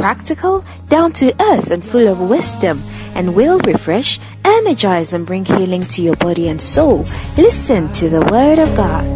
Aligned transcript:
practical, 0.00 0.64
down 0.88 1.12
to 1.12 1.26
earth, 1.52 1.70
and 1.70 1.84
full 1.84 2.08
of 2.08 2.20
wisdom, 2.20 2.82
and 3.14 3.34
will 3.34 3.58
refresh, 3.60 4.18
energize, 4.44 5.12
and 5.12 5.26
bring 5.26 5.44
healing 5.44 5.82
to 5.82 6.00
your 6.00 6.16
body 6.16 6.48
and 6.48 6.60
soul. 6.60 7.04
Listen 7.36 7.92
to 7.92 8.08
the 8.08 8.22
Word 8.32 8.58
of 8.58 8.74
God. 8.74 9.06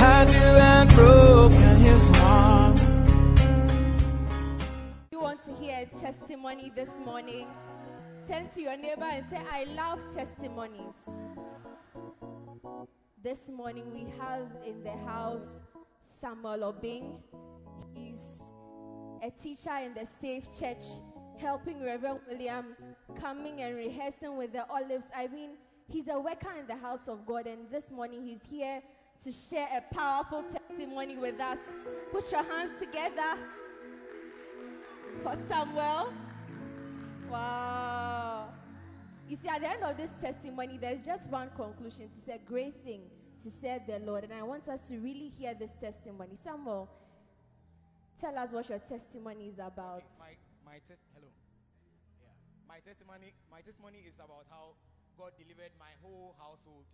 I 0.00 0.24
knew 0.24 0.54
I'd 0.74 0.88
broken 0.94 1.76
his 1.76 2.08
heart. 2.16 2.78
You 5.12 5.20
want 5.20 5.40
to 5.46 5.54
hear 5.62 5.86
a 5.86 6.00
testimony 6.00 6.72
this 6.74 6.90
morning? 7.04 7.46
Turn 8.26 8.48
to 8.54 8.60
your 8.60 8.76
neighbor 8.76 9.08
and 9.08 9.24
say, 9.30 9.40
I 9.50 9.64
love 9.64 10.00
testimonies. 10.14 10.98
This 13.22 13.48
morning 13.48 13.84
we 13.94 14.06
have 14.18 14.46
in 14.66 14.82
the 14.82 14.96
house 15.06 15.46
Samuel 16.20 16.72
Obeng. 16.72 17.20
He's 17.94 18.20
a 19.22 19.30
teacher 19.30 19.76
in 19.76 19.94
the 19.94 20.06
Safe 20.20 20.44
Church, 20.58 20.84
helping 21.38 21.82
Reverend 21.82 22.20
William 22.28 22.76
coming 23.20 23.62
and 23.62 23.76
rehearsing 23.76 24.36
with 24.36 24.52
the 24.52 24.68
olives. 24.68 25.06
I 25.16 25.28
mean, 25.28 25.50
he's 25.88 26.08
a 26.08 26.18
worker 26.18 26.52
in 26.58 26.66
the 26.66 26.76
house 26.76 27.08
of 27.08 27.26
God, 27.26 27.46
and 27.46 27.70
this 27.70 27.90
morning 27.90 28.24
he's 28.24 28.42
here 28.48 28.82
to 29.24 29.32
share 29.32 29.68
a 29.76 29.94
powerful 29.94 30.44
testimony 30.44 31.16
with 31.16 31.40
us. 31.40 31.58
Put 32.12 32.30
your 32.30 32.44
hands 32.44 32.72
together 32.78 33.38
for 35.22 35.36
Samuel. 35.48 36.12
Wow. 37.30 38.48
You 39.28 39.36
see, 39.36 39.48
at 39.48 39.60
the 39.60 39.70
end 39.70 39.82
of 39.82 39.96
this 39.96 40.10
testimony, 40.20 40.78
there's 40.80 41.04
just 41.04 41.28
one 41.28 41.50
conclusion. 41.56 42.08
It's 42.16 42.28
a 42.28 42.38
great 42.46 42.82
thing 42.84 43.00
to 43.42 43.50
serve 43.50 43.82
the 43.86 43.98
Lord. 43.98 44.24
And 44.24 44.32
I 44.32 44.42
want 44.42 44.68
us 44.68 44.88
to 44.88 44.98
really 44.98 45.32
hear 45.36 45.54
this 45.54 45.72
testimony. 45.80 46.36
Samuel, 46.42 46.88
tell 48.20 48.36
us 48.36 48.50
what 48.50 48.68
your 48.68 48.78
testimony 48.82 49.46
is 49.46 49.58
about. 49.58 50.02
My 50.18 50.34
my 50.66 50.78
test 50.90 51.06
hello. 51.14 51.30
Yeah. 52.18 52.34
My 52.66 52.82
testimony 52.82 53.32
my 53.50 53.60
testimony 53.62 54.02
is 54.02 54.18
about 54.18 54.46
how 54.50 54.74
God 55.16 55.32
delivered 55.38 55.70
my 55.78 55.94
whole 56.02 56.34
household 56.38 56.84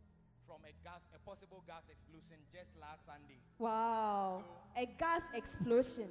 from 0.44 0.60
a 0.68 0.72
gas 0.84 1.00
a 1.16 1.20
possible 1.24 1.64
gas 1.66 1.88
explosion 1.88 2.36
just 2.52 2.76
last 2.76 3.08
Sunday. 3.08 3.40
Wow. 3.58 4.44
A 4.76 4.84
gas 4.84 5.24
explosion. 5.32 6.08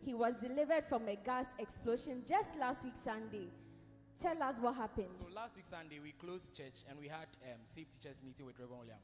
He 0.00 0.12
was 0.12 0.34
delivered 0.40 0.84
from 0.88 1.08
a 1.08 1.16
gas 1.16 1.46
explosion 1.58 2.24
just 2.28 2.56
last 2.60 2.84
week, 2.84 2.96
Sunday. 3.02 3.48
Tell 4.20 4.36
us 4.42 4.56
what 4.60 4.76
happened. 4.76 5.12
So 5.18 5.32
last 5.32 5.56
week 5.56 5.64
Sunday 5.68 5.98
we 6.00 6.12
closed 6.12 6.52
church 6.56 6.84
and 6.88 6.98
we 6.98 7.08
had 7.08 7.28
um, 7.44 7.60
safe 7.64 7.88
teachers 7.92 8.20
meeting 8.24 8.46
with 8.46 8.56
Reverend 8.58 8.88
William, 8.88 9.02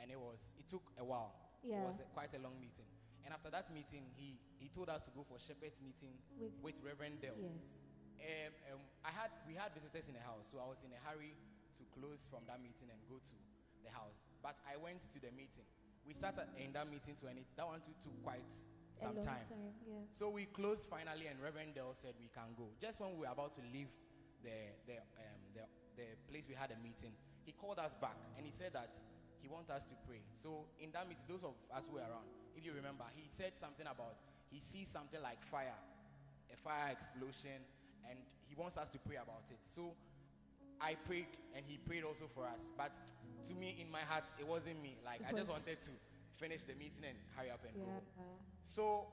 and 0.00 0.10
it 0.10 0.18
was 0.18 0.38
it 0.58 0.68
took 0.68 0.82
a 0.98 1.04
while. 1.04 1.34
Yeah. 1.62 1.82
It 1.82 1.94
was 1.94 2.00
a, 2.02 2.06
quite 2.14 2.34
a 2.34 2.42
long 2.42 2.58
meeting. 2.60 2.91
And 3.24 3.32
after 3.34 3.50
that 3.50 3.70
meeting, 3.72 4.10
he 4.16 4.38
he 4.58 4.68
told 4.68 4.88
us 4.88 5.02
to 5.06 5.10
go 5.14 5.22
for 5.22 5.38
shepherd's 5.38 5.80
meeting 5.80 6.18
With- 6.38 6.54
with, 6.62 6.76
Reverend 6.82 7.20
Dell. 7.20 7.38
Yes. 7.38 7.78
Um, 8.22 8.52
um, 8.74 8.80
I 9.04 9.10
had 9.10 9.30
we 9.46 9.54
had 9.54 9.74
visitors 9.74 10.06
in 10.08 10.14
the 10.14 10.22
house, 10.22 10.46
so 10.50 10.58
I 10.58 10.66
was 10.66 10.78
in 10.86 10.92
a 10.94 11.00
hurry 11.06 11.34
to 11.78 11.82
close 11.94 12.22
from 12.30 12.46
that 12.46 12.60
meeting 12.62 12.90
and 12.90 12.98
go 13.10 13.18
to 13.18 13.36
the 13.82 13.90
house. 13.90 14.22
But 14.42 14.56
I 14.66 14.76
went 14.78 15.02
to 15.12 15.18
the 15.18 15.30
meeting. 15.34 15.66
We 16.06 16.14
sat 16.14 16.38
at- 16.38 16.50
in 16.58 16.72
that 16.74 16.86
meeting 16.90 17.14
to 17.22 17.26
and 17.26 17.38
it, 17.38 17.46
that 17.56 17.66
one 17.66 17.80
too 17.80 17.94
took 18.02 18.14
quite 18.22 18.46
some 18.98 19.14
time. 19.22 19.42
time, 19.48 19.74
yeah. 19.86 20.02
So 20.14 20.30
we 20.30 20.46
closed 20.46 20.86
finally, 20.86 21.26
and 21.26 21.40
Reverend 21.42 21.74
Dell 21.74 21.94
said 21.94 22.14
we 22.18 22.28
can 22.30 22.54
go. 22.54 22.70
Just 22.78 23.00
when 23.00 23.10
we 23.14 23.26
were 23.26 23.32
about 23.32 23.54
to 23.54 23.62
leave 23.72 23.90
the 24.42 24.74
the 24.86 24.98
um, 25.18 25.40
the, 25.54 25.64
the 25.98 26.06
place 26.30 26.46
we 26.48 26.54
had 26.54 26.70
a 26.70 26.78
meeting, 26.82 27.14
he 27.42 27.52
called 27.52 27.78
us 27.78 27.94
back 27.98 28.18
and 28.36 28.46
he 28.46 28.52
said 28.52 28.72
that 28.74 28.90
he 29.42 29.48
wants 29.48 29.68
us 29.70 29.82
to 29.90 29.94
pray. 30.06 30.22
So 30.32 30.64
in 30.80 30.90
that 30.92 31.08
meeting, 31.08 31.26
those 31.28 31.42
of 31.44 31.58
us 31.74 31.84
who 31.90 31.98
were 31.98 32.06
around, 32.06 32.30
if 32.56 32.64
you 32.64 32.72
remember, 32.72 33.04
he 33.14 33.26
said 33.26 33.52
something 33.58 33.86
about 33.86 34.16
he 34.50 34.60
sees 34.60 34.88
something 34.88 35.20
like 35.20 35.42
fire, 35.50 35.74
a 36.52 36.56
fire 36.56 36.92
explosion, 36.92 37.58
and 38.08 38.18
he 38.48 38.54
wants 38.54 38.76
us 38.76 38.88
to 38.90 38.98
pray 39.02 39.16
about 39.16 39.44
it. 39.50 39.58
So 39.64 39.94
I 40.80 40.94
prayed 41.06 41.32
and 41.56 41.64
he 41.66 41.78
prayed 41.78 42.04
also 42.04 42.28
for 42.32 42.44
us. 42.44 42.62
But 42.76 42.92
to 43.48 43.54
me, 43.54 43.76
in 43.80 43.90
my 43.90 44.02
heart, 44.06 44.24
it 44.38 44.46
wasn't 44.46 44.80
me. 44.82 44.98
Like 45.04 45.20
I 45.26 45.32
just 45.32 45.50
wanted 45.50 45.80
to 45.82 45.90
finish 46.38 46.62
the 46.62 46.74
meeting 46.74 47.02
and 47.08 47.18
hurry 47.34 47.50
up 47.50 47.64
and 47.66 47.74
Yeah. 47.76 47.84
go. 47.84 48.02
So, 48.66 49.06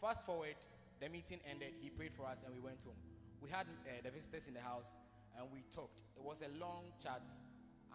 fast 0.00 0.24
forward, 0.26 0.56
the 1.00 1.08
meeting 1.08 1.40
ended. 1.48 1.74
He 1.80 1.90
prayed 1.90 2.12
for 2.14 2.26
us 2.26 2.38
and 2.44 2.52
we 2.54 2.60
went 2.60 2.82
home. 2.84 2.98
We 3.40 3.50
had 3.50 3.66
uh, 3.66 4.02
the 4.02 4.10
visitors 4.10 4.46
in 4.46 4.54
the 4.54 4.60
house 4.60 4.94
and 5.36 5.46
we 5.52 5.64
talked. 5.74 6.00
It 6.16 6.22
was 6.22 6.38
a 6.42 6.50
long 6.58 6.92
chat. 7.02 7.22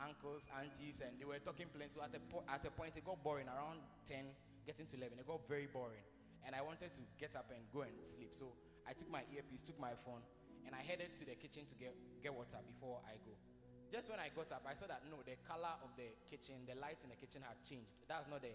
Uncles, 0.01 0.45
aunties, 0.53 1.01
and 1.01 1.17
they 1.19 1.25
were 1.25 1.39
talking 1.41 1.67
plenty. 1.73 1.91
So, 1.93 2.01
at 2.05 2.13
a, 2.13 2.21
po- 2.21 2.45
at 2.47 2.63
a 2.65 2.71
point, 2.71 2.93
it 2.95 3.05
got 3.05 3.21
boring 3.23 3.49
around 3.49 3.81
10, 4.07 4.25
getting 4.65 4.85
to 4.87 4.95
11. 4.97 5.17
It 5.19 5.27
got 5.27 5.41
very 5.49 5.67
boring. 5.67 6.05
And 6.45 6.55
I 6.55 6.61
wanted 6.61 6.93
to 6.95 7.01
get 7.19 7.35
up 7.35 7.49
and 7.51 7.65
go 7.73 7.81
and 7.83 7.93
sleep. 7.99 8.31
So, 8.31 8.53
I 8.87 8.93
took 8.93 9.09
my 9.11 9.25
earpiece, 9.33 9.65
took 9.65 9.79
my 9.81 9.97
phone, 10.05 10.23
and 10.65 10.71
I 10.75 10.81
headed 10.85 11.17
to 11.19 11.23
the 11.25 11.35
kitchen 11.35 11.67
to 11.67 11.75
get, 11.75 11.91
get 12.23 12.31
water 12.31 12.61
before 12.63 13.03
I 13.03 13.19
go. 13.25 13.35
Just 13.91 14.11
when 14.11 14.19
I 14.19 14.27
got 14.35 14.51
up, 14.51 14.67
I 14.67 14.75
saw 14.75 14.87
that 14.91 15.07
no, 15.07 15.23
the 15.23 15.39
color 15.47 15.71
of 15.79 15.95
the 15.95 16.11
kitchen, 16.27 16.67
the 16.67 16.75
light 16.75 16.99
in 17.03 17.09
the 17.11 17.15
kitchen 17.19 17.39
had 17.39 17.55
changed. 17.63 18.03
That's 18.07 18.27
not 18.27 18.43
the 18.43 18.51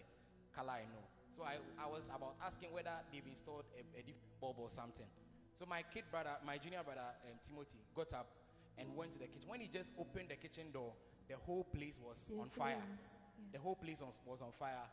color 0.53 0.77
I 0.77 0.85
know. 0.93 1.05
So 1.33 1.41
I, 1.41 1.57
I 1.81 1.89
was 1.89 2.05
about 2.13 2.37
asking 2.45 2.69
whether 2.77 2.93
they've 3.09 3.25
installed 3.25 3.65
a, 3.73 3.81
a 3.97 4.05
bulb 4.41 4.61
or 4.61 4.69
something. 4.69 5.09
So 5.57 5.65
my 5.65 5.81
kid 5.89 6.05
brother, 6.13 6.37
my 6.45 6.61
junior 6.61 6.85
brother, 6.85 7.17
um, 7.25 7.41
Timothy, 7.41 7.81
got 7.97 8.13
up 8.13 8.29
and 8.77 8.93
went 8.93 9.13
to 9.17 9.19
the 9.19 9.29
kitchen. 9.29 9.49
When 9.49 9.61
he 9.61 9.69
just 9.69 9.89
opened 9.97 10.29
the 10.29 10.37
kitchen 10.37 10.69
door, 10.73 10.93
the 11.29 11.37
whole 11.47 11.65
place 11.65 11.99
was 12.03 12.19
on 12.41 12.49
fire. 12.51 12.77
yeah. 12.79 13.53
The 13.53 13.59
whole 13.59 13.77
place 13.77 14.01
was, 14.01 14.15
was 14.27 14.41
on 14.41 14.53
fire. 14.59 14.87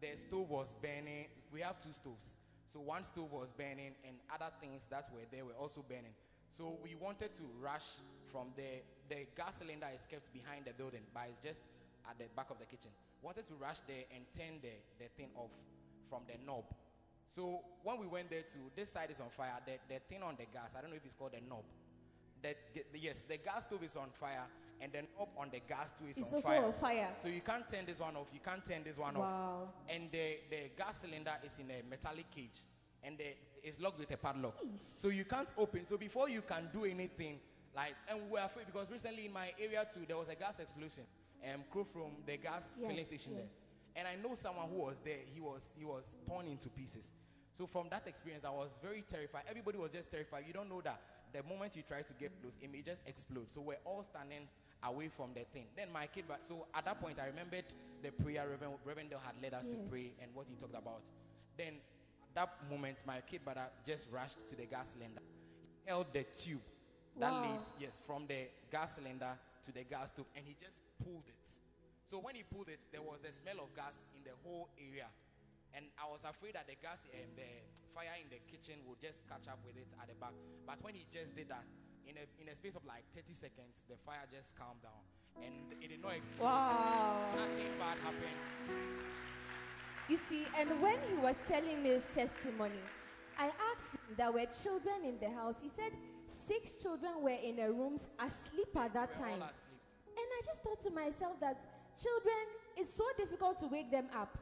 The 0.00 0.16
stove 0.16 0.48
was 0.50 0.74
burning. 0.82 1.26
We 1.52 1.60
have 1.60 1.78
two 1.78 1.92
stoves. 1.92 2.24
So 2.66 2.80
one 2.80 3.04
stove 3.04 3.32
was 3.32 3.48
burning 3.56 3.94
and 4.06 4.16
other 4.32 4.50
things 4.60 4.86
that 4.90 5.08
were 5.12 5.26
there 5.30 5.44
were 5.44 5.58
also 5.58 5.84
burning. 5.86 6.14
So 6.50 6.78
we 6.82 6.94
wanted 6.94 7.34
to 7.34 7.42
rush 7.60 7.86
from 8.32 8.48
there. 8.56 8.82
The 9.08 9.26
gas 9.36 9.58
cylinder 9.58 9.86
is 9.94 10.06
kept 10.06 10.32
behind 10.32 10.64
the 10.66 10.72
building, 10.72 11.02
but 11.12 11.26
it's 11.30 11.42
just 11.42 11.60
at 12.08 12.18
the 12.18 12.26
back 12.34 12.50
of 12.50 12.58
the 12.58 12.66
kitchen. 12.66 12.90
Wanted 13.22 13.46
to 13.46 13.54
rush 13.54 13.80
there 13.86 14.04
and 14.14 14.24
turn 14.36 14.58
the, 14.62 14.74
the 14.98 15.08
thing 15.16 15.28
off 15.36 15.50
from 16.08 16.22
the 16.26 16.34
knob. 16.46 16.64
So 17.26 17.60
when 17.84 17.98
we 18.00 18.06
went 18.06 18.30
there 18.30 18.42
to 18.42 18.58
this 18.74 18.90
side 18.90 19.10
is 19.10 19.20
on 19.20 19.30
fire. 19.30 19.54
The, 19.66 19.78
the 19.92 20.00
thing 20.08 20.22
on 20.22 20.34
the 20.38 20.46
gas, 20.50 20.74
I 20.76 20.80
don't 20.80 20.90
know 20.90 20.96
if 20.96 21.04
it's 21.04 21.14
called 21.14 21.32
the 21.32 21.42
knob. 21.46 21.62
The, 22.42 22.54
the- 22.74 22.98
yes, 22.98 23.22
the 23.28 23.36
gas 23.36 23.64
stove 23.68 23.84
is 23.84 23.94
on 23.96 24.08
fire, 24.18 24.46
and 24.80 24.92
then 24.92 25.06
up 25.20 25.28
on 25.36 25.48
the 25.52 25.60
gas 25.68 25.92
too 25.98 26.06
is 26.10 26.16
It's 26.18 26.28
on 26.30 26.34
also 26.36 26.48
fire. 26.48 26.64
on 26.64 26.72
fire. 26.74 27.08
So 27.22 27.28
you 27.28 27.40
can't 27.42 27.68
turn 27.68 27.84
this 27.86 28.00
one 28.00 28.16
off. 28.16 28.28
You 28.32 28.40
can't 28.40 28.64
turn 28.64 28.82
this 28.84 28.96
one 28.98 29.14
Wow. 29.14 29.68
off. 29.68 29.68
And 29.88 30.10
the, 30.10 30.38
the 30.50 30.70
gas 30.76 31.00
cylinder 31.02 31.32
is 31.44 31.52
in 31.58 31.70
a 31.70 31.82
metallic 31.88 32.30
cage, 32.30 32.60
and 33.02 33.18
the, 33.18 33.34
it's 33.62 33.78
locked 33.80 33.98
with 33.98 34.10
a 34.10 34.16
padlock. 34.16 34.56
So 34.78 35.08
you 35.08 35.24
can't 35.24 35.48
open. 35.58 35.86
So 35.86 35.96
before 35.96 36.28
you 36.28 36.42
can 36.42 36.68
do 36.72 36.84
anything, 36.84 37.38
like, 37.76 37.94
and 38.08 38.30
we're 38.30 38.40
afraid 38.44 38.66
because 38.66 38.90
recently 38.90 39.26
in 39.26 39.32
my 39.32 39.52
area 39.60 39.86
too, 39.92 40.00
there 40.06 40.16
was 40.16 40.28
a 40.28 40.34
gas 40.34 40.58
explosion. 40.58 41.04
Um, 41.42 41.62
crew 41.70 41.86
from 41.90 42.16
the 42.26 42.36
gas 42.36 42.64
Yes, 42.78 42.88
filling 42.90 43.04
station 43.06 43.32
yes. 43.34 43.42
there. 43.94 44.04
And 44.04 44.06
I 44.08 44.14
know 44.22 44.34
someone 44.34 44.68
who 44.68 44.76
was 44.82 44.96
there. 45.04 45.18
He 45.32 45.40
was 45.40 45.62
he 45.76 45.84
was 45.86 46.04
torn 46.26 46.46
into 46.46 46.68
pieces. 46.68 47.12
So 47.52 47.66
from 47.66 47.88
that 47.90 48.06
experience, 48.06 48.44
I 48.44 48.50
was 48.50 48.68
very 48.82 49.02
terrified. 49.08 49.42
Everybody 49.48 49.78
was 49.78 49.90
just 49.90 50.10
terrified. 50.10 50.44
You 50.46 50.52
don't 50.52 50.68
know 50.68 50.80
that 50.82 51.00
the 51.32 51.42
moment 51.42 51.76
you 51.76 51.82
try 51.82 52.02
to 52.02 52.12
get 52.14 52.30
close, 52.40 52.52
it 52.60 52.70
may 52.70 52.82
just 52.82 53.00
explode. 53.06 53.46
So 53.54 53.60
we're 53.62 53.80
all 53.84 54.04
standing 54.04 54.48
away 54.84 55.08
from 55.08 55.30
the 55.34 55.44
thing. 55.52 55.66
Then 55.76 55.88
my 55.92 56.06
kid, 56.06 56.24
but 56.28 56.40
so 56.46 56.66
at 56.74 56.84
that 56.84 57.00
point, 57.00 57.18
I 57.20 57.26
remembered 57.26 57.64
the 58.02 58.10
prayer 58.10 58.48
Reverend, 58.48 58.74
Reverend 58.84 59.10
Dale 59.10 59.20
had 59.24 59.34
led 59.42 59.54
us 59.54 59.66
to 59.68 59.76
pray 59.88 60.12
and 60.22 60.30
what 60.34 60.46
he 60.48 60.54
talked 60.56 60.74
about. 60.74 61.02
Then 61.56 61.74
at 62.22 62.34
that 62.34 62.50
moment, 62.70 62.98
my 63.06 63.20
kid 63.20 63.44
brother 63.44 63.60
uh, 63.60 63.70
just 63.86 64.06
rushed 64.10 64.38
to 64.48 64.56
the 64.56 64.64
gas 64.66 64.92
cylinder, 64.94 65.20
held 65.86 66.06
the 66.12 66.24
tube 66.36 66.62
that 67.20 67.32
Wow. 67.34 67.42
leads 67.42 67.72
yes 67.78 68.00
from 68.06 68.26
the 68.26 68.48
gas 68.70 68.94
cylinder 68.96 69.36
to 69.64 69.72
the 69.72 69.84
gas 69.84 70.08
stove, 70.08 70.26
and 70.34 70.44
he 70.46 70.56
just 70.62 70.80
pulled 71.04 71.26
it. 71.28 71.46
So 72.06 72.18
when 72.18 72.34
he 72.34 72.42
pulled 72.42 72.68
it, 72.68 72.80
there 72.92 73.02
was 73.02 73.20
the 73.20 73.30
smell 73.32 73.60
of 73.60 73.74
gas 73.76 74.06
in 74.16 74.22
the 74.24 74.32
whole 74.42 74.68
area. 74.80 75.06
And 75.74 75.86
I 76.00 76.08
was 76.10 76.24
afraid 76.26 76.54
that 76.58 76.66
the 76.66 76.74
gas, 76.80 77.04
and 77.14 77.30
the 77.36 77.46
fire 77.94 78.16
in 78.18 78.26
the 78.30 78.40
kitchen 78.50 78.82
would 78.88 78.98
just 78.98 79.22
catch 79.28 79.46
up 79.46 79.60
with 79.62 79.76
it 79.76 79.86
at 80.00 80.08
the 80.08 80.14
back. 80.18 80.34
But 80.66 80.82
when 80.82 80.94
he 80.94 81.06
just 81.12 81.36
did 81.36 81.50
that, 81.50 81.62
in 82.10 82.16
a, 82.18 82.26
in 82.42 82.48
a 82.50 82.56
space 82.56 82.74
of 82.74 82.84
like 82.84 83.04
30 83.14 83.32
seconds, 83.32 83.86
the 83.88 83.94
fire 84.04 84.26
just 84.26 84.58
calmed 84.58 84.82
down. 84.82 85.02
And 85.38 85.54
it 85.80 85.88
did 85.88 86.02
not 86.02 86.18
explode. 86.18 86.44
Wow. 86.44 87.22
Nothing 87.36 87.70
bad 87.78 87.96
happened. 88.02 88.40
You 90.10 90.18
see, 90.28 90.44
and 90.58 90.82
when 90.82 90.98
he 91.08 91.16
was 91.22 91.36
telling 91.46 91.82
me 91.82 91.90
his 91.90 92.06
testimony, 92.12 92.82
I 93.38 93.46
asked 93.70 93.94
him, 93.94 94.02
there 94.18 94.32
were 94.32 94.46
children 94.50 95.06
in 95.06 95.22
the 95.22 95.30
house. 95.30 95.56
He 95.62 95.70
said 95.70 95.92
six 96.26 96.74
children 96.82 97.22
were 97.22 97.38
in 97.38 97.60
a 97.60 97.70
rooms 97.70 98.08
asleep 98.18 98.74
at 98.74 98.92
that 98.94 99.14
time. 99.14 99.38
all 99.38 99.54
asleep. 99.54 99.80
And 100.18 100.26
I 100.34 100.40
just 100.44 100.62
thought 100.62 100.80
to 100.82 100.90
myself 100.90 101.38
that 101.40 101.62
children, 101.94 102.42
it's 102.76 102.92
so 102.92 103.04
difficult 103.16 103.60
to 103.60 103.68
wake 103.68 103.90
them 103.90 104.06
up. 104.14 104.36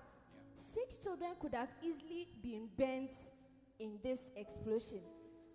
Six 0.56 0.96
children 0.98 1.32
could 1.38 1.54
have 1.54 1.68
easily 1.84 2.28
been 2.42 2.68
burnt 2.76 3.12
in 3.78 3.98
this 4.02 4.20
explosion. 4.36 5.00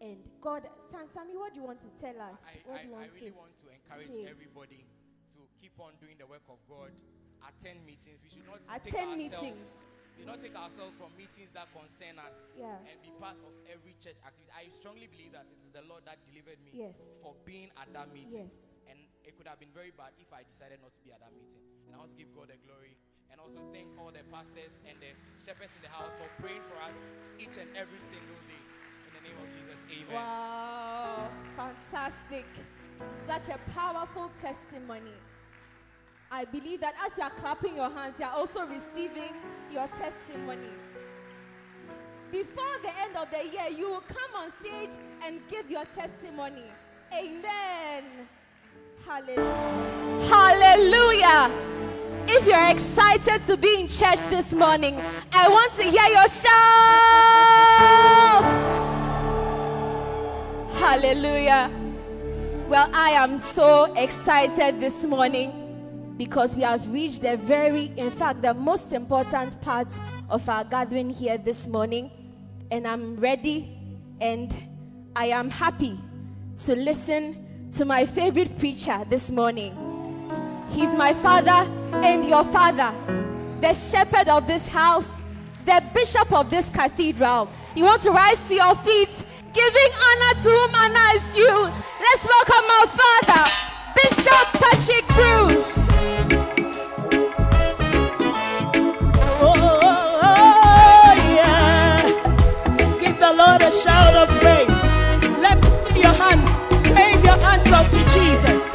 And 0.04 0.20
God, 0.44 0.68
Sam, 0.92 1.08
Sammy, 1.16 1.40
what 1.40 1.56
do 1.56 1.64
you 1.64 1.66
want 1.66 1.80
to 1.88 1.92
tell 1.96 2.20
us? 2.20 2.44
I, 2.44 2.60
what 2.68 2.76
I, 2.76 2.84
do 2.84 2.92
you 2.92 2.92
want 2.92 3.08
I 3.08 3.08
really 3.16 3.32
to 3.32 3.40
want 3.40 3.56
to 3.64 3.66
encourage 3.72 4.12
say? 4.12 4.28
everybody 4.28 4.84
to 5.32 5.40
keep 5.56 5.80
on 5.80 5.96
doing 6.04 6.20
the 6.20 6.28
work 6.28 6.44
of 6.52 6.60
God. 6.68 6.92
Attend 7.40 7.88
meetings. 7.88 8.20
We 8.20 8.28
should 8.28 8.44
not 8.44 8.60
take 8.68 8.92
Attend 8.92 9.16
ourselves. 9.16 9.40
meetings. 9.48 9.72
We 10.20 10.28
not 10.28 10.44
take 10.44 10.56
ourselves 10.60 10.94
from 11.00 11.16
meetings 11.16 11.56
that 11.56 11.72
concern 11.72 12.20
us 12.20 12.36
Yeah. 12.54 12.84
and 12.84 13.00
be 13.00 13.16
part 13.16 13.40
of 13.48 13.56
every 13.72 13.96
church 14.04 14.20
activity. 14.28 14.52
I 14.52 14.68
strongly 14.76 15.08
believe 15.08 15.32
that 15.34 15.48
it 15.48 15.58
is 15.64 15.72
the 15.72 15.82
Lord 15.88 16.04
that 16.06 16.20
delivered 16.28 16.60
me 16.68 16.72
Yes. 16.76 17.00
for 17.24 17.32
being 17.48 17.72
at 17.80 17.88
that 17.96 18.12
meeting. 18.12 18.52
Yes. 18.52 18.56
And 18.92 19.00
it 19.24 19.40
could 19.40 19.48
have 19.48 19.58
been 19.64 19.72
very 19.72 19.96
bad 19.96 20.12
if 20.20 20.30
I 20.36 20.44
decided 20.44 20.84
not 20.84 20.92
to 20.96 21.02
be 21.02 21.16
at 21.16 21.24
that 21.24 21.32
meeting. 21.32 21.64
And 21.88 21.96
I 21.96 22.04
want 22.04 22.12
to 22.12 22.20
give 22.20 22.30
God 22.36 22.52
the 22.52 22.60
glory 22.68 22.94
and 23.32 23.40
also 23.40 23.60
thank 23.72 23.88
all 23.98 24.12
the 24.12 24.22
pastors 24.30 24.72
and 24.84 25.00
the 25.00 25.16
shepherds 25.40 25.72
in 25.80 25.82
the 25.88 25.92
house 25.92 26.12
for 26.20 26.28
praying 26.44 26.62
for 26.68 26.78
us 26.84 26.96
each 27.40 27.56
and 27.56 27.72
every 27.76 28.00
single 28.12 28.40
day. 28.52 28.64
Name 29.24 29.38
of 29.42 29.48
Jesus, 29.56 29.80
amen. 29.90 30.16
Wow, 30.16 31.30
fantastic. 31.56 32.46
Such 33.26 33.50
a 33.50 33.58
powerful 33.72 34.30
testimony. 34.42 35.14
I 36.32 36.46
believe 36.46 36.82
that 36.82 36.96
as 37.06 37.18
you 37.18 37.24
are 37.24 37.30
clapping 37.30 37.76
your 37.76 37.90
hands, 37.90 38.16
you 38.20 38.26
are 38.26 38.34
also 38.34 38.66
receiving 38.66 39.34
your 39.72 39.88
testimony. 39.88 40.72
Before 42.32 42.80
the 42.82 42.90
end 43.02 43.16
of 43.16 43.30
the 43.30 43.46
year, 43.46 43.70
you 43.70 43.90
will 43.90 44.02
come 44.02 44.34
on 44.36 44.52
stage 44.60 44.90
and 45.24 45.40
give 45.50 45.70
your 45.70 45.86
testimony. 45.96 46.64
Amen. 47.14 48.04
Hallelujah. 49.06 50.28
Hallelujah. 50.30 51.52
If 52.28 52.48
you're 52.48 52.70
excited 52.70 53.46
to 53.46 53.56
be 53.58 53.82
in 53.82 53.88
church 53.88 54.26
this 54.32 54.54
morning, 54.54 55.00
I 55.32 55.48
want 55.50 55.74
to 55.74 55.84
hear 55.84 56.08
your 56.08 56.28
shout. 58.40 58.83
Hallelujah. 60.84 61.72
Well, 62.68 62.90
I 62.94 63.12
am 63.12 63.40
so 63.40 63.94
excited 63.94 64.82
this 64.82 65.06
morning 65.06 66.14
because 66.18 66.58
we 66.58 66.64
have 66.64 66.86
reached 66.92 67.22
the 67.22 67.38
very, 67.38 67.94
in 67.96 68.12
fact, 68.12 68.42
the 68.42 68.54
most 68.54 68.92
important 68.92 69.62
part 69.62 69.88
of 70.30 70.48
our 70.50 70.66
gathering 70.66 71.10
here 71.10 71.38
this 71.38 71.68
morning. 71.68 72.12
And 72.70 72.86
I'm 72.86 73.16
ready 73.16 73.78
and 74.20 74.54
I 75.16 75.28
am 75.28 75.50
happy 75.50 75.98
to 76.66 76.76
listen 76.76 77.70
to 77.72 77.86
my 77.86 78.06
favorite 78.06 78.60
preacher 78.60 79.06
this 79.10 79.32
morning. 79.32 79.72
He's 80.72 80.90
my 80.90 81.14
father 81.14 81.66
and 82.04 82.26
your 82.26 82.44
father, 82.44 82.94
the 83.62 83.72
shepherd 83.72 84.28
of 84.28 84.48
this 84.48 84.68
house, 84.68 85.10
the 85.64 85.82
bishop 85.94 86.30
of 86.34 86.50
this 86.50 86.68
cathedral. 86.68 87.50
You 87.74 87.86
want 87.86 88.02
to 88.02 88.12
rise 88.12 88.46
to 88.50 88.56
your 88.56 88.76
feet, 88.76 89.10
giving 89.54 89.92
honor 90.06 90.34
to 90.42 90.50
whom 90.50 90.76
honor 90.76 91.10
is 91.14 91.24
due. 91.34 91.72
Let's 92.02 92.26
welcome 92.26 92.66
our 92.76 92.88
father, 93.00 93.44
Bishop 93.96 94.46
Patrick 94.60 95.06
Bruce. 95.14 95.74
Oh, 99.40 99.54
oh, 99.54 100.20
oh, 100.24 101.14
yeah. 101.38 102.02
Give 103.00 103.18
the 103.20 103.34
Lord 103.34 103.62
a 103.62 103.72
shout 103.72 104.16
of 104.16 104.30
praise. 104.42 104.70
Let 105.40 105.64
your 105.96 106.14
hand. 106.14 106.44
Wave 106.96 107.24
your 107.24 107.38
hands 107.38 107.72
up 107.72 107.88
to 107.92 108.04
Jesus. 108.10 108.73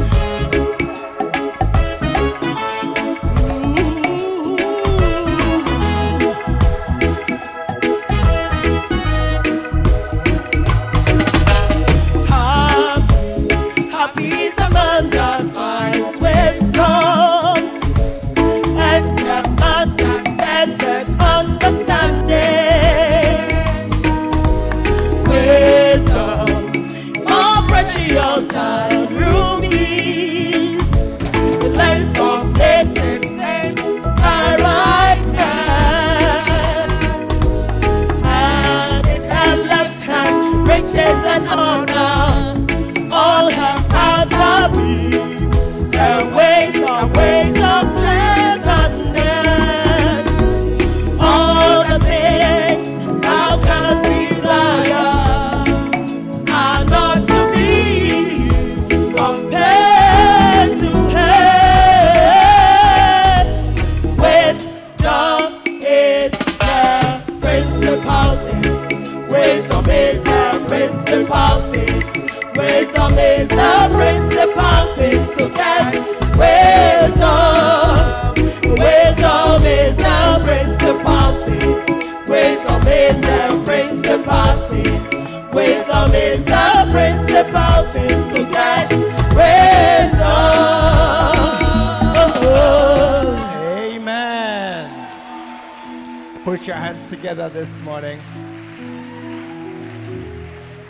Together 97.18 97.48
this 97.48 97.80
morning. 97.80 98.20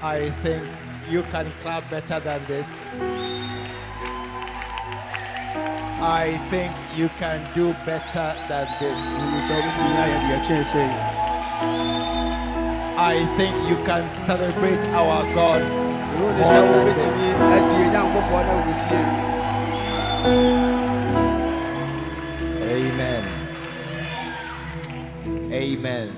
I 0.03 0.29
think 0.43 0.63
you 1.09 1.23
can 1.33 1.51
clap 1.63 1.91
better 1.91 2.21
than 2.21 2.45
this. 2.47 2.69
I 6.05 6.37
think 6.51 6.71
you 6.95 7.09
can 7.17 7.41
do 7.55 7.73
better 7.87 8.37
than 8.47 8.69
this. 8.79 8.99
I 12.99 13.25
think 13.39 13.55
you 13.71 13.77
can 13.87 14.07
celebrate 14.27 14.85
our 15.01 15.25
God. 15.35 15.63
more 18.31 18.45
than 18.45 18.69
this. 20.73 20.78
Amen. 25.69 26.09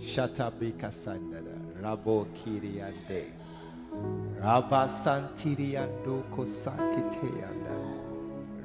Shatabika 0.00 0.88
Sandada, 0.90 1.52
Rabo 1.82 2.26
Kiriande, 2.32 3.26
Rabba 4.40 4.88
Santiriando 4.88 6.24
Kosakiteanda, 6.30 7.76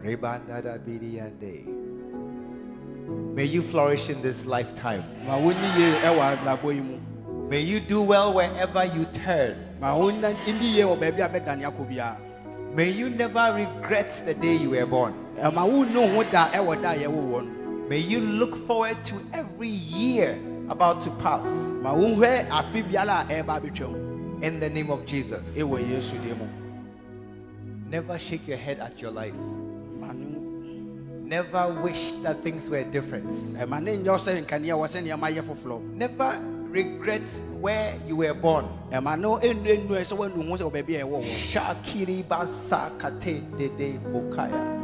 Rebandada 0.01 0.79
Biriande. 0.79 1.65
May 3.35 3.43
you 3.43 3.61
flourish 3.61 4.09
in 4.09 4.21
this 4.21 4.45
lifetime. 4.45 5.03
ma 5.27 5.35
wonni 5.35 5.67
yie 5.75 5.99
ɛwɔ 6.03 6.37
abrabɔ 6.37 6.73
yi 6.75 6.81
mu 6.81 6.97
May 7.49 7.59
you 7.59 7.81
do 7.81 8.01
well 8.01 8.33
wherever 8.33 8.85
you 8.85 9.03
turn. 9.11 9.57
ma 9.81 9.93
wonna 9.97 10.31
ndi 10.47 10.75
yie 10.75 10.83
wɔ 10.85 10.97
baabi 10.97 11.19
a 11.19 11.27
bɛdane 11.27 11.63
akɔ 11.69 12.17
May 12.73 12.91
you 12.91 13.09
never 13.09 13.53
regret 13.53 14.23
the 14.25 14.33
day 14.35 14.55
you 14.55 14.69
were 14.69 14.85
born. 14.85 15.13
Eh, 15.37 15.49
ɛma 17.89 17.89
wonni 17.89 17.89
ho 17.89 17.89
da 17.89 17.89
ɛwɔ 17.89 17.89
da 17.89 17.89
a 17.89 17.89
yɛwo 17.89 17.89
wɔ 17.89 17.89
no 17.89 17.89
May 17.89 17.97
you 17.99 18.19
look 18.21 18.55
forward 18.67 19.05
to 19.05 19.15
every 19.33 19.69
year 19.69 20.39
about 20.69 21.03
to 21.03 21.09
pass 21.11 21.45
ma 21.81 21.93
wonhwɛ 21.93 22.47
afe 22.49 22.83
biara 22.89 23.21
a 23.21 23.43
ɛreba 23.43 23.59
abɛtwam 23.61 24.43
in 24.43 24.59
the 24.59 24.69
name 24.69 24.89
of 24.89 25.05
Jesus. 25.05 25.57
ɛwɔ 25.57 25.89
yesu 25.89 26.15
deɛ 26.15 26.37
mu 26.37 26.47
Never 27.89 28.17
shake 28.17 28.47
your 28.47 28.57
head 28.57 28.79
at 28.79 28.99
your 29.01 29.11
life. 29.11 29.35
Never 31.25 31.81
wish 31.81 32.11
that 32.23 32.43
things 32.43 32.69
were 32.69 32.83
different. 32.83 33.29
ɛma 33.29 33.81
ne 33.81 33.97
nyɛ 33.97 34.17
sɛ 34.19 34.45
nkanea 34.45 34.75
wɔ 34.75 34.87
sɛ 34.87 35.01
nneɛma 35.03 35.33
yɛ 35.33 35.41
foforɔ 35.41 35.81
Never 35.93 36.39
regret 36.69 37.21
where 37.59 37.95
you 38.07 38.15
were 38.17 38.33
born. 38.33 38.65
ɛma 38.91 39.19
no 39.19 39.37
ɛnu 39.37 39.63
ɛnu 39.63 39.89
ɛ 39.89 40.01
sɛ 40.01 40.17
woanu 40.17 40.47
ho 40.47 40.55
sɛ 40.57 40.71
wɔ 40.71 40.71
baabi 40.71 40.95
a 41.01 41.05
ɛwɔ 41.05 41.21
wɔ 41.21 41.25
Shakiri 41.25 42.23
basa 42.27 42.91
katendede 42.97 43.99
bokaya. 44.11 44.82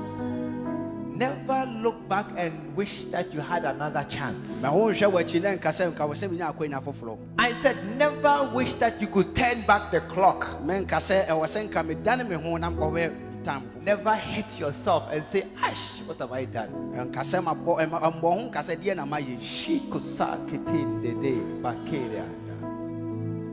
Never 1.20 1.66
look 1.84 2.08
back 2.08 2.28
and 2.38 2.74
wish 2.78 3.04
that 3.12 3.34
you 3.34 3.42
had 3.42 3.66
another 3.66 4.06
chance. 4.08 4.62
ma 4.62 4.70
wonhwɛ 4.70 5.12
w'akyi 5.12 5.42
na 5.42 5.50
nka 5.58 5.70
sɛ 5.76 5.92
nka 5.92 6.08
wɔ 6.08 6.16
sɛ 6.16 6.30
menya 6.32 6.54
akwanya 6.54 6.82
foforɔ 6.82 7.18
I 7.38 7.52
said, 7.52 7.76
never 7.98 8.50
wish 8.54 8.74
that 8.76 9.02
you 9.02 9.08
could 9.08 9.36
turn 9.36 9.62
back 9.68 9.92
the 9.92 10.00
clock. 10.02 10.46
menka 10.64 10.96
sɛ 11.04 11.28
ɛwɔ 11.28 11.44
sɛ 11.46 11.68
nka 11.70 11.84
medane 11.86 12.26
me 12.30 12.36
ho 12.36 12.56
na 12.56 12.70
mkɔhwɛ 12.72 13.44
tam 13.44 13.64
foforɔ 13.64 13.84
Never 13.84 14.16
hit 14.16 14.60
yourself 14.62 15.08
and 15.12 15.24
say, 15.26 15.44
Ash, 15.62 16.00
what 16.06 16.18
have 16.20 16.32
I 16.32 16.46
done? 16.46 16.70
nka 16.96 17.20
sɛ 17.20 17.44
mabɔ 17.44 17.80
ɛma- 17.82 18.02
ɛmmɔ 18.02 18.22
ho 18.22 18.50
nka 18.50 18.60
sɛ 18.64 18.78
deɛ 18.78 18.96
na 18.96 19.06
mayɛ 19.06 19.40
Shikusa 19.42 20.38
ketendede 20.48 21.62
bakeria. 21.62 22.24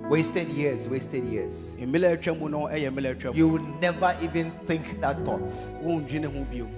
Wasted 0.08 0.48
years, 0.50 0.86
wasted 0.88 1.24
years. 1.24 1.74
mmela 1.80 2.16
atwa 2.16 2.38
mu 2.38 2.48
no 2.48 2.66
ɛyɛ 2.68 2.92
mmela 2.94 3.16
atwa 3.16 3.32
mu 3.32 3.38
You 3.38 3.48
will 3.48 3.66
never 3.80 4.16
even 4.22 4.52
think 4.68 5.00
that 5.00 5.24
thought 5.24 5.50
wondwene 5.82 6.26
ho 6.32 6.44
bio 6.48 6.68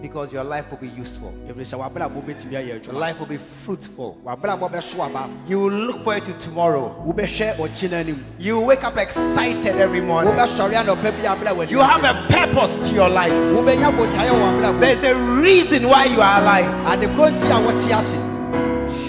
because 0.00 0.32
your 0.32 0.44
life 0.44 0.70
will 0.70 0.78
be 0.78 0.88
useful. 0.88 1.32
ɛfiri 1.48 1.64
sɛ 1.64 1.78
w'abrabɔ 1.78 2.24
bɛtumi 2.24 2.54
ayɛ 2.54 2.86
Your 2.86 2.94
life 2.94 3.18
will 3.18 3.26
be 3.26 3.36
fruitful. 3.36 4.16
w'abrabɔ 4.24 4.70
bɛso 4.70 5.00
aba 5.04 5.28
You 5.46 5.60
will 5.60 5.70
look 5.72 6.02
forward 6.04 6.24
to 6.26 6.32
tomorrow. 6.34 6.94
wobɛhwɛ 7.06 7.56
ɔkyi 7.56 7.90
no 7.90 7.96
anim 7.96 8.24
You 8.38 8.56
will 8.58 8.66
wake 8.66 8.84
up 8.84 8.96
excited 8.96 9.76
every 9.76 10.00
morning. 10.00 10.32
wobɛsɔre 10.34 10.74
anɔpa 10.74 11.02
bi 11.02 11.22
abrɛ 11.26 11.54
w'ani 11.56 11.70
You 11.70 11.80
have 11.80 12.04
a 12.04 12.26
purpose 12.28 12.76
to 12.88 12.94
your 12.94 13.08
life. 13.08 13.32
wobɛnya 13.32 13.96
botaeɛ 13.96 14.30
wɔ 14.30 14.60
w'abrabɔ 14.60 14.80
There's 14.80 15.04
a 15.04 15.14
reason 15.42 15.88
why 15.88 16.04
you 16.04 16.20
are 16.20 16.40
alive. 16.40 16.66
adekoro 16.86 17.30
nti 17.36 17.46
a 17.50 17.60
wɔte 17.72 17.98
ase 17.98 18.16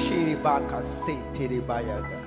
Shiribaka 0.10 0.84
se 0.84 1.16
terebayada. 1.34 2.18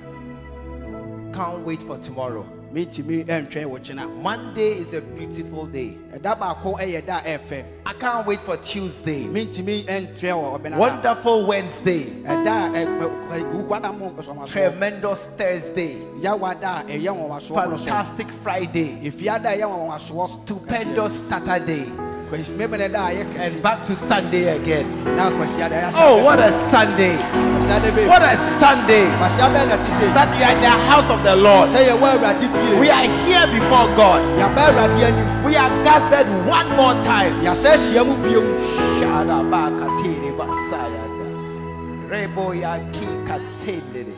Can't 1.35 1.65
wait 1.65 1.83
for 1.83 1.97
tomorrow. 1.99 2.47
Mentumi 2.73 3.25
ɛntwɛn 3.27 3.67
wɔ 3.67 3.79
kyena 3.85 4.09
Monday 4.23 4.73
is 4.79 4.95
a 4.95 5.01
beautiful 5.01 5.67
day. 5.67 5.97
ɛda 6.15 6.39
baako 6.39 6.79
ɛyɛ 6.79 7.05
da 7.07 7.21
ɛfɛ 7.21 7.65
I 7.85 7.93
can't 7.95 8.27
wait 8.27 8.41
for 8.41 8.57
Tuesday. 8.59 9.25
mentumi 9.27 9.85
ɛntwɛn 9.87 10.33
wɔ 10.33 10.59
ɔbɛna 10.61 10.77
Wonderful 10.79 11.47
Wednesday. 11.47 12.05
ɛda 12.25 12.75
a 12.75 13.41
gukwada 13.45 13.97
mo 13.97 14.11
nkɔsɔmasoɔ 14.11 14.47
Tremendous 14.47 15.27
Thursday. 15.37 15.97
yawa 16.21 16.55
ɛyɛ 16.55 17.09
wɔwasoɔ 17.13 17.55
Fantastic 17.79 18.29
Friday. 18.43 18.99
efia 19.05 19.39
ɛyɛ 19.43 19.65
wɔwasoɔ 19.69 20.43
Stupendous 20.45 21.13
Saturday. 21.29 21.85
memene 22.57 22.91
da 22.91 23.09
a 23.09 23.13
ɛyɛ 23.15 23.39
And 23.39 23.63
back 23.63 23.85
to 23.85 23.95
Sunday 23.95 24.57
again. 24.57 24.87
na 25.17 25.31
kwasia 25.31 25.69
da 25.69 25.91
ɛyɛ 25.91 25.93
Oh, 25.99 26.25
what 26.25 26.39
a 26.39 26.51
Sunday. 26.71 27.19
Kwasia 27.73 27.81
da 27.81 27.91
bɛ 27.91 28.09
What 28.09 28.23
a 28.23 28.37
Sunday. 28.61 29.07
kwasia 29.19 29.47
bɛ 29.53 29.69
na 29.69 29.77
ti 29.77 29.91
se 29.91 30.07
That 30.13 30.29
you 30.39 30.45
are 30.45 30.53
in 30.53 30.61
the 30.61 30.69
house 30.91 31.11
of 31.11 31.23
the 31.25 31.37
Lord. 31.37 31.71
sɛ 31.71 31.89
yɛwɔ 31.89 32.07
awurade 32.19 32.47
fie 32.53 32.81
We 32.81 32.91
are 32.91 33.09
here 33.25 33.47
before 33.49 33.89
God. 33.97 34.21
yɛaba 34.39 34.69
awurade 34.69 35.03
anim 35.05 35.45
We 35.45 35.57
are 35.57 35.71
gathered 35.85 36.29
one 36.47 36.69
more 36.77 36.95
time. 37.03 37.41
yɛasɛ 37.43 37.75
ahyia 37.77 38.05
mu 38.07 38.15
biom 38.23 38.47
Shadabakatiri 39.01 40.31
basayada. 40.37 41.27
Reboyaki 42.11 43.09
katendere. 43.27 44.15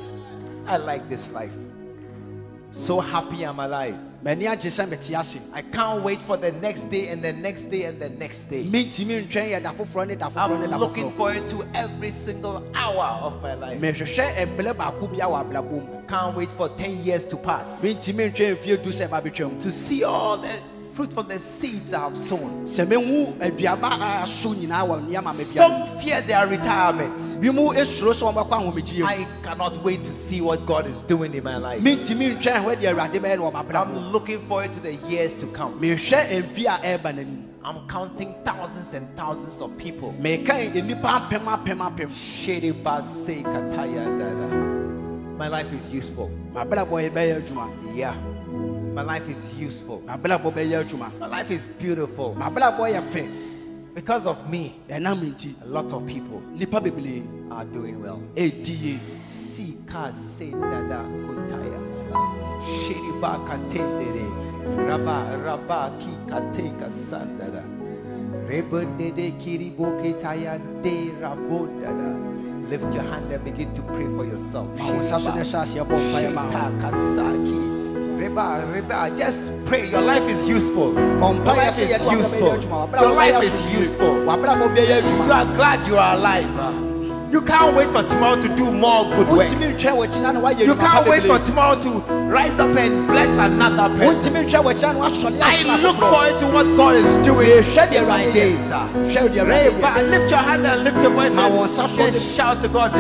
I 0.67 0.77
like 0.79 1.09
this 1.09 1.29
life. 1.33 1.53
So 2.75 3.01
happy 3.01 3.45
I'm 3.45 3.59
alive. 3.61 3.97
m'ani 4.25 4.47
agye 4.47 4.71
sɛ 4.71 4.89
mete 4.89 5.15
I 5.53 5.63
can't 5.63 6.03
wait 6.03 6.21
for 6.23 6.37
the 6.37 6.51
next 6.53 6.91
day 6.91 7.09
and 7.09 7.23
the 7.23 7.33
next 7.33 7.65
day 7.71 7.85
and 7.85 8.01
the 8.01 8.09
next 8.09 8.51
day. 8.51 8.65
mentumi 8.65 9.29
ntwɛn 9.29 9.51
yɛ 9.53 9.63
da 9.63 9.73
foforɔ 9.73 10.09
ne 10.09 10.17
da 10.17 10.29
foforɔ 10.29 10.73
I'm 10.73 10.81
looking 10.81 11.13
forward 11.13 11.49
to 11.51 11.65
every 11.75 12.11
single 12.11 12.65
hour 12.75 13.21
of 13.23 13.43
my 13.43 13.55
life. 13.55 13.81
mehwehwɛ 13.81 14.35
ɛmmerɛ 14.35 14.75
baako 14.75 15.11
bia 15.13 15.25
wɔ 15.27 15.45
abrabɔ 15.45 15.71
mu 15.71 16.03
Can't 16.09 16.37
wait 16.37 16.51
for 16.53 16.69
10 16.71 17.05
years 17.05 17.25
to 17.25 17.37
pass 17.37 17.83
mentumi 17.83 18.33
ntwɛn 18.33 18.57
mfie 18.57 18.83
du 18.83 18.91
sɛ 18.91 19.61
to 19.61 19.71
see 19.71 20.03
all 20.03 20.39
the 20.39 20.49
fruit 20.95 21.13
from 21.13 21.29
the 21.29 21.39
seeds 21.39 21.93
I 21.93 22.01
have 22.05 22.17
sown. 22.17 22.65
sɛ 22.67 22.87
mehu 22.87 23.37
aduaba 23.39 23.93
a 23.93 24.23
aso 24.25 24.55
nyinaa 24.55 24.87
wɔ 24.87 25.07
nneɛma 25.09 25.33
mebia 25.35 25.45
Some 25.45 25.99
fear 25.99 26.21
their 26.23 26.47
retirement. 26.47 27.41
bi 27.41 27.51
mu 27.51 27.71
esuro 27.73 28.13
sɛ 28.13 28.33
wɔbɛkɔ 28.33 28.51
ahomegyeɛ 28.51 28.99
mu 29.01 29.07
I 29.07 29.27
cannot 29.43 29.83
wait 29.83 30.05
to 30.05 30.15
see 30.15 30.41
what 30.41 30.65
God 30.67 30.87
is 30.87 31.03
doing 31.03 31.35
in 31.35 31.43
my 31.45 31.57
life. 31.57 31.83
mentumi 31.83 32.37
ntwɛn 32.39 32.65
hɔ 32.65 32.77
deɛ 32.81 32.95
awurade 32.95 33.15
bɛyɛ 33.21 33.37
no 33.39 33.51
wɔ 33.51 33.53
mabrabɔ 33.53 33.87
I'm 33.97 34.13
looking 34.13 34.39
forward 34.49 34.73
to 34.73 34.81
the 34.81 34.95
years 35.09 35.35
to 35.35 35.47
come. 35.49 35.79
mehwɛ 35.81 36.43
mfie 36.43 36.67
a 36.67 36.79
ɛreba 36.99 37.13
n'anim 37.15 37.43
I'm 37.67 37.89
counting 37.89 38.35
thousands 38.45 38.93
and 38.93 39.09
thousands 39.17 39.63
of 39.63 39.75
people. 39.79 40.13
My 45.39 45.49
life 45.49 45.73
is 45.73 45.91
useful. 45.91 46.31
mabrabɔ 46.53 46.87
yɛ 47.03 47.11
bɛyɛ 47.11 47.43
adwuma 47.43 47.69
Yeah. 47.97 48.15
My 48.95 49.03
life 49.03 49.29
is 49.29 49.53
useful. 49.59 50.01
mabrabɔ 50.07 50.53
bɛyɛ 50.55 50.85
adwuma 50.87 51.19
My 51.19 51.27
life 51.27 51.51
is 51.51 51.67
beautiful. 51.81 52.35
mabrabɔ 52.39 52.95
yɛ 52.95 53.03
fɛ 53.03 53.29
Because 53.95 54.27
of 54.27 54.49
me, 54.51 54.81
a 54.89 54.99
lot 55.67 55.93
of 55.93 56.07
people 56.07 56.43
are 57.53 57.65
doing 57.65 58.01
well. 58.03 58.21
Sika 58.37 60.13
se 60.13 60.51
kotaya. 60.51 61.79
Shediba 62.83 63.45
katendere. 63.47 64.27
Raba 64.89 65.39
raba 65.45 65.97
ki 66.01 66.11
kate 66.29 66.73
kasandada. 66.79 67.63
Rebundede 68.49 69.33
kiribo 69.41 69.95
ketaya 70.03 70.59
de 70.83 71.11
rabondada. 71.21 72.69
Lift 72.69 72.93
your 72.95 73.05
hand 73.05 73.31
and 73.33 73.45
begin 73.45 73.73
to 73.75 73.83
pray 73.83 74.07
for 74.07 74.25
yourself. 74.25 74.67
ma 74.79 74.87
wo 74.91 75.01
nsa 75.01 75.21
so 75.21 75.33
ne 75.35 75.41
hyɛ 75.43 75.63
aseɛ 75.63 75.87
bɔ 75.87 75.97
mpaeɛ 76.11 76.35
ma 76.35 76.43
ho 76.43 76.49
Shita 76.49 76.71
kasaki. 76.81 77.84
Reba, 78.17 78.65
reba, 78.73 79.11
just 79.19 79.51
pray. 79.65 79.91
Your 79.91 80.01
life 80.03 80.23
is 80.23 80.49
useful. 80.49 80.95
Your 80.95 81.35
life 81.35 81.79
is 81.79 81.91
useful. 81.91 82.61
Your 83.01 83.13
life 83.13 83.43
is 83.43 83.73
useful. 83.73 84.15
You 84.23 84.29
are 84.31 85.45
glad 85.57 85.87
you 85.87 85.97
are 85.97 86.17
alive. 86.17 86.93
You 87.35 87.43
can't 87.43 87.75
wait 87.77 87.89
for 87.89 88.03
tomorrow 88.05 88.41
to 88.41 88.49
do 88.57 88.71
more 88.71 89.03
good 89.17 89.27
works. 89.27 89.51
wontumi 89.51 89.75
ntwɛn 89.75 89.97
wɔkyina 89.99 90.35
no 90.35 90.41
woayɛ 90.43 90.67
You 90.67 90.77
can't 90.77 91.09
wait 91.09 91.23
for 91.25 91.39
tomorrow 91.41 91.75
to 91.83 91.91
rise 92.31 92.57
up 92.61 92.77
and 92.77 93.09
bless 93.09 93.29
another 93.47 93.89
person. 93.99 94.33
wontumi 94.33 94.47
ntwɛn 94.47 94.63
wɔkyina 94.63 94.95
no 94.95 95.01
woasɔre 95.01 95.41
I 95.43 95.77
look 95.83 95.97
forward 95.97 96.39
to 96.39 96.47
what 96.47 96.77
God 96.77 96.95
is 96.95 97.17
doing 97.27 97.51
in 97.51 98.07
my 98.07 98.31
days. 98.31 98.61
yɛ. 98.71 98.89
Hwɛ 99.11 99.29
deɛ 99.35 99.43
Awurade 99.43 99.67
yɛ. 99.67 99.83
Reba, 99.83 100.03
lift 100.13 100.31
your 100.31 100.39
hand 100.39 100.65
and 100.65 100.85
lift 100.85 101.03
your 101.03 101.11
voice 101.11 101.33
Ma 101.35 101.49
wɔn 101.49 101.67
nsa 101.67 102.07
and 102.07 102.15
shout 102.15 102.63
to 102.63 102.69
God. 102.69 102.93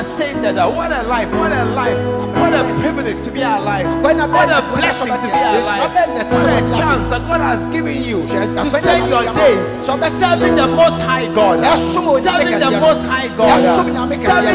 Tika 0.00 0.16
sendada. 0.16 0.64
Uh, 0.64 0.70
what 0.70 0.92
a 0.92 1.02
life! 1.02 1.30
What 1.32 1.52
a 1.52 1.64
life! 1.64 1.98
What 2.36 2.54
a 2.54 2.64
privilege 2.80 3.22
to 3.24 3.30
be 3.30 3.42
alive! 3.42 3.86
What 4.02 4.16
a 4.16 4.26
blessing 4.26 5.12
to 5.12 5.28
be 5.28 5.40
alive! 5.40 5.92
What 5.92 6.48
a 6.48 6.60
chance 6.76 7.08
that 7.08 7.22
God 7.28 7.40
has 7.40 7.60
given 7.72 8.02
you 8.02 8.22
to 8.26 8.64
spend 8.70 9.10
your 9.10 9.24
days 9.34 9.60
serving 9.84 10.56
the 10.56 10.66
Most 10.68 11.00
High 11.04 11.26
God, 11.34 11.64
serving 11.92 12.58
the 12.58 12.70
Most 12.80 13.04
High 13.04 13.28
God, 13.36 13.60
serving 13.76 13.94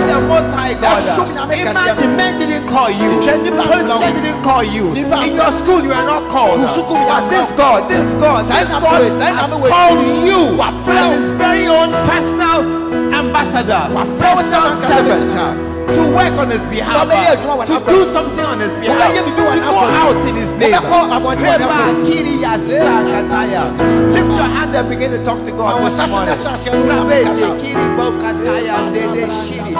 the 0.07 0.21
Most 0.21 0.51
High 0.53 0.73
God. 0.73 1.51
Imagine 1.51 2.17
men 2.17 2.39
didn't 2.39 2.67
call 2.67 2.89
you, 2.89 3.21
politicians 3.21 4.21
didn't 4.21 4.43
call 4.43 4.63
you. 4.63 4.95
In 4.95 5.35
your 5.35 5.51
school, 5.51 5.83
you 5.83 5.93
are 5.93 6.05
not 6.05 6.31
called. 6.31 6.61
But 6.61 7.29
this 7.29 7.51
God, 7.53 7.89
this 7.89 8.13
God, 8.15 8.45
this 8.45 8.69
God 8.69 9.11
has 9.21 9.49
called 9.51 10.01
you 10.25 10.57
as 10.61 11.15
His 11.15 11.31
very 11.37 11.67
own 11.67 11.91
personal 12.09 12.85
ambassador, 13.15 13.87
personal 14.19 14.75
servant 14.89 15.34
time 15.35 15.64
to 15.93 16.01
work 16.15 16.33
on 16.39 16.49
his 16.49 16.61
behalf, 16.71 17.07
to 17.67 17.79
do 17.85 18.03
something 18.11 18.45
on 18.45 18.59
his 18.59 18.71
behalf, 18.81 19.13
to 19.13 19.21
go 19.61 19.77
out 19.79 20.17
in 20.27 20.35
his 20.35 20.53
name. 20.55 20.73
Reba 21.45 21.93
kiri 22.05 22.41
ya 22.41 22.57
sakataya. 22.57 23.63
Lift 24.13 24.33
your 24.37 24.49
hand 24.55 24.75
and 24.75 24.89
begin 24.89 25.11
to 25.11 25.23
talk 25.23 25.43
to 25.45 25.51
God 25.51 25.81
this 25.85 25.97
morning. 26.09 26.35
Rabe 26.89 27.23
de 27.25 27.47
kiri 27.61 27.85
bo 27.97 28.11
kataya 28.21 28.77
de 28.91 29.03
de 29.13 29.23
shiri. 29.45 29.73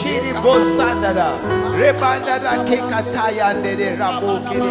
Shiri 0.00 0.32
bo 0.42 0.52
sandada. 0.76 1.28
Reba 1.76 2.20
dada 2.24 2.64
ke 2.64 2.78
kataya 2.90 3.52
de 3.62 3.72
de 3.76 3.96
rabo 3.96 4.40
kiri. 4.48 4.70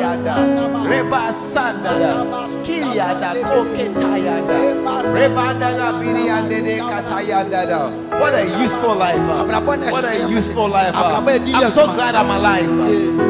Reba 0.89 1.34
sandada. 1.53 2.12
Kiri 2.63 3.00
anda 3.00 3.34
ko 3.43 3.65
ketaya. 3.75 4.36
Reba 5.13 5.46
dada 5.60 5.88
biri 6.00 6.29
ande 6.29 6.60
de 6.65 6.75
kataya 6.79 7.43
dada. 7.50 7.91
What 8.19 8.34
a 8.34 8.43
useful 8.62 8.96
life. 8.96 9.22
What 9.91 10.05
a 10.05 10.29
useful 10.29 10.67
life. 10.67 10.78
Di 11.45 11.53
I'm 11.53 11.71
so 11.71 11.86
glad 11.93 12.15
I'm 12.15 12.29
alive. 12.29 12.69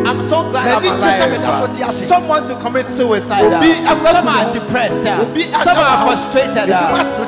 I'm 0.06 0.22
so 0.30 0.50
glad 0.50 0.68
I'm 0.68 0.84
M'ani 0.84 1.02
gye 1.02 1.12
sɛ 1.18 1.26
alive. 1.26 1.32
meda 1.32 1.50
so 1.60 1.68
te. 1.74 2.06
Someone 2.06 2.48
to 2.48 2.56
commit 2.56 2.88
suicide. 2.90 3.50
Some 3.50 4.28
are 4.28 4.54
depressed. 4.54 5.04
Some 5.04 5.78
are 5.78 5.98
frustrated. 6.06 6.70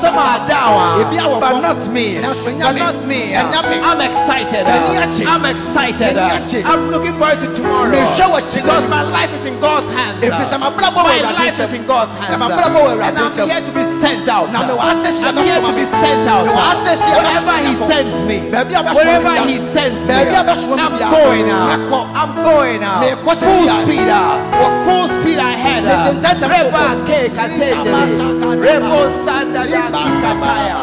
Some 0.01 0.17
are 0.17 0.41
down. 0.47 1.13
But 1.39 1.59
not 1.61 1.81
me. 1.91 2.21
But 2.21 2.77
not 2.81 2.95
me. 3.05 3.33
I'm 3.35 4.01
excited. 4.01 4.65
I'm 4.67 5.45
excited. 5.45 6.17
I'm 6.17 6.91
looking 6.91 7.13
forward 7.13 7.39
to 7.41 7.47
tomorrow. 7.53 7.91
Mehwɛ 7.91 8.25
wɔ 8.31 8.37
akyi 8.39 8.61
Because 8.61 8.87
my 8.89 9.03
life 9.03 9.31
is 9.33 9.45
in 9.45 9.59
God's 9.59 9.89
hands. 9.89 10.23
Ɛfiri 10.23 10.45
sɛ 10.51 10.57
m'abrabɔ 10.61 10.99
wɔ 11.01 11.23
My 11.23 11.31
life 11.31 11.59
is 11.59 11.73
in 11.73 11.85
God's 11.85 12.13
hands. 12.19 12.31
Na 12.31 12.37
m'abrabɔ 12.41 12.79
wɔ 12.85 12.89
Awurade 12.91 13.09
And 13.09 13.17
I'm 13.19 13.49
here 13.49 13.61
to 13.61 13.71
be 13.71 13.83
sent 14.01 14.27
out. 14.29 14.51
Na 14.51 14.59
mewɔ 14.67 14.81
asɛhyɛ 14.91 15.23
I'm 15.27 15.37
here 15.43 15.61
to 15.61 15.73
be 15.73 15.85
sent 15.85 16.27
out. 16.27 16.45
Wherever 16.47 17.57
He 17.67 17.73
sends 17.75 18.15
me. 18.29 18.37
Wherever 18.49 19.35
He 19.47 19.57
sends 19.57 20.01
me. 20.07 20.10
Baabi 20.11 20.35
a 20.35 20.43
bɛsoma 20.43 20.75
me 20.91 21.01
I'm 21.03 21.11
going 21.11 21.49
out. 21.49 21.71
I'm 22.19 22.33
going 22.43 22.83
out. 22.83 23.01
Full 23.23 23.67
speed 23.83 24.09
out. 24.09 24.39
Full 24.85 25.07
speed 25.15 25.39
ahead. 25.39 25.83
Reba 25.83 26.83
kɔkɔ. 26.83 27.05
ke 27.07 27.19
katendere. 27.37 27.79
Abasaka 27.79 28.47
Rebo 28.65 28.99
daba. 28.99 29.25
sanda 29.25 29.61
da 29.71 29.83
Riba 29.87 30.01
kikataya. 30.03 30.81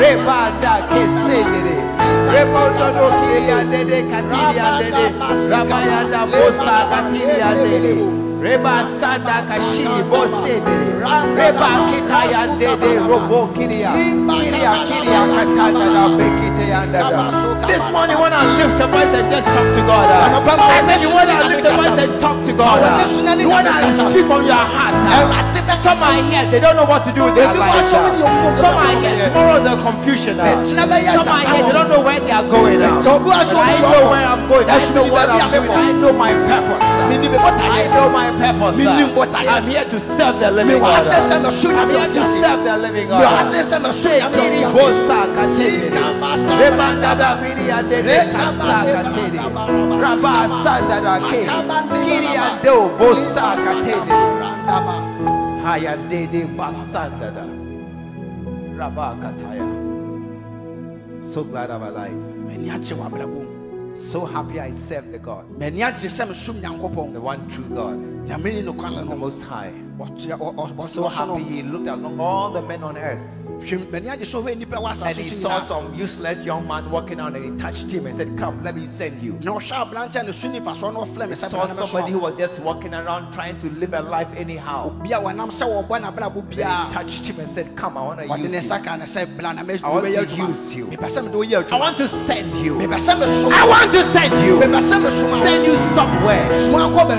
Reba 0.00 0.40
da 0.62 0.74
ke 0.90 1.02
sendere. 1.26 1.76
Rebo 2.32 2.62
dodo 2.78 3.06
kiri 3.18 3.50
andede 3.58 3.98
katiri 4.10 4.58
andede. 4.68 5.06
Rabaya 5.50 6.00
da 6.10 6.22
bosa 6.26 6.76
katiri 6.90 7.38
andede. 7.50 8.27
Reba 8.40 8.84
sanda 9.00 9.42
kashiri 9.48 10.02
bosendere. 10.10 11.02
Reba 11.36 11.68
kitaya 11.90 12.38
andede 12.42 12.98
robo 13.08 13.48
kiria. 13.54 13.90
Kiria 13.92 14.72
kiria 14.86 15.22
katanda 15.34 15.86
da 15.94 16.08
bekite 16.16 16.66
andada. 16.72 17.66
This 17.66 17.84
morning 17.90 18.18
when 18.20 18.32
I 18.32 18.46
lift 18.56 18.78
your 18.78 18.88
voice 18.88 19.14
and 19.18 19.30
just 19.30 19.46
talk 19.46 19.74
to 19.74 19.82
God. 19.82 20.06
I 20.08 20.86
said 20.86 21.02
you 21.02 21.10
want 21.10 21.28
to 21.28 21.48
lift 21.48 21.64
your 21.64 21.76
voice 21.76 21.98
and 21.98 22.20
talk 22.20 22.38
to 22.46 22.52
God. 22.52 22.78
You 23.40 23.48
want 23.48 23.66
to 23.66 23.72
speak 24.10 24.26
from 24.26 24.46
your 24.46 24.54
heart. 24.54 24.94
Some 25.78 26.02
are 26.02 26.18
here, 26.26 26.44
they 26.50 26.58
don't 26.58 26.74
know 26.74 26.84
what 26.84 27.04
to 27.06 27.12
do 27.14 27.24
with 27.24 27.36
their 27.36 27.46
uh, 27.46 27.82
Some 28.58 28.74
are 28.74 28.98
here, 28.98 29.14
tomorrow 29.30 29.62
is 29.62 29.66
a 29.66 29.76
confusion. 29.80 30.36
Some 30.36 30.90
are 30.90 30.98
here, 30.98 31.14
they 31.14 31.72
don't 31.72 31.88
know 31.88 32.02
where 32.02 32.18
they 32.18 32.32
are 32.32 32.42
going. 32.42 32.82
I 32.82 32.90
know 32.98 34.10
where 34.10 34.26
I'm 34.26 34.48
going. 34.48 34.68
I 34.68 34.82
know 34.90 35.06
what 35.06 35.30
I'm 35.30 35.38
doing. 35.52 35.70
I 35.70 35.92
know 35.92 36.12
my 36.12 36.32
purpose. 36.34 36.82
I 36.82 37.86
know 37.94 38.10
my 38.10 38.27
purpose. 38.36 38.76
Menim 38.76 39.16
uh, 39.16 39.36
I 39.36 39.58
am. 39.58 39.66
Here 39.68 39.84
to 39.84 39.98
serve 40.00 40.40
the 40.40 40.50
living 40.50 40.78
God. 40.80 41.06
asɛ 41.06 41.18
sɛ 41.28 41.36
mɛso 41.44 41.68
I'm 41.76 41.90
here 41.90 42.08
to 42.08 42.22
serve 42.40 42.60
the 42.64 42.74
living 42.78 43.08
God. 43.08 43.24
asɛ 43.24 43.60
sɛ 43.64 43.76
mɛso 43.80 44.02
Say, 44.02 44.20
nyame 44.20 44.34
Kiri 44.34 44.60
ɔte 44.64 44.68
ase. 44.68 44.74
Bosa 44.76 45.18
Kateri. 45.34 45.88
Rebanda 46.60 47.12
da 47.18 47.30
Biri 47.40 47.66
and 47.70 47.88
de 47.88 47.98
Kasa 48.32 48.78
Kateri. 48.94 49.40
Rabba 50.02 50.32
Sanda 50.62 51.14
Kiri. 51.30 51.46
Kiri 52.04 52.32
and 52.36 52.56
Do 52.62 52.76
Bosa 52.98 53.46
Kateri. 53.64 54.12
Haya 55.62 55.96
de 56.08 56.20
de 56.26 56.42
Basanda. 56.56 57.30
Rabba 58.76 59.16
Kataya. 59.22 59.66
So 61.32 61.44
glad 61.44 61.70
I'm 61.70 61.82
alive. 61.82 63.57
M'ani 63.98 63.98
agye 63.98 63.98
wɔ 63.98 63.98
abrabɔ 63.98 63.98
mu. 63.98 64.00
So 64.00 64.24
happy 64.24 64.60
I 64.60 64.70
serve 64.72 65.12
the 65.12 65.18
God, 65.18 65.44
M'ani 65.58 65.80
agye 65.80 66.08
sɛ 66.08 66.26
mesom 66.28 66.60
Nyankopɔn. 66.60 67.12
the 67.12 67.20
one 67.20 67.48
true 67.48 67.64
God, 67.74 67.98
Nyame 68.26 68.52
yi 68.54 68.62
no 68.62 68.72
kwan 68.72 68.94
the. 68.94 69.16
Most 69.16 69.42
High. 69.42 69.72
So 70.86 71.08
happy 71.08 71.42
he 71.42 71.62
looked 71.62 71.88
along 71.88 72.20
all 72.20 72.52
the 72.52 72.62
men 72.62 72.82
on 72.84 72.96
earth 72.96 73.20
Hwɛ 73.60 73.90
m'ani 73.90 74.08
agye 74.08 74.24
sɛ 74.24 74.42
ɔhwɛ 74.42 74.56
nnipa 74.56 74.76
wɔ 74.78 75.06
and 75.06 75.16
he 75.18 75.28
saw 75.28 75.60
some 75.60 75.94
useless 75.94 76.38
young 76.44 76.66
man 76.66 76.90
walking 76.90 77.20
out 77.20 77.34
and 77.36 77.44
he 77.44 77.50
touched 77.62 77.90
him 77.90 78.06
and 78.06 78.16
said, 78.16 78.36
Come, 78.38 78.62
let 78.62 78.74
me 78.76 78.86
send 78.86 79.20
you. 79.20 79.32
na 79.42 79.52
ɔhwɛ 79.52 79.90
aberante 79.92 80.16
a 80.20 80.22
ne 80.22 80.32
so 80.32 80.48
nifa 80.48 80.74
soɔ 80.74 80.92
na 80.94 81.00
ɔfrɛ 81.00 81.28
He 81.28 81.34
saw 81.34 81.66
somebody 81.66 82.12
who 82.12 82.20
was 82.20 82.36
just 82.36 82.60
walking 82.60 82.94
around 82.94 83.32
trying 83.32 83.58
to 83.58 83.68
live 83.70 83.92
a 83.94 84.00
life 84.02 84.28
anyhow. 84.36 84.86
obi 84.86 85.12
a 85.12 85.18
wɔnam 85.20 85.50
sɛ 85.50 85.66
wɔbɔ 85.88 86.00
n'abrabɔ 86.02 86.50
Then 86.54 86.66
he 86.86 86.92
touched 86.92 87.26
him 87.26 87.40
and 87.40 87.50
said, 87.50 87.76
Come, 87.76 87.96
I 87.98 88.02
want 88.02 88.20
to 88.20 88.26
use 88.38 88.52
you. 88.52 88.58
nsa 88.60 88.84
ka 88.84 88.96
ne 88.96 89.04
sɛ 89.04 89.36
bla 89.36 89.52
na 89.52 89.62
mɛ- 89.62 89.80
I 89.84 89.88
want 89.90 90.04
to 90.04 90.10
use 90.12 90.74
you. 90.74 90.86
mepɛ 90.86 91.08
sɛ 91.10 91.24
mede 91.24 91.34
woyɛ 91.34 91.72
I 91.72 91.78
want 91.78 91.96
to 91.98 92.08
send 92.08 92.56
you. 92.56 92.74
mepɛ 92.74 92.98
sɛ 92.98 93.18
mesoma 93.20 93.52
I 93.52 93.68
want 93.68 93.92
to 93.92 94.02
send 94.12 94.32
you. 94.46 94.58
mepɛ 94.58 94.80
sɛ 94.88 95.00
mesoma 95.04 95.42
Send 95.42 95.64
you 95.66 95.74
somewhere 95.94 96.48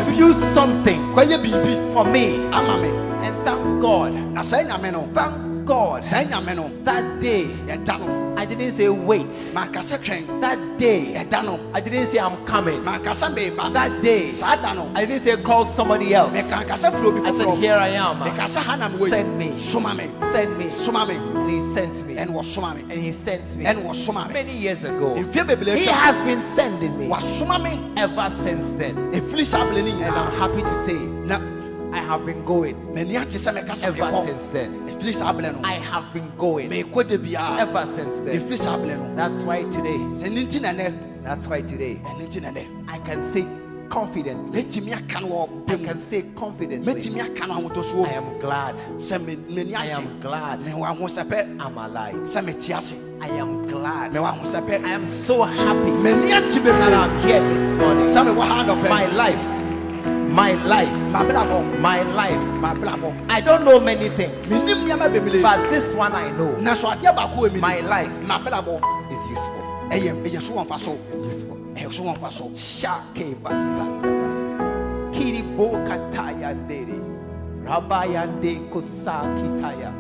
to 0.06 0.12
do 0.16 0.34
something 0.54 1.14
for 1.94 2.06
me. 2.06 2.36
And 3.22 3.46
thank 3.46 3.82
God. 3.82 4.14
Thank 5.14 5.49
God. 5.70 6.04
saa 6.04 6.24
nyame 6.24 6.56
no 6.56 6.72
That 6.84 7.20
day, 7.22 7.46
I 7.70 8.46
didn't 8.46 8.72
say 8.72 8.90
wait. 8.90 9.30
That 9.54 10.58
day, 10.80 11.16
I 11.16 11.80
didn't 11.82 12.08
say 12.08 12.18
I'm 12.20 12.44
coming. 12.46 12.84
manka 12.84 13.12
sɛ 13.12 13.30
meba 13.36 13.72
That 13.72 14.02
day, 14.02 14.34
saa 14.34 14.56
da 14.56 14.74
no 14.74 14.92
I 14.96 15.06
didn't 15.06 15.22
say 15.22 15.38
call 15.44 15.66
somebody 15.66 16.16
else. 16.16 16.34
mekanka 16.34 16.74
sɛ 16.74 16.90
firi 16.92 17.06
obi 17.06 17.22
I 17.22 17.32
said, 17.38 17.58
Here 17.60 17.76
I 17.76 17.90
am. 17.90 18.20
meka 18.20 18.46
sɛ 18.50 18.62
ha 18.64 18.90
Send 19.10 19.38
me. 19.38 19.56
Send 19.58 20.58
me. 20.58 20.66
And 20.66 21.50
he 21.52 21.62
sent 21.74 22.08
me. 22.08 22.18
And 22.18 23.00
he 23.00 23.12
sent 23.12 23.56
me. 23.56 23.66
wɔsoma 23.66 24.34
Many 24.34 24.58
years 24.58 24.84
ago, 24.84 25.16
he 25.16 25.86
has 25.86 26.16
been 26.26 26.42
sending 26.42 26.98
me 26.98 27.06
ever 27.96 28.30
since 28.32 28.74
then. 28.74 28.96
ɛfiri 29.14 29.46
saa 29.46 29.66
berɛ 29.66 29.84
no 29.86 30.06
And 30.06 30.16
I'm 30.16 30.32
happy 30.40 30.62
to 30.64 30.86
say 30.86 31.19
I 31.92 32.00
have 32.00 32.26
been 32.26 32.44
going. 32.46 32.76
M'ani 32.94 33.16
agye 33.16 33.40
sɛ 33.40 33.54
meka 33.54 33.84
ever 33.84 34.26
since 34.26 34.48
then. 34.48 34.88
ɛfiri 34.88 35.14
saa 35.14 35.34
berɛ 35.34 35.54
no. 35.54 35.62
I 35.64 35.74
have 35.74 36.14
been 36.14 36.32
going. 36.38 36.70
Meekɔ 36.70 37.08
da 37.08 37.18
biara 37.18 37.60
ever 37.60 37.86
since 37.86 38.20
then. 38.20 38.40
ɛfiri 38.40 38.58
saa 38.58 38.78
berɛ 38.78 38.98
no. 38.98 39.16
That's 39.16 39.44
why 39.44 39.64
today, 39.64 39.98
sɛ 39.98 40.32
ne 40.32 40.46
nti 40.46 40.60
nɛnɛ 40.60 41.24
that's 41.24 41.48
why 41.48 41.62
today, 41.62 42.02
ɛne 42.06 42.28
nti 42.28 42.42
nɛnɛ 42.42 42.66
I 42.88 42.98
can 43.00 43.22
say 43.22 43.46
confidently, 43.90 44.60
I 44.60 45.78
can 45.78 46.00
say 46.00 46.22
confidently, 46.36 46.94
I 46.94 48.10
am 48.12 48.40
glad. 48.40 48.76
I 48.76 49.86
am 49.88 50.20
glad. 50.20 50.60
I'm 50.62 51.78
alive. 51.78 52.16
sɛ 52.16 52.46
mete 52.46 52.70
ase 52.72 52.96
I 53.22 53.28
am 53.30 53.68
glad. 53.68 54.16
I 54.16 54.90
am 54.90 55.08
so 55.08 55.44
happy 55.44 55.92
that 55.92 56.94
I'm 56.94 57.28
here 57.28 57.42
this 57.42 57.78
morning. 57.80 58.90
My 58.90 59.06
life, 59.08 59.59
my 60.30 60.54
life, 60.66 60.94
my 61.80 62.04
life. 62.04 62.40
I 63.30 63.42
don't 63.42 63.66
know 63.66 63.80
many 63.80 64.10
things, 64.10 64.42
menim 64.50 64.86
nneɛma 64.88 65.10
bebree 65.12 65.42
but 65.42 65.70
this 65.70 65.94
one 65.96 66.14
I 66.14 66.30
know 66.32 66.54
nanso 66.62 66.90
adeɛ 66.94 67.16
baako 67.16 67.36
wɔ 67.50 67.54
mi 67.54 67.60
My 67.60 67.80
life. 67.82 68.12
is 69.12 69.30
useful. 69.30 69.64
ɛyɛ 69.90 70.24
ɛyɛ 70.24 70.42
so 70.42 70.54
wɔn 70.54 70.68
fa 70.68 70.76
It's 70.76 71.26
useful. 71.26 71.58
ɛyɛ 71.76 71.92
so 71.92 72.04
wɔn 72.04 72.18
fa 72.18 72.32
so 72.32 72.52
Shake 72.56 73.36
basandara. 73.44 75.14
Kiri 75.14 75.42
kataya 75.88 76.54
dere. 76.68 77.00
Rabayande 77.66 78.70
kosa 78.70 79.22
kitaya. 79.38 79.92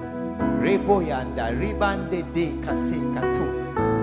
Rebo 0.61 1.01
yanda 1.05 1.51
ribande 1.59 2.21
de 2.33 2.53
kase 2.61 2.97
kato. 3.15 3.43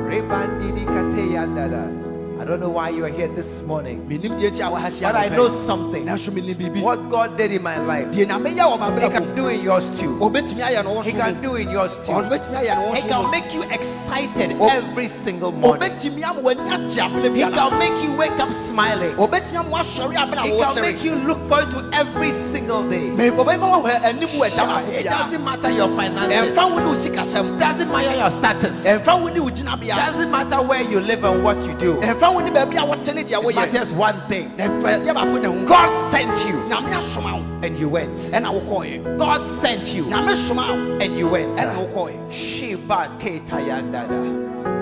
Rebande 0.09 0.75
di 0.75 0.85
kate 0.85 1.31
yandara. 1.35 2.06
I 2.39 2.45
don't 2.45 2.61
know 2.61 2.69
why 2.69 2.91
you 2.91 3.03
are 3.05 3.09
here 3.09 3.29
this 3.29 3.63
morning, 3.63 4.07
menim 4.07 4.37
deɛ 4.39 4.51
nti 4.51 4.61
a 4.61 4.69
wɔha 4.71 4.91
hyia 4.93 5.03
but 5.11 5.17
I 5.17 5.29
know 5.31 5.49
something. 5.49 6.05
nanso 6.05 6.31
menim 6.31 6.55
biribi 6.55 6.83
What 6.83 7.09
God 7.09 7.37
did 7.39 7.51
in 7.51 7.63
my 7.63 7.79
life, 7.79 8.09
deɛ 8.09 8.27
nyame 8.29 8.55
yɛ 8.55 8.79
wɔ 8.79 9.01
He 9.03 9.09
can 9.09 9.35
do 9.35 9.49
in 9.49 9.61
yours 9.63 9.89
too. 9.99 10.19
obɛtumi 10.21 10.61
ayɛ 10.61 10.85
no 10.85 10.97
wɔ 10.97 11.05
He 11.05 11.13
can 11.13 11.41
do 11.41 11.55
in 11.57 11.71
yours 11.71 11.97
too. 12.05 12.13
ɔno 12.13 12.29
bɛtumi 12.29 12.57
ayɛ 12.63 12.77
no 12.77 12.93
He 12.93 13.09
can 13.09 13.31
make 13.31 13.55
you 13.55 13.63
excited 13.63 14.55
Oh. 14.61 14.69
every 14.69 15.09
single 15.09 15.51
morning. 15.51 15.91
obɛtumi 15.91 16.23
ama 16.25 16.41
w'ani 16.43 16.69
agye 16.77 17.01
abere 17.09 17.35
He 17.35 17.41
can 17.51 17.79
make 17.79 18.03
you 18.05 18.13
wake 18.17 18.39
up 18.39 18.53
smiling. 18.69 19.15
obɛtumi 19.17 19.57
ama 19.57 19.71
woasɔre 19.71 20.15
abere 20.15 20.39
a 20.39 20.43
He 20.43 20.61
can 20.61 20.83
make 20.83 21.03
you 21.03 21.15
look 21.17 21.43
forward 21.49 21.71
to 21.71 21.89
every 21.95 22.33
single 22.53 22.83
day. 22.89 23.11
Me- 23.13 23.31
obɛma 23.31 23.65
woahwɛ 23.83 24.05
anim 24.05 24.29
wɔ 24.29 24.51
ɛda 24.51 24.67
baako 24.69 24.93
It 24.93 25.05
doesn't 25.05 25.43
matter 25.43 25.71
your 25.71 25.89
finances. 25.97 26.55
ɛmfa 26.55 26.71
wo 26.71 26.79
ne 26.81 26.87
wo 26.87 26.95
sikasɛm 26.95 27.59
Doesn't 27.59 27.91
matter 27.91 28.15
your 28.15 28.31
status. 28.31 28.85
ɛmfa 28.85 29.23
wo 29.23 29.29
ne 29.29 29.41
wo 29.41 29.49
gyinabea 29.49 29.97
Doesn't 29.97 30.31
matter 30.31 30.57
where 30.63 30.83
you 30.83 31.01
live 31.01 31.25
and 31.25 31.43
what 31.43 31.59
you 31.65 31.73
do. 31.79 31.97
It 32.27 32.31
ɛmfa 32.31 32.35
wo 32.35 32.41
ne 32.41 32.51
baabi 32.51 32.77
a 32.77 32.85
wote 32.85 33.15
ne 33.15 33.23
deɛ 33.23 33.41
woyɛ 33.43 33.55
matters 33.55 33.93
one 33.93 34.21
thing. 34.29 34.51
ɛmfa 34.59 35.05
deɛ 35.05 35.15
baako 35.15 35.43
na 35.43 35.49
hu 35.49 35.67
God 35.67 36.11
sent 36.11 36.49
you 36.49 36.55
nyame 36.69 36.97
asoma 36.97 37.35
wo 37.35 37.61
and 37.63 37.79
you 37.79 37.89
went. 37.89 38.17
ɛna 38.33 38.51
wokɔɛ 38.51 39.19
God 39.19 39.47
sent 39.61 39.95
you 39.95 40.05
nyame 40.07 40.35
soma 40.35 40.63
wo 40.63 40.99
and 40.99 41.17
you 41.17 41.29
went. 41.29 41.57
ɛna 41.57 41.75
wokɔɛ 41.75 42.33
Shiba 42.33 43.17
keta 43.21 43.61
yandada. 43.65 44.19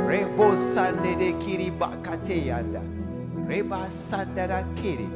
Rebo 0.09 0.55
sandede 0.75 1.39
kiri 1.45 1.71
bakate 1.71 2.47
yanda. 2.47 2.81
Reba 3.47 3.89
sandada 3.91 4.65
kiri. 4.77 5.07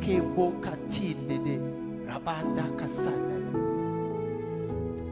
Kebo 0.00 0.60
katindede. 0.60 1.58
Rabanda 2.06 2.68
kasandada. 2.76 3.48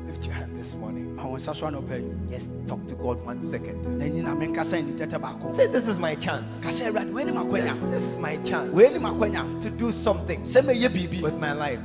Lift 0.07 0.27
your 0.27 0.35
hand 0.35 0.56
this 0.67 0.75
morning. 0.75 1.15
ma 1.15 1.25
wo 1.25 1.37
nsa 1.37 1.55
so 1.55 1.67
anɔpa 1.67 1.95
yi 2.03 2.11
Just 2.31 2.51
talk 2.67 2.85
to 2.89 2.95
God 2.97 3.25
one 3.25 3.39
second. 3.51 3.79
na 3.99 4.05
ɛni 4.05 4.23
na 4.23 4.35
menkasa 4.35 4.83
ni 4.85 4.93
tɛtɛ 4.93 5.21
baako 5.21 5.55
Say, 5.55 5.67
This 5.69 5.87
is 5.87 5.99
my 5.99 6.15
chance. 6.17 6.59
ka 6.61 6.71
sɛ 6.71 6.91
awurade 6.91 7.13
wei 7.13 7.25
ne 7.25 7.33
This, 7.33 7.81
this 7.91 8.03
is 8.03 8.19
my 8.19 8.37
chance 8.39 8.73
wei 8.75 8.91
ne 8.93 8.99
makwanya 8.99 9.45
to 9.63 9.71
do 9.71 9.93
something 9.93 10.43
sɛ 10.43 10.63
mɛyɛ 10.63 10.89
biribi 10.91 11.23
with 11.23 11.39
my 11.39 11.53
life. 11.53 11.79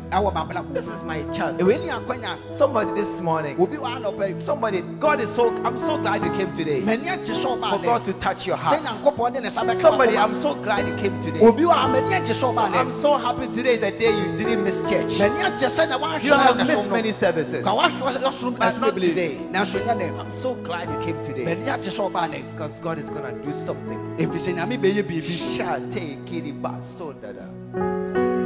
This 0.74 0.88
is 0.88 1.04
my 1.04 1.22
chance. 1.32 1.62
wei 1.64 1.78
ne 1.78 1.92
akwanya 1.92 2.38
Somebody 2.52 2.92
this 3.00 3.22
morning. 3.22 3.56
obi 3.62 3.78
wɔ 3.78 4.02
anɔpa 4.02 4.30
yi 4.36 4.42
Somebody, 4.42 4.82
God 5.00 5.22
is 5.22 5.30
so, 5.36 5.50
I'm 5.64 5.78
so 5.78 5.98
glad 6.00 6.26
you 6.26 6.32
came 6.32 6.52
today. 6.58 6.82
For 6.82 7.78
God 7.84 8.04
to 8.06 8.14
touch 8.14 8.48
your 8.48 8.56
heart. 8.58 8.82
nyankopɔn 8.84 9.34
de 9.34 9.42
ne 9.42 9.50
nsa 9.50 9.62
bɛka 9.64 9.82
Somebody. 9.82 10.18
I'm 10.18 10.42
so 10.42 10.56
glad 10.56 10.88
you 10.88 10.96
came 10.96 11.22
today. 11.22 11.40
obi 11.46 11.64
wɔ 11.64 11.72
ha 11.72 11.88
m'ani 11.88 12.14
agye 12.20 12.34
sɛ 12.34 12.52
ɔbaa 12.56 12.74
I'm 12.74 12.92
so 13.00 13.16
happy 13.18 13.46
today 13.56 13.74
is 13.74 13.80
the 13.80 13.92
day 13.92 14.10
you 14.18 14.38
didn't 14.38 14.64
miss 14.64 14.82
church. 14.90 15.20
m'ani 15.20 15.40
agye 15.44 15.68
sɛ 15.70 15.88
na 15.88 16.00
woahwɛ 16.00 16.24
You 16.24 16.34
have 16.34 16.58
missed 16.68 16.90
many 16.90 17.12
services. 17.12 17.64
ka 17.64 17.72
woahwɛ 17.76 18.18
ɛsom 18.32 18.71
But 18.72 18.80
not 18.80 18.96
today. 18.96 19.38
I'm 19.54 20.32
so 20.32 20.56
glad 20.56 20.90
you 20.90 20.98
came 21.06 21.22
today. 21.26 21.44
m'ani 21.44 21.66
agye 21.68 21.92
sɛ 21.92 22.10
ɔbaa 22.10 22.28
nɛ 22.32 22.52
Because 22.52 22.80
God 22.80 23.00
is 23.00 23.10
going 23.10 23.24
to 23.26 23.42
do 23.46 23.54
something. 23.54 24.00
ɛfiri 24.18 24.40
sɛ 24.40 24.56
nyame 24.56 24.80
bɛyɛ 24.82 25.04
biribi 25.04 25.58
Shate 25.58 26.18
kiriba 26.26 26.80
sondada. 26.82 27.48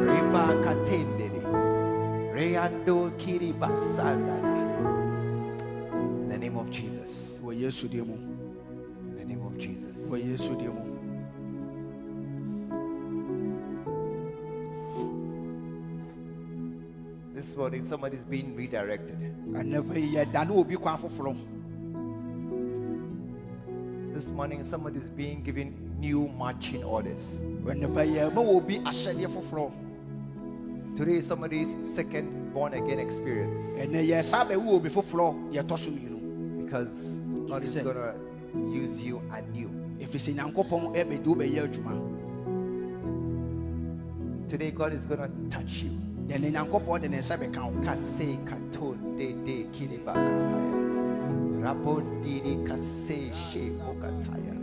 Riba 0.09 0.63
katendede. 0.63 1.43
Reando 2.33 3.11
kiriba 3.19 3.69
sandada. 3.95 4.55
In 5.93 6.29
the 6.29 6.37
name 6.39 6.57
of 6.57 6.71
Jesus. 6.71 7.37
wɔ 7.43 7.61
yesu 7.61 7.87
deɛ 7.87 8.05
mu 8.05 8.15
In 8.15 9.15
the 9.17 9.25
name 9.25 9.45
of 9.45 9.55
Jesus. 9.59 9.95
This 17.55 17.61
morning, 17.61 17.85
somebody's 17.85 18.23
being 18.25 18.53
redirected. 18.53 19.15
anɔpa 19.55 19.95
yi 19.95 20.15
yɛda 20.17 20.45
ne 20.45 20.53
obi 20.53 20.75
kwan 20.75 20.97
foforɔ 20.97 21.37
This 24.13 24.25
morning, 24.27 24.61
somebody's 24.65 25.07
being 25.07 25.41
given 25.41 25.73
new 25.97 26.27
marching 26.27 26.83
orders. 26.83 27.39
anɔpa 27.63 28.05
yi 28.05 28.15
yɛma 28.17 28.43
wɔ 28.43 28.55
obi 28.57 28.79
ahyɛdeɛ 28.79 29.27
foforɔ 29.31 29.71
Today 30.97 31.13
is 31.13 31.27
somebody's 31.27 31.77
second 31.81 32.51
born 32.53 32.73
again 32.73 32.99
experience 32.99 33.57
ɛnɛ 33.79 34.03
yɛsa 34.05 34.45
bɛwo 34.49 34.73
obi 34.75 34.89
foforɔ 34.89 35.53
yɛtɔ 35.53 35.77
so 35.79 35.91
mmienu 35.91 36.65
because 36.65 37.21
God 37.47 37.63
is 37.63 37.75
going 37.75 37.95
to 37.95 38.15
use 38.77 39.01
you 39.01 39.21
anew. 39.31 39.69
ɛfiri 40.01 40.19
sɛ 40.19 40.35
nyankopɔn 40.35 40.93
ɛbɛde 40.93 41.23
wobɛyɛ 41.23 41.71
Today, 44.49 44.71
God 44.71 44.91
is 44.91 45.05
going 45.05 45.21
to 45.21 45.29
touch 45.49 45.83
you. 45.83 46.04
Ɛnɛ 46.33 46.49
nyankopɔn 46.51 47.01
de 47.01 47.07
ne 47.09 47.17
nsa 47.19 47.37
bɛka 47.37 47.61
wo 47.63 47.81
Kase 47.85 48.37
katon 48.45 48.97
de 49.17 49.27
de 49.45 49.67
kiriba 49.73 50.13
kataya. 50.13 50.73
Rabon 51.63 52.21
didi 52.23 52.57
kase 52.65 53.31
she 53.49 53.71
kataya. 54.01 54.55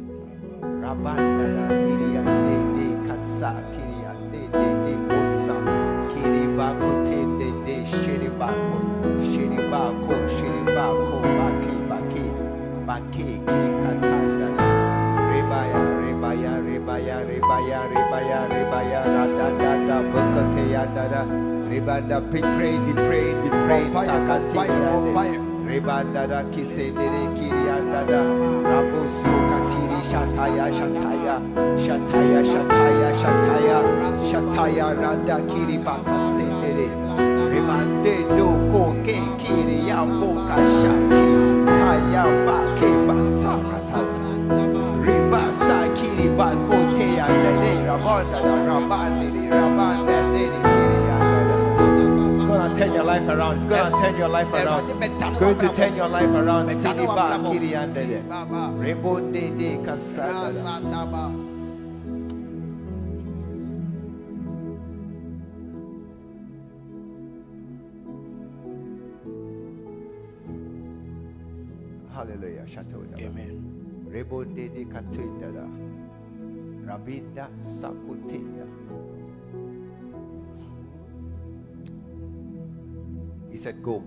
Rabanda 0.83 1.47
da 1.55 1.67
kiriya 1.87 2.23
de 2.47 2.57
de 2.77 2.87
kasa 3.07 3.55
kiriya 3.73 4.13
de 4.33 4.43
de 4.59 4.69
de 4.85 4.95
osa. 5.19 5.57
Kiriba 6.11 6.69
kote 6.81 7.21
de 7.39 7.49
de 7.65 7.77
shiribako. 7.91 8.79
Shiribako 9.31 10.15
shiribako 10.35 11.17
baki 11.39 11.77
baki. 11.91 12.27
Baki 12.87 13.27
ki 13.47 13.63
katanda 13.83 14.49
da. 14.59 14.69
Rebaya 15.31 15.83
rebaya 16.03 16.53
rebaya 16.67 17.17
rebaya 17.29 17.81
rebaya 17.93 18.41
rebaya 18.51 19.01
rada 19.15 19.53
da 20.87 21.09
da 21.09 21.23
bakate 21.23 21.23
ya 21.23 21.23
da 21.23 21.25
da. 21.25 21.25
Rebanda 21.73 22.21
be 22.31 22.41
prayed, 22.41 22.81
be 22.87 22.93
prayed, 22.93 23.37
be 23.43 23.49
prayed. 23.49 23.93
Sakati 23.93 24.55
fire, 24.55 24.69
ya 24.69 25.15
fire. 25.15 25.39
de. 25.39 25.53
Rebanda 25.67 26.29
kise 26.53 26.91
dere 26.95 27.23
kiri 27.37 27.71
anda 27.71 28.05
da. 28.05 28.21
Rabo 28.69 29.03
so 29.09 29.33
katiri 29.49 30.01
shataya 30.11 30.67
shataya 30.79 31.37
shataya 31.85 32.41
shataya 32.53 33.09
shataya 33.23 33.79
shataya 34.31 34.87
randa 35.01 35.37
kiri 35.49 35.79
bakase 35.79 36.45
dere. 36.61 36.89
Rebande 37.53 38.17
do 38.37 38.49
ko 38.73 38.93
ke 39.05 39.17
kiri 39.39 39.89
ya 39.89 40.05
boka 40.05 40.57
shaki 40.83 41.25
kaya 41.79 42.25
ba 42.47 42.59
ke 42.79 42.91
basakata. 43.07 44.01
Ribasa 45.05 45.79
kiri 45.97 46.29
bakote 46.37 47.17
dede 47.43 47.73
rabanda 47.87 48.39
da 48.43 48.57
rabande 48.69 49.49
rabanda 49.51 50.22
life 53.13 53.29
around. 53.29 53.57
It's 53.59 53.67
gonna 53.67 54.03
turn 54.03 54.17
your 54.17 54.29
life 54.29 54.53
around. 54.53 55.03
It's 55.03 55.37
going 55.37 55.59
to 55.59 55.69
turn 55.75 55.97
your 55.97 56.09
life 56.09 56.35
around. 56.43 56.67
Sidi 56.81 57.07
ba 57.07 57.27
kiri 57.45 57.75
anda 57.77 58.03
said, 83.63 83.81
Go. 83.81 84.03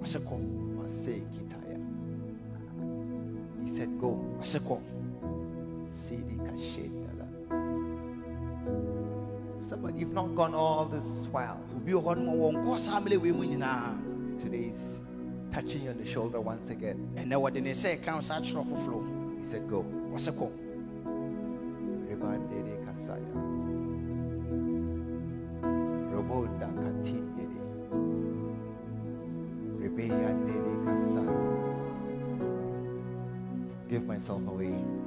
kɔ 0.00 0.38
Mase 0.78 1.20
kitaya. 1.34 1.78
He 3.64 3.68
said, 3.68 3.98
Go. 3.98 4.20
kɔ 4.40 4.80
Sidi 5.90 6.36
kashendala. 6.36 7.26
Somebody, 9.60 9.98
you've 9.98 10.12
not 10.12 10.34
gone 10.36 10.54
all 10.54 10.84
this 10.84 11.26
while. 11.32 11.58
obi 11.74 11.92
wɔ 11.92 12.02
hɔ 12.04 12.18
no 12.18 12.24
ma 12.24 12.32
wɔnkɔ 12.34 12.78
saa 12.78 13.00
mmerɛ 13.00 13.20
wei 13.20 14.38
Today's 14.38 15.00
touching 15.50 15.82
you 15.82 15.90
on 15.90 15.98
the 15.98 16.06
shoulder 16.06 16.40
once 16.40 16.70
again. 16.70 17.10
ɛnɛ 17.16 17.32
wɔde 17.34 17.60
ne 17.60 17.72
nsa 17.72 17.98
ɛka 17.98 18.14
wo 18.14 18.20
saa 18.20 18.38
kyerɛ 18.40 18.64
wo 18.64 18.76
foforɔ 18.76 19.38
He 19.40 19.44
said, 19.44 19.68
Go. 19.68 19.84
ɔse 20.14 20.30
kɔ 20.30 20.50
Rebande 22.06 22.62
de 22.62 22.76
kasaya. 22.86 23.34
Robonda 26.14 26.68
myself 34.20 34.46
away. 34.48 34.99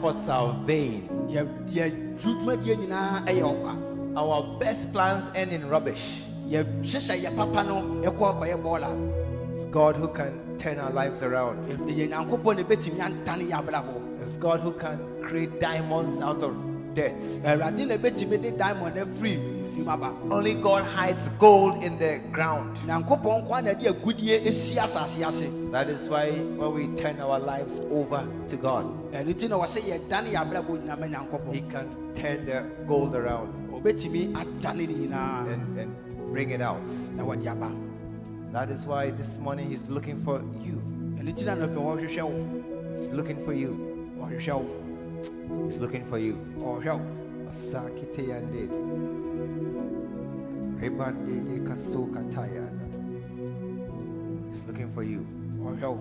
Efforts 0.00 0.28
are 0.28 0.54
vain. 0.66 1.08
yɛ 1.28 1.46
yɛ 1.68 1.84
dwumadie 2.20 2.76
nyinaa 2.76 3.20
yɛ 3.26 3.42
wɔ 3.42 3.60
kwa 3.60 3.74
Our 4.16 4.58
best 4.58 4.92
plans 4.92 5.24
end 5.34 5.52
in 5.52 5.68
rubbish. 5.68 6.22
yɛhyehyɛ 6.48 7.24
yɛ 7.24 7.36
papa 7.36 7.62
no 7.64 7.82
ɛkɔ 8.02 8.24
akɔyɛ 8.32 8.62
bɔɔla 8.62 8.90
It's 9.50 9.64
God 9.66 9.96
who 9.96 10.08
can 10.08 10.32
turn 10.58 10.78
our 10.78 10.90
lives 10.90 11.22
around. 11.22 11.68
ɛyɛ 11.68 12.08
nyankopɔn 12.10 12.56
na 12.56 12.62
ɛbɛtumi 12.62 12.98
antane 13.00 13.50
yɛ 13.50 13.62
abrabɔ 13.62 14.22
It's 14.22 14.36
God 14.36 14.60
who 14.60 14.72
can 14.72 14.98
create 15.22 15.60
diamonds 15.60 16.20
out 16.20 16.42
of 16.42 16.54
dirt. 16.94 17.20
Awurade 19.70 19.76
na 19.76 19.76
ɛbɛtumi 19.76 19.76
de 19.76 19.76
diamond 19.76 19.76
afiri 19.76 19.76
fim 19.76 19.88
aba 19.88 20.12
Only 20.30 20.54
God 20.54 20.84
hides 20.84 21.28
gold 21.38 21.82
in 21.84 21.98
the 21.98 22.20
ground. 22.32 22.76
nyankopɔn 22.86 23.46
nko 23.46 23.58
a 23.58 23.62
na 23.62 23.70
ɛde 23.70 23.86
agudie 23.86 24.46
asi 24.46 24.76
asase 24.78 25.26
ase 25.26 25.70
That 25.72 25.88
is 25.88 26.08
why 26.08 26.30
when 26.30 26.74
we 26.74 26.88
turn 26.96 27.20
our 27.20 27.38
lives 27.38 27.80
over 27.90 28.26
to 28.48 28.56
God, 28.56 28.86
ɛno 29.12 29.34
nti 29.34 29.48
na 29.48 29.56
wɔsɛ 29.58 29.80
yɛdane 29.82 30.32
yɛ 30.32 30.36
abrabɔ 30.36 30.82
nyinama 30.82 31.52
He 31.52 31.60
can 31.62 31.88
turn 32.14 32.44
the 32.46 32.64
gold 32.86 33.14
around 33.14 33.52
ɔbɛtumi 33.72 34.32
adane 34.34 34.86
ne 34.88 34.94
nyinaa 34.94 35.52
and, 35.52 35.78
and 35.78 35.96
bring 36.32 36.50
it 36.50 36.60
out. 36.60 36.86
na 37.16 37.24
wɔde 37.24 37.46
aba 37.46 37.70
That 38.52 38.70
is 38.70 38.84
why 38.84 39.10
this 39.10 39.38
morning 39.38 39.70
He's 39.70 39.88
looking 39.88 40.22
for 40.24 40.42
you. 40.64 40.82
ɛno 41.18 41.32
nti 41.32 41.44
na 41.46 41.54
nɔpɛ 41.54 41.76
wɔhwehwɛ 41.76 42.22
wo 42.22 42.62
He's 42.90 43.08
looking 43.08 43.44
for 43.44 43.52
you. 43.52 43.86
He's 45.66 45.78
looking 45.78 46.04
for 46.06 46.18
you. 46.18 46.36
Asakite 47.50 48.22
yande. 48.28 48.68
He's 50.80 50.90
looking 54.66 54.90
for 54.94 55.02
you. 55.02 55.26
ɔhwehwɛ 55.62 55.82
wo 55.82 56.00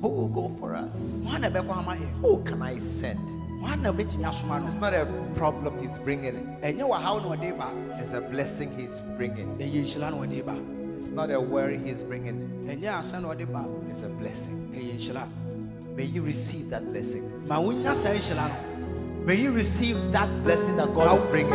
Who 0.00 0.08
will 0.08 0.28
go 0.28 0.56
for 0.60 0.74
us? 0.76 1.20
hwan 1.24 1.40
na 1.40 1.48
ɛbɛkɔ 1.50 1.78
ama 1.78 1.92
yɛ 1.96 2.06
Who 2.20 2.42
can 2.44 2.62
I 2.62 2.78
send? 2.78 3.18
hwan 3.60 3.82
na 3.82 3.92
wobɛtumi 3.92 4.28
asoma 4.28 4.60
no 4.60 4.66
It's 4.68 4.76
not 4.76 4.94
a 4.94 5.06
problem 5.34 5.78
He's 5.82 5.98
bringing. 5.98 6.34
ɛnyɛ 6.62 6.82
whaw 6.88 7.20
na 7.20 7.28
ɔde 7.36 7.58
ba 7.58 7.68
It's 8.00 8.12
a 8.12 8.20
blessing 8.20 8.70
He's 8.78 9.00
bringing. 9.16 9.48
ɛyɛ 9.58 9.82
nhyira 9.84 10.10
na 10.10 10.18
ɔde 10.18 10.44
ba 10.46 10.56
It's 10.96 11.10
not 11.10 11.30
a 11.32 11.40
worry 11.40 11.78
He's 11.78 12.02
bringing. 12.02 12.38
ɛnyɛ 12.68 12.98
asa 12.98 13.20
na 13.20 13.28
ɔde 13.34 13.50
ba 13.52 13.64
It's 13.90 14.02
a 14.02 14.08
blessing. 14.08 14.70
May 15.96 16.04
you 16.04 16.22
receive 16.22 16.70
that 16.70 16.84
blessing. 16.92 17.24
ma 17.48 17.58
wonya 17.60 17.94
saa 17.94 18.10
nhyira 18.10 18.48
no 18.48 18.54
May 19.26 19.36
you 19.36 19.52
receive 19.52 19.96
that 20.12 20.28
blessing 20.44 20.76
that 20.76 20.92
God 20.94 21.18
is 21.18 21.24
bringing. 21.30 21.50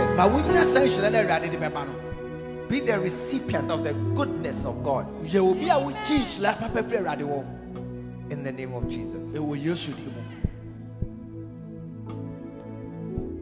Be 2.70 2.80
the 2.80 3.00
recipient 3.00 3.72
of 3.72 3.84
the 3.84 3.94
goodness 4.16 4.64
of 4.66 4.84
God 4.84 5.08
yɛ 5.24 5.40
obi 5.42 5.70
a 5.70 5.74
wogye 5.76 6.20
nhyira 6.22 6.54
papa 6.60 6.84
firi 6.84 7.00
awurade 7.04 7.26
wɔ 7.26 7.44
in 8.32 8.44
the 8.44 8.52
name 8.52 8.74
of 8.74 8.88
Jesus. 8.88 9.28
ɛwɔ 9.30 9.58
yesu 9.64 9.92
din 9.96 10.14
mu 10.14 10.22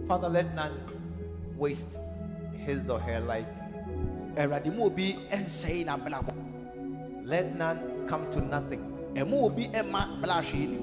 Father, 0.08 0.30
let 0.30 0.56
none 0.56 0.80
waste 1.58 2.00
his 2.66 2.88
or 2.90 3.00
her 3.00 3.20
life. 3.20 3.48
awurade 4.38 4.72
ma 4.76 4.86
obi 4.86 5.20
ɛnsɛe 5.30 5.86
n'abrabɔ 5.86 6.34
Let 7.26 7.54
none 7.58 8.06
come 8.08 8.32
to 8.32 8.40
nothing. 8.40 8.80
ɛma 9.14 9.34
obi 9.34 9.68
ɛma 9.68 10.22
bla 10.22 10.42
hwee 10.42 10.68
ni 10.68 10.80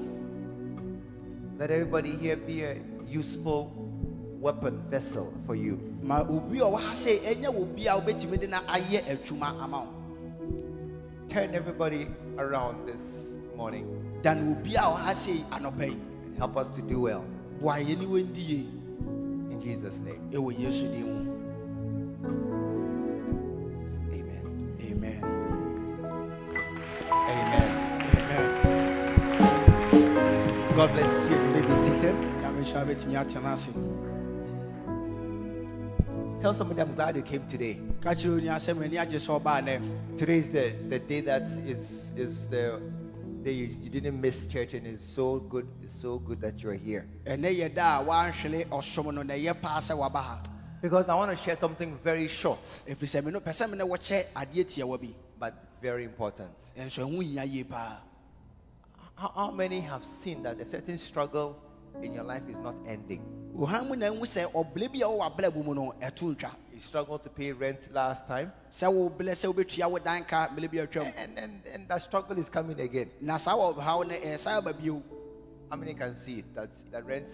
Let 1.57 1.71
everybody 1.71 2.11
here 2.17 2.35
be 2.35 2.61
a 2.63 2.77
useful 3.07 3.71
weapon 4.45 4.77
vessel 4.91 5.33
for 5.47 5.55
you. 5.55 5.75
ma 6.03 6.21
obi 6.21 6.59
a 6.59 6.65
ɔwɔ 6.69 6.77
ha 6.79 6.93
sɛ 6.93 7.45
obi 7.49 7.87
a 7.87 7.93
wobɛtumi 7.99 8.39
de 8.39 8.47
na 8.47 8.59
ayɛ 8.69 9.01
adwuma 9.09 9.59
ama 9.59 9.87
Turn 11.27 11.55
everybody 11.55 12.07
around 12.37 12.85
this 12.87 13.39
morning 13.57 13.87
dan 14.21 14.51
obi 14.51 14.75
a 14.75 14.81
ɔwɔ 14.81 14.97
ha 15.01 15.13
sɛ 15.13 15.43
and 15.51 16.37
help 16.37 16.57
us 16.57 16.69
to 16.69 16.81
do 16.83 16.99
well. 16.99 17.25
boa 17.59 17.73
yɛ 17.77 17.97
ne 17.97 18.05
In 19.51 19.59
Jesus' 19.63 19.99
name. 20.01 20.21
ɛwɔ 20.31 20.59
yesu 20.59 20.85
din 20.93 21.05
mu 21.09 21.25
Amen. 24.13 24.45
amen 24.79 25.23
Amen. 27.33 27.69
amen 28.13 28.45
God 30.75 30.91
bless 30.91 31.29
you. 31.29 31.35
You 31.35 31.51
may 31.51 31.61
be 31.61 31.75
seated. 31.81 32.15
Tell 36.45 36.53
somebody 36.53 36.79
I'm 36.79 36.93
glad 36.93 37.15
you 37.15 37.23
came 37.23 37.47
today. 37.47 37.79
Today 40.15 40.37
is 40.37 40.51
the, 40.51 40.73
the 40.89 40.99
day 40.99 41.21
that 41.21 41.41
is 41.65 42.11
is 42.15 42.47
the 42.49 42.79
day 43.41 43.51
you, 43.51 43.75
you 43.81 43.89
didn't 43.89 44.21
miss 44.21 44.45
church 44.45 44.75
and 44.75 44.85
it's 44.85 45.03
so 45.03 45.39
good. 45.39 45.67
It's 45.81 45.99
so 45.99 46.19
good 46.19 46.39
that 46.41 46.61
you're 46.61 46.75
here. 46.75 47.07
Because 50.83 51.09
I 51.09 51.15
want 51.15 51.35
to 51.35 51.43
share 51.43 51.55
something 51.55 51.97
very 52.03 52.27
short 52.27 52.83
but 55.39 55.53
very 55.81 56.03
important. 56.03 56.51
how 59.17 59.49
many 59.49 59.79
have 59.79 60.03
seen 60.03 60.43
that 60.43 60.61
a 60.61 60.65
certain 60.65 60.99
struggle 60.99 61.57
in 62.03 62.13
your 62.13 62.23
life 62.23 62.43
is 62.47 62.57
not 62.57 62.75
ending? 62.87 63.44
Ohan 63.57 63.87
mu 63.87 63.95
na 63.95 64.07
ɛhu 64.09 64.21
sɛ 64.25 64.51
ɔbrɛ 64.51 64.91
bi 64.91 64.99
a 65.01 65.07
wɔwɔ 65.07 65.25
abrabɔ 65.31 65.63
mu 65.65 65.73
no 65.73 65.93
ɛto 66.01 66.35
ntwa 66.35 66.51
You 66.73 66.81
struggled 66.81 67.23
to 67.23 67.29
pay 67.29 67.53
rent 67.53 67.89
last 67.93 68.27
time, 68.27 68.51
sɛ 68.71 68.91
wobrɛ 68.91 69.31
sɛ 69.31 69.53
wobɛtua 69.53 69.89
wo 69.89 69.97
dan 69.97 70.25
ka 70.25 70.47
mmerɛ 70.49 70.71
bi 70.71 70.77
atwam 70.85 71.13
and, 71.15 71.39
and, 71.39 71.61
and 71.73 71.87
that 71.87 72.01
struggle 72.01 72.37
is 72.37 72.49
coming 72.49 72.79
again. 72.81 73.09
na 73.21 73.37
saa 73.37 73.55
wɔhaw 73.55 74.07
no 74.07 74.15
ɛsa 74.15 74.57
aba 74.57 74.73
bio 74.73 75.01
How 75.69 75.77
many 75.77 75.93
can 75.95 76.15
see 76.15 76.39
it? 76.39 76.53
That 76.53 76.69
the 76.91 77.01
rent, 77.01 77.27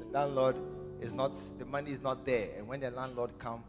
the 0.00 0.06
landlord 0.18 0.56
is 1.02 1.12
not, 1.12 1.36
the 1.58 1.66
money 1.66 1.90
is 1.90 2.00
not 2.00 2.24
there, 2.24 2.48
and 2.56 2.66
when 2.66 2.80
the 2.80 2.90
landlord 2.90 3.38
comes, 3.38 3.64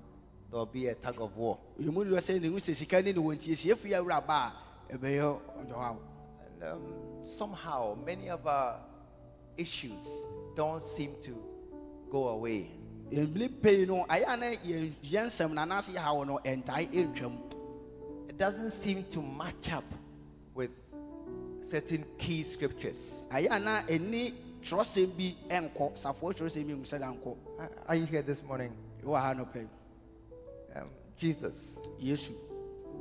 there'll 0.49 0.65
be 0.65 0.87
a 0.87 0.95
tug 0.95 1.19
of 1.19 1.35
war. 1.35 1.57
ɛmu 1.81 2.05
deɛ 2.05 2.17
sɛ 2.17 2.39
ne 2.39 2.47
hu 2.47 2.57
sɛ 2.57 2.75
sika 2.75 3.01
ne 3.01 3.11
ne 3.13 3.19
wɔ 3.19 3.35
nti 3.35 3.51
ɛsi 3.51 3.73
ɛfiri 3.75 3.97
awura 3.99 4.25
ba 4.25 4.53
a 4.89 4.95
ɛbɛyɛ 4.97 5.39
ɔdɔhaw 5.59 5.97
And 6.45 6.63
um, 6.71 7.25
somehow, 7.25 7.97
many 8.05 8.29
of 8.29 8.45
our 8.45 8.79
issues 9.57 10.05
don't 10.55 10.83
seem 10.83 11.15
to 11.23 11.54
go 12.15 12.29
away. 12.29 12.71
mmiri 13.11 13.49
pei 13.61 13.85
no 13.85 14.05
ayɛ 14.09 14.23
a 14.27 14.37
na 14.37 14.45
yɛn 14.47 14.93
yɛn 15.03 15.25
nsɛm 15.27 15.51
na 15.53 15.65
anaasɛ 15.65 15.91
yɛ 15.95 15.97
haw 15.99 16.23
no 16.23 16.39
it 18.29 18.37
doesn't 18.37 18.71
seem 18.71 19.03
to 19.11 19.21
match 19.21 19.71
up 19.71 19.83
with 20.53 20.71
certain 21.61 22.05
key 22.17 22.41
scriptures. 22.43 23.25
ayɛ 23.31 23.47
a 23.51 23.59
na 23.59 23.81
ɛni 23.83 24.33
twerɛsɛm 24.61 25.11
bi 25.17 25.35
nkɔ 25.49 25.93
safoɔ 25.97 26.33
twerɛsɛm 26.33 26.67
bi 26.67 26.73
ngu 26.73 26.85
sɛ 26.85 26.99
da 26.99 27.11
nkɔ 27.13 27.35
Are- 27.87 27.95
you 27.95 28.05
here 28.05 28.21
this 28.21 28.41
morning? 28.43 28.71
wɔ 29.03 29.19
ha 29.21 29.33
no 29.33 29.45
pɛ 29.45 29.67
Um, 30.75 30.89
Jesus, 31.17 31.77
yesu 32.01 32.31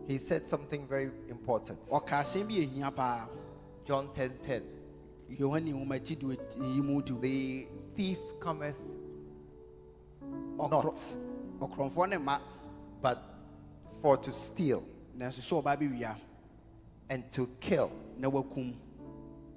he 0.09 0.19
said 0.19 0.45
something 0.45 0.87
very 0.89 1.11
important. 1.31 1.79
ɔka 1.87 2.21
asɛm 2.23 2.49
bi 2.49 2.55
ɛhia 2.67 3.29
John 3.85 4.09
10 4.13 4.39
10. 4.43 4.63
yohane 5.39 5.73
nwoma 5.73 5.99
do 6.19 6.37
yi 6.65 6.81
mu 6.81 7.01
The 7.01 7.67
thief 7.95 8.19
cometh 8.41 8.77
not, 10.57 10.99
ɔkorɔmfoɔ 11.61 12.09
ne 12.11 12.17
ma 12.19 12.39
but 13.03 13.23
for 14.01 14.17
to 14.17 14.33
steal. 14.33 14.83
Nanso 15.17 15.41
sɛ 15.41 15.63
ɔba 15.63 16.17
and 17.11 17.31
to 17.33 17.47
kill. 17.61 17.91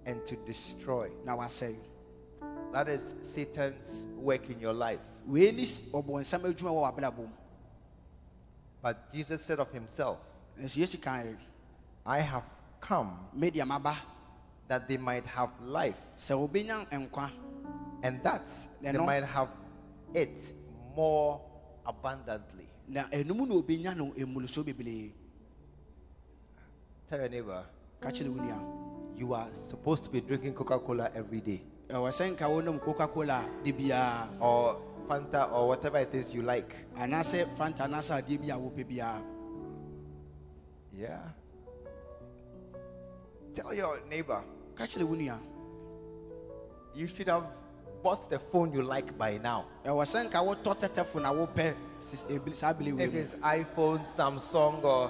And 0.06 0.26
to 0.26 0.36
destroy. 0.46 1.10
na 1.26 1.36
wasɛe. 1.36 1.76
That 2.72 2.90
is 2.90 3.16
Satan's 3.22 4.06
work 4.18 4.50
in 4.50 4.60
your 4.60 4.74
life. 4.74 5.00
wei 5.26 5.52
ne 5.52 5.64
s- 5.64 5.82
ɔbɔnsam 5.92 6.42
adwuma 6.54 6.72
wɔ 6.72 6.96
w'abrabɔ 6.96 7.18
mu. 7.18 7.28
But 8.82 9.12
Jesus 9.12 9.42
said 9.44 9.60
of 9.60 9.72
himself, 9.72 10.20
nanso 10.60 10.78
yesu 10.78 10.98
kae. 10.98 11.36
I 12.06 12.20
have 12.20 12.44
come 12.80 13.18
that 14.68 14.88
they 14.88 14.98
might 14.98 15.26
have 15.26 15.50
life, 15.62 15.98
sɛ 16.18 16.36
wobɛnya 16.50 16.88
nkwa. 16.90 17.30
And 18.04 18.22
that 18.24 18.48
they 18.82 18.92
might 18.94 19.24
have 19.24 19.50
it 20.14 20.54
more 20.96 21.42
abundantly. 21.86 22.68
na 22.88 23.04
ɛnum 23.12 23.48
na 23.48 23.56
obɛnya 23.56 23.96
no 23.96 24.14
mmuluso 24.16 24.64
bebree. 24.64 25.12
Tell 27.10 27.20
your 27.20 27.30
neighbor, 27.30 27.66
ka 28.00 28.10
kyerɛ 28.10 28.30
wo 28.32 29.14
you 29.18 29.34
are 29.34 29.50
supposed 29.54 30.04
to 30.06 30.10
be 30.10 30.22
drinking 30.22 30.54
Coca 30.54 30.80
Cola 30.80 31.12
every 31.16 31.42
day, 31.42 31.62
eh, 31.90 31.94
ɛwɔ 31.94 32.10
sɛ 32.12 32.32
nka 32.36 32.46
wonom 32.48 32.80
coca 32.80 33.08
cola 33.08 33.44
de 33.64 33.72
biara 33.74 34.30
or 34.42 34.82
Fanta, 35.08 35.50
or 35.54 35.70
whatever 35.70 36.00
it 36.00 36.14
is 36.14 36.34
you 36.34 36.42
like. 36.42 36.76
anaasɛ 36.96 37.48
fanta 37.58 37.84
anaasɛ 37.88 38.22
adeɛ 38.22 38.38
bi 38.42 38.48
a 38.54 38.58
wopɛ 38.60 38.84
biara 38.88 39.24
Yeah. 40.98 41.22
Tell 43.54 43.72
your 43.74 44.02
neighbor, 44.10 44.42
ka 44.76 44.86
kyerɛ 44.86 45.04
wo 45.06 45.16
you 46.96 47.08
should 47.08 47.28
have 47.28 47.46
bought 48.04 48.30
the 48.30 48.40
phone 48.40 48.72
you 48.72 48.82
like 48.82 49.18
by 49.18 49.38
now. 49.38 49.66
ɛwɔ 49.84 50.04
sɛ 50.06 50.30
nka 50.30 50.40
wotɔ 50.64 50.76
tɛtɛfo 50.80 51.22
na 51.22 51.32
wopɛ 51.34 51.74
sis- 52.04 52.26
eh, 52.30 52.38
ebili- 52.38 52.56
saa 52.56 52.74
bele 52.74 52.92
wei 52.94 53.04
If 53.06 53.14
it's 53.16 53.34
iPhone, 53.36 54.06
Samsung, 54.06 54.84
or 54.84 55.10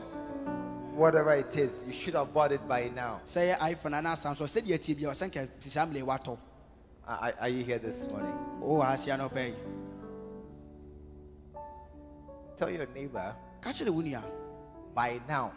whatever 0.95 1.31
it 1.33 1.55
is, 1.55 1.83
you 1.85 1.93
should 1.93 2.15
have 2.15 2.33
bought 2.33 2.51
it 2.51 2.67
by 2.67 2.89
now. 2.89 3.21
Say 3.25 3.55
iphone 3.59 3.93
anaa 4.01 4.15
samsung 4.17 4.47
sɛdeɛ 4.47 4.81
tie 4.83 4.93
bia 4.93 5.09
ɔsɛ 5.09 5.29
nka 5.31 5.47
ti 5.61 5.69
saa 5.69 5.85
mele 5.85 6.01
watɔ 6.05 6.37
Are, 7.07 7.47
you 7.47 7.63
here 7.63 7.77
this 7.79 8.05
morning? 8.11 8.33
Oh, 8.61 8.79
wowɔ 8.79 8.85
aseɛ 8.85 9.17
no 9.17 9.29
pɛi 9.29 9.53
Tell 12.57 12.69
your 12.71 12.87
neighbor, 12.87 13.35
Catch 13.61 13.79
the 13.79 13.91
wo 13.93 14.01
nua 14.01 14.23
by 14.95 15.19
now, 15.27 15.51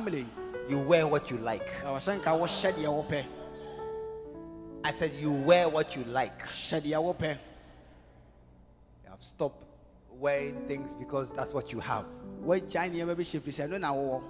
mele 0.00 0.14
yi 0.18 0.26
you 0.68 0.78
wear 0.78 1.06
what 1.06 1.30
you 1.30 1.36
like. 1.38 1.68
I 1.84 1.90
was 1.90 2.06
ɛwɔ 2.08 2.20
sɛ 2.20 2.22
nka 2.22 2.38
wohyɛ 2.40 2.72
deɛ 2.72 2.86
wopɛ 3.08 3.24
I 4.86 4.90
said, 4.92 5.12
you 5.18 5.32
wear 5.32 5.66
what 5.68 5.96
you 5.96 6.04
like. 6.04 6.42
hyɛ 6.46 6.80
deɛ 6.82 6.98
wopɛ 7.02 7.38
You 9.04 9.10
have 9.10 9.22
stopped 9.22 9.64
wearing 10.10 10.68
things 10.68 10.92
because 10.94 11.32
that's 11.32 11.52
what 11.54 11.72
you 11.72 11.80
have. 11.80 12.04
woagyae 12.42 12.90
nneɛma 12.92 13.16
bi 13.16 13.22
hyɛ 13.22 13.40
firi 13.40 13.52
sɛ 13.52 13.68
ɛno 13.68 13.80
na 13.80 13.92
wowɔ 13.94 14.22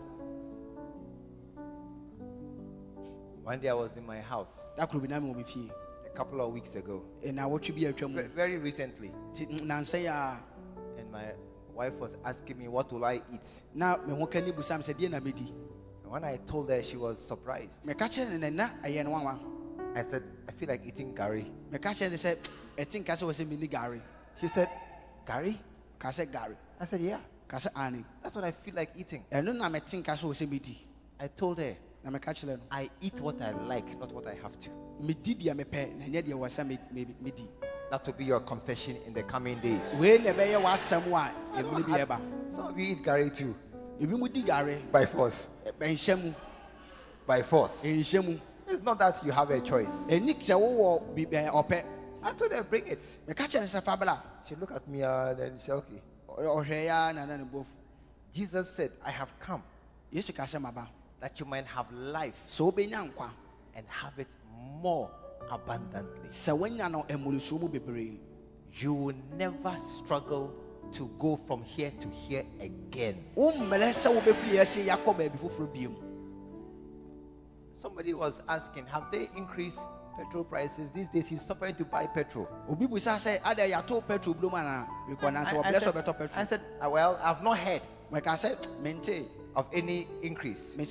One 3.43 3.59
day 3.61 3.69
I 3.69 3.75
was 3.75 3.93
in 3.97 4.07
my 4.07 4.21
house. 4.21 4.53
Da 4.77 4.87
koro 4.87 5.01
bi 5.01 5.09
na 5.09 5.19
mewɔ 5.21 5.37
me 5.57 5.71
a 6.07 6.09
couple 6.17 6.41
of 6.41 6.53
weeks 6.53 6.77
ago, 6.77 7.03
ɛna 7.23 7.49
wotwe 7.51 7.75
bi 7.75 7.93
atwa 7.93 8.09
mu 8.11 8.23
ve- 8.23 8.29
very 8.29 8.57
recently, 8.57 9.11
Nti, 9.35 9.61
and 9.61 11.11
my 11.11 11.33
wife 11.75 11.95
was 11.95 12.17
asking 12.25 12.59
me, 12.59 12.69
What 12.69 12.93
will 12.93 13.05
I 13.05 13.21
eat? 13.33 13.47
na 13.75 13.97
me 14.07 14.15
ho 14.17 14.25
ka 14.27 14.39
ne 14.39 14.53
busa 14.53 14.79
me 14.79 14.85
sɛ 14.85 14.95
deɛ 14.95 15.11
na 15.11 15.19
mɛdi 15.19 15.49
And 16.05 16.13
when 16.13 16.23
I 16.25 16.37
told 16.47 16.71
her, 16.71 16.81
she 16.83 16.97
was 16.97 17.19
surprised. 17.19 17.81
Meka 19.95 20.03
kyerɛ 20.03 20.03
ne 20.03 20.03
nɛ 20.03 20.03
na 20.03 20.03
ɛyɛ 20.03 20.03
no 20.03 20.03
wanwa 20.03 20.03
I 20.03 20.03
said, 20.03 20.23
I 20.49 20.53
feel 20.53 20.69
like 20.69 20.87
eating 20.87 21.15
gari. 21.15 21.51
meka 21.71 21.91
kyerɛ 21.95 22.11
ne 22.11 22.17
said, 22.17 22.39
ɛte 22.77 23.05
nka 23.05 23.13
sɛ 23.15 23.23
wɔ 23.27 23.33
sɛ 23.35 23.47
menni 23.47 23.71
gare 23.71 24.01
She 24.41 24.49
said, 24.49 24.69
gari? 25.27 25.59
ka 25.99 26.09
sɛ 26.09 26.31
gare 26.31 26.57
I 26.81 26.85
said, 26.85 27.01
Yeah, 27.01 27.21
sɛ 27.51 27.69
ane 27.77 28.05
that's 28.23 28.35
what 28.35 28.45
I 28.45 28.53
feel 28.53 28.75
like 28.75 28.91
eating. 28.97 29.25
ɛno 29.33 29.55
na 29.57 29.69
mɛte 29.69 30.03
nka 30.03 30.13
sɛ 30.15 30.25
wɔ 30.25 30.35
sɛ 30.35 30.47
mɛdi 30.49 30.77
I 31.21 31.29
told 31.29 31.59
her, 31.59 31.77
na 32.03 32.11
meka 32.11 32.31
kyerɛ 32.35 32.57
no 32.59 32.61
I 32.71 32.91
eat 33.01 33.21
what 33.21 33.41
I 33.41 33.51
like, 33.53 33.99
not 33.99 34.13
what 34.13 34.27
I 34.27 34.35
have 34.35 34.59
to. 34.61 34.71
medi 35.01 35.35
deɛ 35.37 35.55
mepɛ 35.55 35.97
na 35.99 36.05
ɛnyɛ 36.07 36.23
deɛ 36.25 36.35
wɔ 36.35 36.47
sɛ 36.49 36.67
me- 36.67 36.79
me- 36.93 37.15
medi 37.21 37.49
That 37.91 38.05
will 38.07 38.15
be 38.15 38.25
your 38.25 38.41
confession 38.41 38.97
in 39.07 39.13
the 39.13 39.23
coming 39.23 39.61
days. 39.61 39.95
wei 40.01 40.19
na 40.19 40.33
ɛbɛyɛ 40.33 40.61
w'asɛm 40.63 41.07
a 41.13 41.33
I 41.57 41.63
don't- 41.63 41.85
ɛmene 41.85 42.07
bi 42.09 42.15
I- 42.15 42.51
Some 42.51 42.67
of 42.67 42.79
you 42.79 42.93
eat 42.97 43.03
gari 43.05 43.31
too, 43.35 43.55
ebi 44.01 44.19
mu 44.19 44.29
di 44.29 44.43
gare 44.43 44.81
by 44.91 45.07
force. 45.07 45.49
By 47.27 47.43
force. 47.43 47.83
It's 48.69 48.83
not 48.83 48.99
that 48.99 49.23
you 49.25 49.31
have 49.33 49.51
a 49.51 49.61
choice. 49.61 49.93
ɛni 50.09 50.35
sɛ 50.41 50.55
wowɔ 50.55 51.15
bi- 51.15 51.27
ɛ, 51.37 51.51
ɔpɛ 51.51 51.73
eh, 51.73 51.83
I 52.23 52.33
told 52.33 52.53
her, 52.53 52.63
bring 52.63 52.87
it. 52.87 53.01
meka 53.29 53.47
kyerɛ 53.47 53.61
ne 53.61 53.67
sɛ 53.67 53.83
fa 53.83 54.23
She 54.49 54.55
looked 54.55 54.73
at 54.73 54.87
me 54.89 55.03
and 55.03 55.39
then 55.39 55.59
she 55.59 55.67
said, 55.67 55.83
Okay. 56.39 56.91
Jesus 58.33 58.71
said, 58.71 58.93
I 59.05 59.11
have 59.11 59.39
come 59.39 59.63
yesu 60.13 60.35
ka 60.35 60.45
sɛ 60.45 60.61
maba 60.61 60.87
that 61.21 61.39
you 61.39 61.47
might 61.47 61.67
have 61.67 61.91
life 61.93 62.35
sɛ 62.49 62.73
wobɛnya 62.73 63.11
nkwa 63.13 63.31
and 63.75 63.87
have 63.89 64.19
it 64.19 64.29
more 64.81 65.11
abundantly. 65.51 66.29
sɛ 66.31 66.59
woanya 66.59 66.91
no 66.91 67.03
mmorosuo 67.05 67.61
mu 67.61 67.69
bebree 67.69 68.19
You 68.77 68.93
will 68.93 69.15
never 69.37 69.77
struggle 69.99 70.53
to 70.93 71.09
go 71.19 71.37
from 71.37 71.63
here 71.63 71.93
to 72.01 72.09
here 72.09 72.45
again. 72.61 73.25
Somebody 77.85 78.15
was 78.15 78.41
asking, 78.49 78.87
Have 78.87 79.11
they 79.13 79.29
increased 79.37 79.79
petrol 80.17 80.43
prices? 80.43 80.91
These 80.95 81.09
days 81.11 81.29
he's 81.29 81.43
suffering 81.43 81.75
to 81.75 81.85
buy 81.85 82.07
petrol. 82.07 82.49
obi 82.67 82.87
busa 82.87 83.17
adɛ 83.45 83.69
yɛato 83.71 84.03
petrol 84.09 84.35
binom 84.35 84.53
anaa 84.55 84.87
bikɔ 85.07 85.31
na 85.35 85.45
sɛ 85.45 85.63
I, 85.63 85.69
I 85.69 85.79
said, 85.79 86.31
I 86.35 86.45
said, 86.45 86.61
"Ah, 86.81 86.89
Well, 86.89 87.21
I've 87.23 87.43
not 87.43 87.59
heard 87.59 87.83
mɛka 88.11 88.33
sɛ 88.41 88.81
mente 88.83 89.27
of 89.55 89.67
any 89.71 90.09
increase. 90.23 90.75
me 90.79 90.87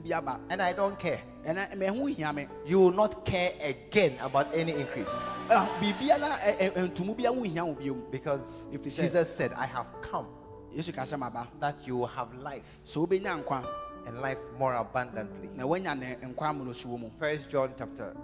bi 0.00 0.16
aba 0.16 0.40
And 0.48 0.62
I 0.62 0.72
don't 0.72 0.98
care. 0.98 1.20
mɛho 1.44 2.08
hia 2.16 2.32
me 2.32 2.46
You 2.64 2.80
will 2.80 2.90
not 2.92 3.26
care 3.26 3.52
again 3.62 4.16
about 4.22 4.48
any 4.54 4.72
increase. 4.72 5.12
Ah, 5.50 5.68
biribiara 5.78 6.38
ɛ- 6.40 6.72
ɛ- 6.72 6.88
ntomu 6.90 7.14
bi 7.18 7.24
ho 7.24 7.42
hia 7.42 7.66
wo 7.66 7.74
Because 8.10 8.66
If 8.72 8.82
Jesus 8.82 9.28
said, 9.36 9.52
I 9.52 9.66
have 9.66 9.86
come 10.00 10.26
yesu 10.74 10.94
ka 10.94 11.02
sɛ 11.02 11.18
maba 11.18 11.46
that 11.60 11.76
you 11.86 11.98
will 11.98 12.06
have 12.06 12.32
life 12.40 12.62
sɛ 12.86 13.06
wobɛnya 13.06 13.44
nkwa 13.44 13.62
and 14.08 14.20
life 14.20 14.38
more 14.58 14.74
abundantly. 14.74 15.48
na 15.56 15.64
woanya 15.66 15.94
ne 15.98 16.16
nkwa 16.22 16.52
mmorosuo 16.52 16.98
mu 16.98 17.10
First 17.18 17.48
John 17.50 17.70
chapter 17.78 18.14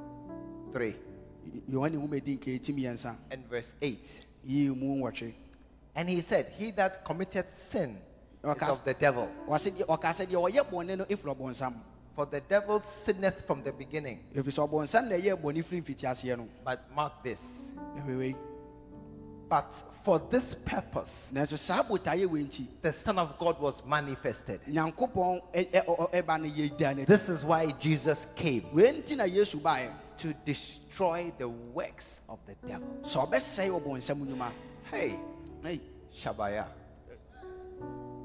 3 0.72 0.94
yohane 1.68 1.96
hu 1.96 2.08
mɛdi 2.08 2.34
nka 2.38 2.50
ɛtim 2.58 2.76
yɛnsa 2.78 3.16
and 3.30 3.46
verse 3.48 3.74
8. 3.82 4.26
yie 4.44 4.70
mu 4.70 4.96
nwɔtwe 4.96 5.32
And 5.96 6.08
he 6.10 6.20
said, 6.22 6.46
He 6.58 6.72
that 6.72 7.04
committed 7.04 7.46
sin 7.52 7.96
is 8.42 8.62
of 8.68 8.84
the 8.84 8.94
devil. 8.94 9.28
ɔse 9.48 9.70
deɛ 9.70 9.86
ɔka 9.86 10.10
sɛ 10.10 10.26
deɛ 10.26 10.50
ɔyɛ 10.50 10.70
bɔne 10.70 10.98
no 10.98 11.04
ɛfiri 11.04 11.36
ɔbɔnsam 11.36 11.74
For 12.16 12.26
the 12.26 12.40
devil 12.40 12.80
sinneth 12.80 13.42
from 13.46 13.62
the 13.62 13.72
beginning. 13.72 14.20
ɛfiri 14.34 14.50
sɛ 14.52 14.68
ɔbɔnsam 14.68 15.08
na 15.08 15.16
ɛyɛ 15.16 15.36
bɔne 15.40 15.62
firi 15.64 15.82
mfitiaseɛ 15.82 16.38
no 16.38 16.48
But 16.64 16.80
mark 16.94 17.22
this. 17.22 17.72
But 19.54 19.72
for 20.02 20.18
this 20.30 20.56
purpose, 20.64 21.30
nanso 21.32 21.56
saa 21.56 21.84
botaeɛ 21.84 22.28
wei 22.28 22.42
nti 22.42 22.66
the 22.82 22.92
Son 22.92 23.16
of 23.20 23.38
God 23.38 23.60
was 23.60 23.84
manifested. 23.86 24.60
nyankopɔn 24.66 25.40
ɛ- 25.54 25.70
ɛ- 25.70 25.84
ɔ- 25.86 25.96
ɔ- 25.96 26.10
ɛba 26.12 26.40
no 26.42 26.48
yɛda 26.48 26.96
no 26.96 27.04
This 27.04 27.28
is 27.28 27.44
why 27.44 27.70
Jesus 27.78 28.26
came 28.34 28.64
wei 28.72 29.00
nti 29.00 29.16
na 29.16 29.22
yesu 29.26 29.60
baeɛ 29.60 29.92
to 30.18 30.34
destroy 30.44 31.32
the 31.38 31.48
works 31.48 32.22
of 32.28 32.40
the 32.46 32.56
devil. 32.66 32.88
sɛ 33.02 33.28
ɔbɛsɛe 33.30 33.80
ɔbɔnsam 33.80 34.26
nnwuma 34.26 34.50
Hey, 34.90 35.20
Ei, 35.64 35.80
Shabaya. 36.12 36.66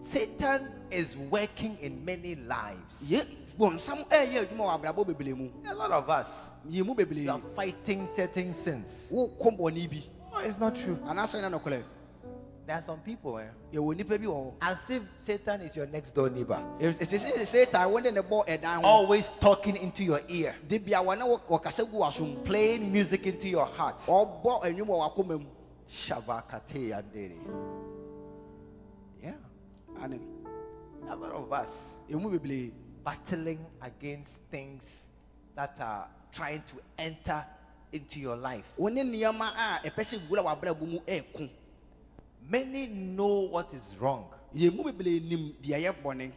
Satan 0.02 0.72
is 0.90 1.16
working 1.30 1.78
in 1.80 2.04
many 2.04 2.34
lives. 2.38 3.04
ye 3.08 3.22
bɔnsam 3.60 4.04
ɛyɛ 4.10 4.48
adwuma 4.50 4.66
wɔ 4.66 4.82
abrabɔ 4.82 5.06
bebree 5.06 5.38
mu 5.38 5.50
A 5.70 5.76
lot 5.76 5.92
of 5.92 6.10
us, 6.10 6.50
yɛ 6.68 6.84
mu 6.84 6.96
bebree 6.96 7.22
you 7.26 7.30
are 7.32 7.40
fighting 7.56 8.10
certain 8.16 8.52
sins. 8.56 9.08
Wokɔ 10.40 10.44
bɔne 10.44 10.44
bi 10.44 10.44
No, 10.44 10.50
it's 10.50 10.60
not 10.60 10.76
true. 10.76 10.96
anaasɛ 11.06 11.42
ne 11.42 11.58
nokorɛ 11.58 11.84
There 12.66 12.78
are 12.78 12.82
some 12.84 13.00
people, 13.00 13.40
eh, 13.40 13.48
yɛwɔ 13.74 13.96
nnipa 13.96 14.10
bi 14.20 14.26
wɔ 14.28 14.30
hɔ 14.30 14.54
as 14.62 14.90
if 14.92 15.02
Satan 15.20 15.62
is 15.62 15.76
your 15.76 15.88
next 15.88 16.14
door 16.14 16.30
neighbor, 16.30 16.62
ɛsɛ 16.80 17.18
sɛ 17.18 17.48
satan 17.48 17.92
wo 17.92 17.98
ne 18.00 18.12
ne 18.12 18.22
bɔ 18.22 18.46
ɛdan 18.48 18.76
ho 18.76 18.82
always 18.84 19.30
talking 19.40 19.76
into 19.78 20.04
your 20.04 20.22
ear, 20.28 20.56
de 20.68 20.78
bia 20.78 20.98
wɔne 20.98 21.22
wɔ- 21.22 21.42
wɔkasa 21.62 21.90
gu 21.90 21.98
w'asom 21.98 22.44
playing 22.46 22.92
music 22.92 23.26
into 23.26 23.48
your 23.50 23.66
heart. 23.66 23.98
ɔbɔ 24.02 24.64
anwum 24.64 24.88
wɔ 24.88 25.16
w'akoma 25.16 25.40
mu 25.40 25.46
Shabakate 25.92 26.90
yandere. 26.92 27.38
Yeah. 29.24 29.34
ane 30.04 30.20
a 31.10 31.16
lot 31.16 31.32
of 31.32 31.52
us 31.52 31.98
emu 32.08 32.30
bebree 32.40 32.72
battling 33.04 33.66
against 33.82 34.42
things 34.52 35.08
that 35.56 35.76
are 35.82 36.08
trying 36.32 36.62
to 36.68 36.76
enter 37.00 37.44
into 37.92 38.20
your 38.20 38.36
life. 38.36 38.66
wo 38.78 38.90
ne 38.90 39.04
nneɛma 39.04 39.54
a 39.56 39.80
ɛpɛ 39.90 40.04
sɛ 40.04 40.18
wura 40.30 40.44
w'abrabɔ 40.44 40.88
mu 40.88 41.00
ɛɛko. 41.00 41.50
Many 42.50 42.88
know 42.88 43.42
what 43.52 43.74
is 43.74 43.96
wrong, 44.00 44.26
yɛmu 44.56 44.84
bebree 44.84 45.20
nim 45.20 45.54
deɛ 45.62 45.80
ɛyɛ 45.80 45.94
bɔne. 46.04 46.32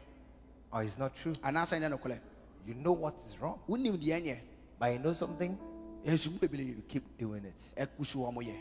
Or 0.73 0.83
it's 0.83 0.99
not 0.99 1.15
true. 1.15 1.33
anaasɛ 1.45 1.81
nyɛ 1.81 1.99
nokorɛ. 1.99 2.19
You 2.67 2.75
know 2.75 2.93
what 2.93 3.15
is 3.27 3.39
wrong, 3.41 3.59
wonim 3.69 3.97
deɛ 3.99 4.23
nyɛ 4.23 4.39
but 4.79 4.93
you 4.93 4.99
know 4.99 5.13
something, 5.13 5.57
ɛnso 6.05 6.33
mu 6.33 6.39
bebree 6.39 6.65
you 6.77 6.83
keep 6.89 7.17
doing 7.19 7.45
it. 7.45 7.55
ɛkusu 7.77 8.17
wɔn 8.17 8.47
yɛ. 8.47 8.57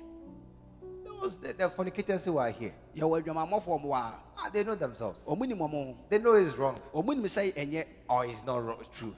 Those 1.21 1.37
the, 1.37 1.53
the 1.53 1.69
fornicators 1.69 2.25
who 2.25 2.37
are 2.37 2.49
here, 2.51 2.73
yɛwɔ 2.95 3.21
adwamammɔfoɔ 3.23 3.81
mu 3.81 3.93
a. 3.93 4.15
Ah, 4.37 4.49
they 4.51 4.63
know 4.63 4.75
themselves. 4.75 5.23
ɔmo 5.25 5.47
nim 5.47 5.57
ɔmo 5.57 5.71
ho. 5.71 5.97
They 6.09 6.17
know 6.19 6.33
it's 6.33 6.55
wrong, 6.57 6.77
ɔmo 6.93 7.15
nim 7.15 7.23
sɛ 7.23 7.53
ɛnyɛ. 7.53 7.85
Or 8.09 8.25
it's 8.25 8.43
not 8.45 8.57
wrong, 8.63 8.77
true. 8.93 9.15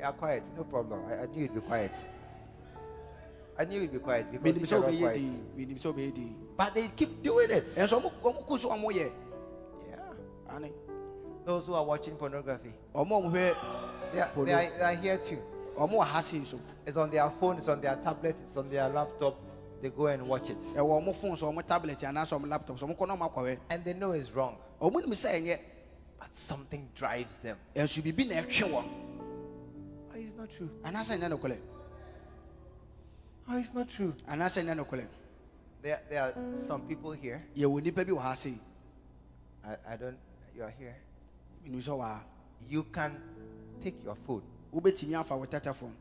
Anaasɛ 0.00 0.06
nyɛ 0.06 0.06
nokorɛ 0.06 0.10
Yeah, 0.10 0.12
quiet, 0.12 0.42
no 0.56 0.64
problem. 0.64 1.00
I, 1.10 1.22
I 1.22 1.26
knew 1.26 1.42
you'd 1.42 1.54
be 1.54 1.60
quiet. 1.60 1.92
I 3.58 3.64
knew 3.64 3.80
you'd 3.82 3.92
be 3.92 3.98
quiet 3.98 4.30
because 4.32 4.52
menim 4.54 4.62
if 4.62 4.68
sɛ 4.68 4.70
you're 4.72 4.80
not 4.80 4.90
wobɛyɛ 4.90 5.00
quiet. 5.00 5.16
dii 5.16 5.40
menim 5.66 5.78
sɛ 5.78 5.92
wobɛyɛ 5.94 6.12
dii 6.14 6.32
But 6.56 6.74
they 6.74 6.88
keep 6.96 7.22
doing 7.22 7.50
it. 7.50 7.64
ɛnso 7.66 8.00
ɔmo 8.00 8.12
ɔmo 8.22 8.46
kusu 8.46 8.68
ɔmo 8.70 8.92
yɛ 8.92 9.12
Yeah. 9.88 10.68
Those 11.44 11.66
who 11.66 11.74
are 11.74 11.84
watching 11.84 12.16
pornography, 12.16 12.72
ɔmo 12.94 13.18
a 13.18 13.20
ɔmo 13.22 13.30
hwɛ 13.30 13.56
they 14.12 14.20
are, 14.20 14.30
they 14.44 14.52
are, 14.52 14.70
they 14.78 14.82
are 14.82 14.94
here 14.94 15.16
too. 15.18 15.38
ɔmo 15.76 15.92
wɔ 15.98 16.04
ha 16.04 16.20
sei 16.20 16.42
It's 16.86 16.96
on 16.96 17.10
their 17.10 17.28
phone, 17.38 17.58
it's 17.58 17.68
on 17.68 17.80
their 17.80 17.96
tablet, 17.96 18.34
it's 18.46 18.56
on 18.56 18.68
their 18.70 18.88
laptop. 18.88 19.36
They 19.82 19.88
go 19.90 20.06
and 20.06 20.26
watch 20.28 20.48
it. 20.50 20.58
ɛwɔ 20.58 21.02
ɔmo 21.02 21.14
phone 21.14 21.36
so 21.36 21.52
ɔmo 21.52 21.66
tablet 21.66 21.98
anaasɛ 21.98 22.38
ɔmo 22.40 22.48
laptop 22.48 22.78
so 22.78 22.86
ɔmo 22.86 22.96
kɔ 22.96 23.08
na 23.08 23.16
ɔmo 23.16 23.30
akɔhwɛ 23.32 23.58
And 23.70 23.84
they 23.84 23.92
know 23.94 24.12
it's 24.12 24.30
wrong, 24.32 24.56
ɔmo 24.80 25.00
nim 25.00 25.10
sɛ 25.10 25.34
ɛnyɛ 25.34 25.58
but 26.18 26.34
something 26.36 26.88
drives 26.94 27.38
them. 27.38 27.56
Not 30.40 30.50
true. 30.50 30.70
anaasɛ 30.84 31.18
nyɛ 31.18 31.28
nokorɛ 31.28 31.58
Oh, 33.48 33.52
ah, 33.54 33.58
it's 33.58 33.74
not 33.74 33.88
true. 33.88 34.14
anaasɛ 34.28 34.64
nyɛ 34.64 34.74
nokorɛ 34.84 35.06
There, 35.82 35.98
there 36.08 36.22
are 36.22 36.54
some 36.54 36.82
people 36.86 37.12
here. 37.12 37.42
yɛwɔ 37.56 37.82
nipa 37.82 38.04
bi 38.04 38.12
wɔ 38.12 38.20
ha 38.20 38.34
sei 38.34 38.58
I, 39.64 39.76
I 39.88 39.96
don't, 39.96 40.18
you 40.56 40.62
are 40.62 40.70
here. 40.70 40.96
menim 41.64 41.80
sɛ 41.82 41.92
wɔ 41.98 42.20
You 42.68 42.84
can 42.84 43.16
take 43.82 44.02
your 44.04 44.14
phone. 44.14 44.42
wobɛtumi 44.72 45.14
afa 45.18 45.36
wo 45.36 45.44
telephone 45.44 45.94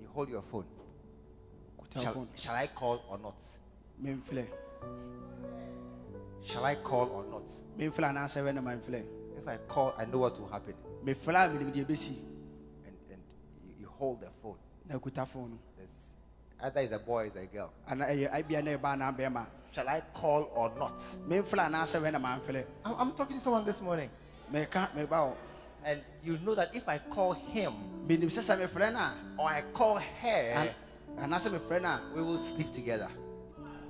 You 0.00 0.08
hold 0.12 0.28
your 0.28 0.42
phone. 0.42 0.66
wo 1.78 1.84
Shall, 1.94 2.02
telephone 2.02 2.28
shall 2.36 2.54
I 2.56 2.66
call 2.66 3.02
or 3.08 3.18
not? 3.18 3.40
memfilɛ 4.02 4.46
Shall 6.44 6.64
I 6.64 6.74
call 6.76 7.08
or 7.08 7.24
not? 7.24 7.48
memfilɛ 7.78 8.10
anaasɛ 8.12 8.42
wɛ 8.44 8.54
na 8.54 8.60
mamfilɛ 8.60 9.04
If 9.40 9.48
I 9.48 9.56
call, 9.68 9.94
I 9.96 10.04
know 10.04 10.18
what 10.18 10.38
will 10.38 10.48
happen. 10.48 10.74
mefilɛ 11.04 11.46
a 11.46 11.48
menim 11.48 11.72
deɛ 11.72 11.86
ɛbɛsi 11.86 12.14
And, 12.86 12.94
and 13.10 13.20
you, 13.78 13.88
hold 13.98 14.20
the 14.20 14.28
phone. 14.42 14.56
na 14.88 14.98
akuta 14.98 15.26
phone 15.26 15.58
There's, 15.78 16.10
either 16.62 16.80
it's 16.80 16.92
a 16.92 16.98
boy 16.98 17.22
or 17.22 17.24
it's 17.26 17.36
a 17.36 17.46
girl. 17.46 17.72
ana 17.88 18.04
eh, 18.06 18.24
eh, 18.24 18.28
ɛyɛ 18.28 18.44
abia 18.46 18.62
na 18.64 18.70
ɛba 18.72 18.96
anaa 18.96 19.16
bɛrima 19.16 19.46
Shall 19.72 19.88
I 19.88 20.00
call 20.12 20.50
or 20.54 20.70
not? 20.76 20.98
memfilɛ 21.26 21.70
anaasɛ 21.70 22.00
wɛ 22.02 22.12
na 22.12 22.18
mamfilɛ 22.18 22.64
I'm, 22.84 22.94
I'm 22.98 23.12
talking 23.12 23.36
to 23.38 23.42
someone 23.42 23.64
this 23.64 23.80
morning. 23.80 24.10
meka 24.52 24.90
meba 24.94 25.08
hɔ 25.08 25.34
And 25.84 26.02
you 26.22 26.36
know 26.38 26.54
that 26.54 26.74
if 26.74 26.86
I 26.86 26.98
call 26.98 27.32
him 27.32 27.72
menim 28.06 28.26
sɛ 28.28 28.42
sɛ 28.44 28.60
mefrɛ 28.68 29.12
or 29.38 29.48
I 29.48 29.62
call 29.72 29.96
her, 29.96 30.28
an- 30.28 30.74
anaasɛ 31.16 31.58
mefrɛ 31.58 31.80
no 31.80 31.88
a 31.88 32.00
we 32.14 32.22
will 32.22 32.36
sleep 32.38 32.74
together. 32.74 33.08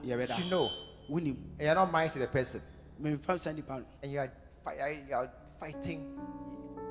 You 0.05 0.17
know, 0.49 0.71
and 1.11 1.37
you're 1.61 1.75
not 1.75 1.91
married 1.93 2.13
to 2.13 2.19
the 2.21 2.27
person. 2.29 2.63
memfa 3.03 3.39
sa 3.41 3.51
nipa 3.51 3.79
no 3.81 3.85
And 4.03 4.13
you 4.13 4.19
are, 4.21 4.29
fi- 4.29 4.31
you 4.31 4.31
are 4.31 4.33
fighting. 4.65 6.19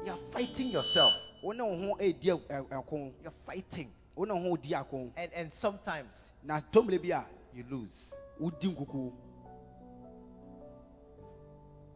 You 0.05 0.11
are 0.11 0.17
fighting 0.31 0.69
yourself. 0.69 1.13
You're 1.43 3.33
fighting. 3.45 3.91
wo 4.19 4.25
ne 4.25 4.33
wo 4.33 4.49
ho 4.49 4.57
di 4.57 4.75
ako 4.75 5.11
And, 5.15 5.31
and 5.33 5.53
sometimes 5.53 6.33
na 6.43 6.59
tɔmmere 6.59 7.01
bi 7.01 7.15
a 7.15 7.23
you 7.53 7.63
lose. 7.69 8.13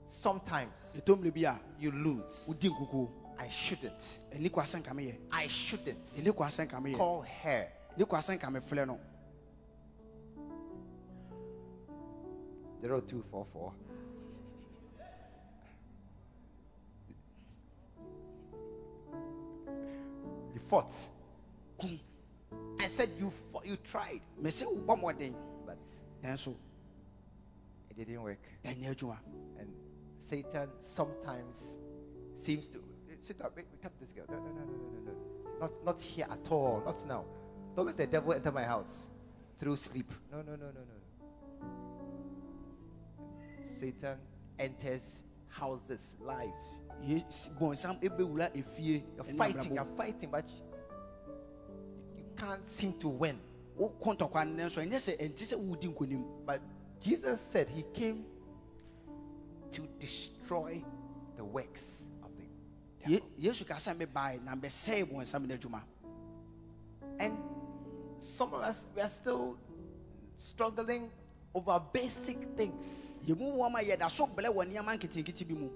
Sometimes 0.06 0.72
ɛtɔmmere 0.96 1.34
bi 1.34 1.42
a 1.42 1.60
you 1.80 1.92
lose. 1.92 2.48
I 3.38 3.50
shouldn't. 3.50 4.20
ɛni 4.32 4.50
kɔ 4.50 4.64
asɛn 4.64 4.84
ka 4.84 4.94
meyɛ 4.94 5.18
I 5.32 5.48
shouldn't 5.48 6.04
ɛni 6.16 6.32
kɔ 6.32 6.46
asɛn 6.48 6.70
ka 6.70 6.80
meyɛ 6.80 6.96
call 6.98 7.22
her. 7.24 7.68
ɛni 7.98 8.06
kɔ 8.06 8.18
asɛn 8.18 8.40
ka 8.40 8.48
mefrɛ 20.54 20.72
no 20.72 20.90
0244 20.90 21.10
You 21.82 21.92
fought. 21.92 22.00
I 22.80 22.88
said 22.88 23.10
you 23.20 23.32
fought, 23.52 23.66
you 23.66 23.78
tried, 23.78 24.22
mese 24.40 24.64
wobɔ 24.64 25.02
mmɔden 25.02 25.36
but 25.66 25.80
nanso 26.24 26.56
it 27.90 28.08
didn't 28.08 28.24
work. 28.24 28.40
And 28.64 28.78
Satan 30.18 30.70
sometimes 30.80 31.76
seems 32.36 32.68
to 32.70 32.80
sit 33.22 33.42
up, 33.42 33.56
wait, 33.56 33.66
tap 33.82 33.92
this 34.00 34.12
girl. 34.12 34.26
No, 34.30 34.38
no, 34.38 34.50
no, 34.52 34.64
no, 34.66 34.76
no, 34.94 35.12
no. 35.12 35.60
Not 35.60 35.86
not 35.86 36.02
here 36.02 36.28
at 36.30 36.52
all. 36.52 36.82
Not 36.86 37.06
now. 37.08 37.26
Don't 37.76 37.86
let 37.86 37.98
the 37.98 38.08
devil 38.08 38.34
enter 38.34 38.52
my 38.52 38.64
house 38.64 39.10
through 39.60 39.78
sleep. 39.78 40.12
No, 40.32 40.38
no, 40.38 40.56
no, 40.56 40.66
no, 40.66 40.82
no. 40.82 41.68
Satan 43.80 44.18
enters 44.60 45.24
houses, 45.54 46.16
lives. 46.20 46.80
Ye- 47.02 47.26
bɔnsam 47.60 48.00
ɛbɛwura 48.02 48.52
efie 48.56 49.04
You're 49.16 49.26
fighting, 49.38 49.76
you're 49.76 49.86
fighting, 49.98 50.30
but 50.32 50.46
you, 52.18 52.24
can't 52.36 52.66
seem 52.68 52.94
to 53.00 53.08
win. 53.10 53.40
wokɔ 53.78 54.18
ntɔkwa 54.18 54.48
no 54.48 54.64
nanso 54.64 54.82
ɛnyɛ 54.86 54.96
sɛ 54.96 55.18
ɛnti 55.20 55.44
sɛ 55.46 55.58
wodi 55.58 55.94
nkonim 55.94 56.24
But 56.46 56.62
Jesus 57.02 57.42
said 57.42 57.70
he 57.70 57.84
came 57.94 58.26
to 59.72 59.88
destroy 60.00 60.84
the 61.36 61.44
works 61.44 62.06
of 62.24 62.30
the 62.38 62.46
devil. 63.12 63.28
yesu 63.40 63.66
ka 63.68 63.76
sɛ 63.76 63.98
mebae 63.98 64.44
na 64.44 64.56
mbɛsɛe 64.56 65.04
bɔnsam 65.12 65.48
no 65.48 65.56
adwuma 65.56 65.82
And 67.20 67.38
some 68.18 68.54
of 68.54 68.62
us, 68.62 68.86
we 68.96 69.02
are 69.02 69.10
still 69.10 69.58
struggling 70.38 71.12
over 71.54 71.82
basic 71.94 72.38
things. 72.58 73.20
yɛmu 73.26 73.56
wɔma 73.58 73.82
yɛda 73.82 74.10
so 74.10 74.26
brɛ 74.28 74.50
wɔ 74.54 74.66
nneɛma 74.66 74.98
nketenkete 74.98 75.48
bi 75.48 75.54
mu 75.56 75.70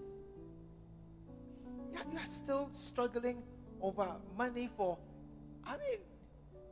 You 1.94 2.14
you 2.14 2.20
are 2.20 2.26
still 2.26 2.70
struggling 2.74 3.44
over 3.82 4.08
money 4.38 4.70
for, 4.78 4.98
I 5.66 5.74
mean, 5.74 6.00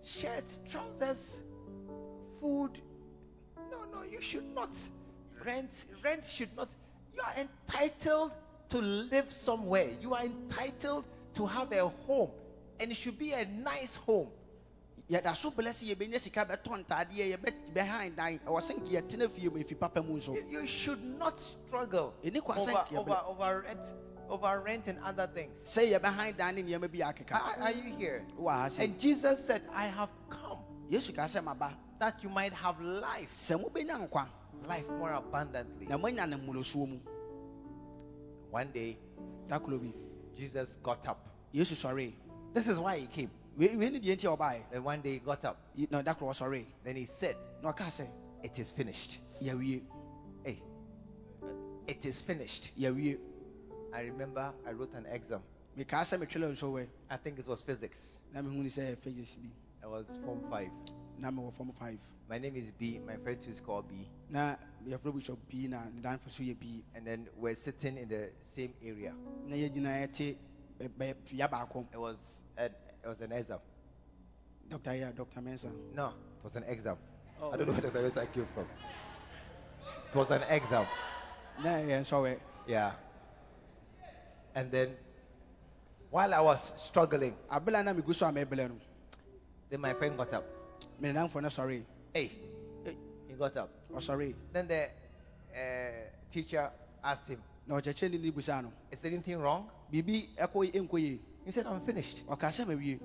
shirts, 0.04 0.60
trousers, 0.70 1.42
food. 2.40 2.80
No, 3.72 3.86
no, 3.92 4.04
you 4.04 4.22
should 4.22 4.46
not. 4.54 4.70
Rent, 5.44 5.86
rent 6.04 6.26
should 6.26 6.56
not. 6.56 6.70
You 7.14 7.22
are 7.22 7.34
entitled 7.38 8.32
to 8.70 8.78
live 8.78 9.32
somewhere. 9.32 9.90
You 10.02 10.14
are 10.14 10.24
entitled 10.24 11.06
to 11.36 11.46
have 11.46 11.72
a 11.72 11.88
home, 11.88 12.32
and 12.80 12.92
it 12.92 12.98
should 12.98 13.18
be 13.18 13.34
a 13.34 13.46
nice 13.46 13.96
home. 13.96 14.30
Yɛda 15.10 15.36
so 15.36 15.52
brɛ 15.52 15.70
sɛ 15.70 15.94
yɛbɛnya 15.96 16.20
sika 16.20 16.46
bɛtɔ 16.46 16.84
ntadeɛ 16.86 17.38
yɛbɛ- 17.38 17.74
bɛhan 17.74 18.16
dan 18.16 18.40
ɛwɔ 18.40 18.60
sɛ 18.62 18.76
nka 18.80 18.90
yɛtena 19.02 19.30
fie 19.30 19.50
mu 19.50 19.58
ɛfi 19.64 19.80
papa 19.80 20.02
mu 20.02 20.16
nso 20.18 20.34
You, 20.50 20.66
should 20.66 21.04
not 21.04 21.40
struggle 21.40 22.14
Ɛni 22.24 22.38
over, 22.42 22.54
asɛn- 22.60 22.98
over, 22.98 23.22
over 23.28 23.62
rent, 23.68 23.86
over 24.30 24.62
rent 24.62 24.88
and 24.88 24.98
other 25.04 25.28
things. 25.28 25.58
sɛ 25.66 25.92
yɛbɛhan 26.00 26.36
dan 26.38 26.56
ne 26.56 26.64
nneɛma 26.64 26.92
bi 26.92 27.00
akeka 27.00 27.34
Are, 27.36 27.62
are 27.62 27.72
you 27.72 27.94
here? 27.96 28.26
wɔ 28.40 28.50
ha 28.52 28.66
sɛ 28.68 28.80
And 28.84 29.00
Jesus 29.00 29.46
said, 29.46 29.62
"I 29.74 29.86
have 29.88 30.10
come 30.30 30.60
yesu 30.90 31.14
ka 31.14 31.24
sɛ 31.24 31.44
maba 31.44 31.74
that 32.00 32.24
you 32.24 32.30
might 32.30 32.54
have 32.54 32.82
life, 32.82 33.32
sɛ 33.36 33.62
mobɛnya 33.64 34.10
nkwa 34.10 34.28
life 34.68 34.90
more 34.90 35.12
abundantly." 35.14 35.86
na 35.86 35.98
moanya 35.98 36.28
no 36.28 36.38
mmorosoɔ 36.38 36.88
mu 36.90 37.00
One 38.50 38.72
day, 38.72 38.98
da 39.48 39.60
koro 39.60 39.78
bi 39.78 39.94
Jesus 40.36 40.78
got 40.82 41.06
up. 41.08 41.30
yesu 41.54 41.76
This 42.54 42.68
is 42.70 42.80
why 42.80 42.98
he 43.00 43.06
came. 43.08 43.30
Wei 43.58 43.76
wei 43.76 43.90
ne 43.90 44.00
deɛ 44.00 44.16
nti 44.16 44.26
a 44.32 44.36
ɔbaeɛ 44.38 44.62
And 44.74 44.84
one 44.84 45.02
day 45.02 45.14
he 45.14 45.20
got 45.20 45.44
up. 45.46 45.58
Na 45.92 46.02
da 46.02 46.14
koro 46.14 46.32
ɔsɔree 46.32 46.66
Then 46.84 46.96
he 46.96 47.06
said, 47.06 47.36
na 47.62 47.72
ɔkaa 47.72 47.88
sɛ 47.88 48.08
"It 48.44 48.60
is 48.60 48.72
finished." 48.72 49.20
Yeah, 49.42 49.56
we. 49.56 49.84
Hey, 50.44 50.62
it 51.88 52.06
is 52.06 52.22
finished. 52.22 52.72
Yeah, 52.76 52.92
we. 52.92 53.18
I 53.94 54.02
remember 54.02 54.54
I 54.66 54.72
wrote 54.72 54.94
an 54.94 55.06
exam. 55.08 55.42
mekaa 55.78 56.02
sɛ 56.04 56.20
metwerɛ 56.20 56.52
nso 56.52 56.72
wɛ 56.74 56.88
I 57.10 57.18
think 57.18 57.40
it 57.40 57.48
was 57.48 57.62
physics. 57.62 58.22
na 58.34 58.42
mehu 58.42 58.58
ne 58.64 58.70
sɛ 58.70 58.96
phages 58.98 59.36
bi 59.42 59.50
I 59.84 59.88
was 59.88 60.08
Form 60.26 60.42
Five. 60.50 60.72
fam 61.22 61.72
5 61.80 62.00
My 62.28 62.40
name 62.40 62.56
is 62.56 62.72
B. 62.72 63.00
My 63.06 63.18
friend 63.18 63.40
too 63.40 63.52
is 63.52 63.60
called 63.60 63.88
B. 63.88 64.08
na 64.30 64.56
yɛfrɛ 64.88 65.14
bishop 65.16 65.40
bii 65.52 65.70
na 65.70 65.84
ne 65.94 66.02
danfo 66.02 66.30
so 66.30 66.44
yɛ 66.44 66.56
bii 66.56 66.82
And 66.96 67.06
then 67.08 67.28
we're 67.38 67.56
sitting 67.56 67.98
in 67.98 68.10
the 68.10 68.32
same 68.42 68.74
area. 68.84 69.14
na 69.48 69.56
yɛgyina 69.56 70.08
yɛte 70.08 70.36
ɛ- 70.82 70.90
bɛyɛ 70.90 71.16
fia 71.26 71.48
baako 71.48 71.86
It 71.94 71.98
was 72.00 72.42
an, 72.58 72.70
it 73.06 73.10
was 73.10 73.22
an 73.22 73.32
exam. 73.32 73.60
dr 74.70 74.94
Yeah, 74.96 75.12
dr 75.16 75.42
mensa 75.42 75.70
No, 75.94 76.08
it 76.08 76.44
was 76.44 76.56
an 76.56 76.64
exam. 76.68 76.98
I 77.42 77.58
don't 77.58 77.68
know 77.68 77.74
where 77.74 77.82
Dr. 77.82 78.06
Esther 78.08 78.26
came 78.34 78.48
from. 78.54 78.66
It 80.10 80.16
was 80.16 80.32
an 80.32 80.44
exam. 80.50 80.86
Yeah, 81.64 81.86
yeah, 81.86 82.04
sorry. 82.04 82.38
Yeah. 82.66 82.94
And 84.56 84.72
then, 84.72 84.96
while 86.10 86.34
I 86.34 86.40
was 86.40 86.72
struggling, 86.78 87.36
abela 87.52 87.84
na 87.84 87.94
megu 87.94 88.16
so 88.16 88.26
a 88.28 88.32
then 89.70 89.82
my 89.82 89.94
friend 89.94 90.18
got 90.18 90.34
up. 90.34 90.46
mene 91.00 91.14
namfo 91.14 91.42
no 91.42 91.50
sɔree 91.50 91.84
Hey, 92.14 92.32
Hey. 92.84 92.96
he 93.28 93.34
got 93.36 93.58
up. 93.58 93.70
Oh, 93.94 94.00
sorry. 94.00 94.34
Then 94.54 94.68
the 94.68 94.84
uh, 95.54 95.60
teacher 96.32 96.72
asked 97.04 97.28
him, 97.28 97.42
na 97.68 97.76
ɔkyerɛkyerɛni 97.76 98.22
ne 98.22 98.32
busaa 98.32 98.66
Is 98.92 99.02
there 99.02 99.12
anything 99.12 99.38
wrong? 99.40 99.70
biribi 99.92 100.30
ɛkɔ 101.46 101.52
ɛnkɔ 101.52 101.52
yie 101.52 101.52
He 101.52 101.52
said, 101.52 101.66
I'm 101.68 101.82
finished. 101.82 102.26
ɔkaa 102.28 102.50
sɛ 102.52 102.66
mawie 102.66 103.00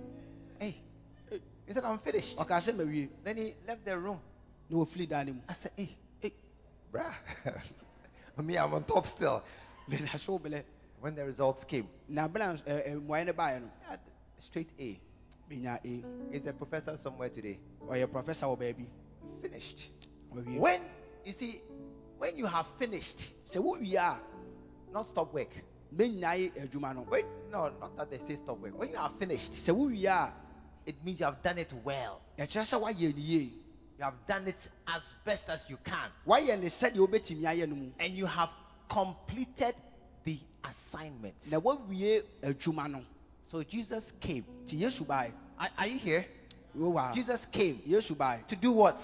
Hey, 0.59 0.77
he 1.67 1.73
said, 1.73 1.85
I'm 1.85 1.99
finished. 1.99 2.37
ɔkaa 2.39 2.61
sɛ 2.61 2.75
mawie 2.77 3.09
Then 3.23 3.37
he 3.37 3.55
left 3.67 3.85
the 3.85 3.99
room. 3.99 4.21
na 4.69 4.77
wɔfiri 4.79 5.09
daa 5.09 5.23
no 5.25 5.33
mu 5.35 5.41
I 5.49 5.53
said, 5.53 5.73
Hey, 5.77 5.97
hey, 6.21 6.33
bruh. 6.93 7.13
Me, 8.43 8.57
I'm 8.57 8.73
on 8.73 8.85
top 8.85 9.07
still. 9.07 9.43
mene 9.87 10.09
so 10.17 10.39
belɛ 10.39 10.63
When 11.01 11.15
the 11.15 11.25
results 11.25 11.65
came, 11.65 11.89
na 12.09 12.27
abela 12.29 12.57
mmuaeɛ 12.65 13.27
no 13.27 13.33
baeɛ 13.33 13.61
no 13.63 13.71
I 13.87 13.91
had 13.91 14.01
straight 14.39 14.71
A. 14.79 14.99
menya 15.51 15.79
e 15.85 16.03
He's 16.33 16.47
a 16.47 16.53
professor 16.53 16.97
somewhere 16.97 17.29
today. 17.29 17.59
Oh, 17.83 17.87
ɔyɛ 17.93 18.11
professor 18.11 18.47
oh, 18.47 18.57
wɔ 18.57 18.61
baabi 18.75 18.87
Finished. 19.43 19.91
Oh, 20.33 20.37
wawie 20.37 20.59
When, 20.59 20.81
you 21.25 21.33
see, 21.33 21.61
when 22.19 22.37
you 22.37 22.47
have 22.47 22.67
finished, 22.79 23.35
sɛ 23.47 23.63
we 23.81 23.97
are, 23.97 24.19
not 24.93 25.07
stop 25.07 25.33
work. 25.35 25.51
Adwuma 25.97 26.95
no 26.95 27.07
Wait, 27.11 27.25
no, 27.51 27.71
not 27.81 27.97
that 27.97 28.11
they 28.11 28.19
say 28.19 28.37
stop 28.37 28.59
work. 28.59 28.79
When 28.79 28.91
you 28.91 28.97
are 28.97 29.11
finished, 29.19 29.53
sɛ 29.55 29.75
wowie 29.75 30.05
a 30.07 30.33
it 30.87 31.05
means 31.05 31.21
you 31.21 31.27
have 31.27 31.43
done 31.43 31.59
it 31.59 31.73
well. 31.85 32.21
ɛkyerɛ 32.39 32.63
sɛ 32.65 32.81
woayɛ 32.81 33.15
ne 33.17 33.21
yie 33.23 33.51
You 33.99 34.05
have 34.05 34.15
done 34.27 34.49
it 34.49 34.69
as 34.89 35.03
best 35.25 35.49
as 35.51 35.69
you 35.69 35.77
can. 35.85 36.11
woayɛ 36.27 36.59
ne 36.61 36.67
sɛdeɛ 36.69 36.97
wobɛtumi 36.97 37.43
ayɛ 37.43 37.69
no 37.69 37.75
mu 37.77 37.91
And 37.99 38.15
you 38.15 38.27
have 38.27 38.51
completed 38.89 39.75
the 40.25 40.39
assignment. 40.65 41.35
na 41.51 41.59
woawie 41.61 42.23
adwuma 42.43 42.91
no 42.91 43.03
So 43.51 43.63
Jesus 43.63 44.13
came. 44.21 44.45
nti 44.65 44.81
yesu 44.81 45.07
bae 45.07 45.33
Are, 45.59 45.69
are 45.77 45.87
you 45.87 45.99
here? 45.99 46.27
Jesus 47.15 47.47
came 47.51 47.81
to 48.49 48.57
do 48.57 48.73
what? 48.73 48.97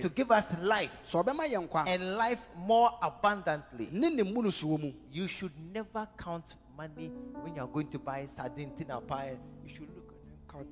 To 0.00 0.08
give 0.14 0.30
us 0.30 0.46
life 0.60 0.96
sɛ 1.06 1.24
ɔbɛma 1.24 1.48
yɛ 1.50 1.68
nkwa 1.68 1.84
and 1.86 2.16
life 2.16 2.40
more 2.56 2.90
abundantly. 3.02 3.88
ne 3.92 4.10
ne 4.10 4.22
mu 4.22 4.42
no 4.42 4.48
soɔ 4.50 4.80
mu 4.80 4.92
You 5.12 5.26
should 5.26 5.52
never 5.72 6.06
count 6.18 6.54
money 6.76 7.08
when 7.42 7.54
you 7.54 7.62
are 7.62 7.68
going 7.68 7.88
to 7.88 7.98
buy 7.98 8.26
sardine 8.26 8.72
tina 8.76 9.00
pie. 9.00 9.36
You 9.66 9.74
should 9.74 9.88
look 9.94 10.12
and 10.12 10.48
count. 10.50 10.66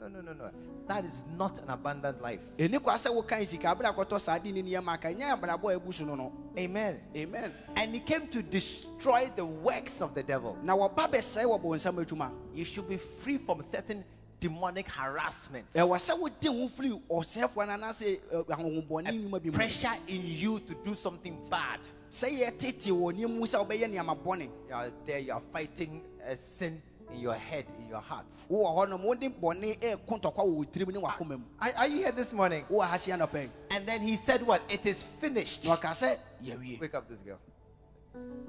No, 0.00 0.08
no, 0.08 0.20
no, 0.20 0.20
no, 0.20 0.32
no, 0.32 0.46
no. 0.46 0.50
That 0.88 1.04
is 1.04 1.22
not 1.38 1.60
an 1.62 1.70
abundant 1.70 2.20
life. 2.20 2.40
ɛni 2.58 2.82
kwa 2.82 2.94
sɛ 2.94 3.14
wokan 3.14 3.46
sika 3.46 3.68
abere 3.68 3.94
akɔtɔ 3.94 4.20
saa 4.20 4.38
de 4.38 4.50
ne 4.50 4.60
nneɛma 4.62 5.00
ka 5.00 5.08
ɛnyɛ 5.08 5.38
abrabɔ 5.40 5.76
a 5.76 5.78
ɛbu 5.80 5.94
so 5.94 6.04
no 6.04 6.16
no 6.16 6.32
Amen. 6.58 7.00
amen 7.16 7.52
And 7.76 7.94
he 7.94 8.00
came 8.00 8.26
to 8.28 8.42
destroy 8.42 9.30
the 9.36 9.44
works 9.44 10.00
of 10.02 10.14
the 10.14 10.22
devil. 10.24 10.58
na 10.62 10.74
wɔba 10.76 11.08
bɛsɛe 11.08 11.44
wɔ 11.44 11.62
bɔnsɛm 11.62 12.04
adwuma 12.04 12.32
You 12.52 12.64
should 12.64 12.88
be 12.88 12.96
free 12.96 13.38
from 13.38 13.62
certain 13.62 14.04
demonic 14.42 14.88
harassment. 14.88 15.70
ɛwɔ 15.72 15.96
sɛ 15.98 16.18
wode 16.18 16.44
ho 16.44 16.68
firi 16.68 17.00
ɔsɛefoɔ 17.08 17.66
no 17.66 17.72
anaasɛ 17.72 18.20
ɛ, 18.32 18.44
ahohobɔne 18.48 19.06
nnwuma 19.08 19.40
bi 19.42 19.48
mu 19.50 19.52
Pressure 19.52 19.94
in 20.08 20.22
you 20.26 20.58
to 20.60 20.74
do 20.84 20.94
something 20.96 21.38
bad. 21.48 21.78
sɛ 22.10 22.28
yɛtete 22.40 22.90
wɔ 22.90 23.12
nneɛma 23.14 23.30
mu 23.38 23.46
sɛ 23.46 23.64
wobɛyɛ 23.66 23.88
nneɛma 23.94 24.18
bɔne 24.22 24.48
You 24.68 24.74
are 24.74 24.90
there, 25.06 25.18
you 25.20 25.32
are 25.32 25.42
fighting 25.52 26.02
a 26.26 26.36
sin 26.36 26.82
in 27.12 27.20
your 27.20 27.34
head, 27.34 27.66
in 27.78 27.88
your 27.88 28.00
heart. 28.00 28.26
wowɔ 28.50 28.66
hɔ 28.76 28.88
nom 28.90 29.02
wode 29.04 29.20
bɔne 29.40 29.78
ɛko 29.78 30.20
ntɔkwa 30.20 30.34
wɔ 30.44 30.48
wo 30.52 30.64
tirim 30.64 30.92
ne 30.92 31.00
wakoma 31.00 31.38
mu 31.38 31.44
Are, 31.60 31.72
are 31.76 31.86
you 31.86 31.98
here 31.98 32.12
this 32.12 32.32
morning? 32.32 32.64
wowɔ 32.68 32.82
ha 32.88 32.96
seɛ 32.96 33.16
nɔpɛ 33.26 33.48
And 33.70 33.86
then 33.86 34.00
he 34.00 34.16
said, 34.16 34.42
What? 34.44 34.62
It 34.68 34.84
is 34.86 35.04
finished. 35.20 35.64
na 35.66 35.76
ɔka 35.76 35.90
sɛ 35.92 36.80
Wake 36.80 36.94
up 36.94 37.08
this 37.08 37.18
girl. 37.18 37.38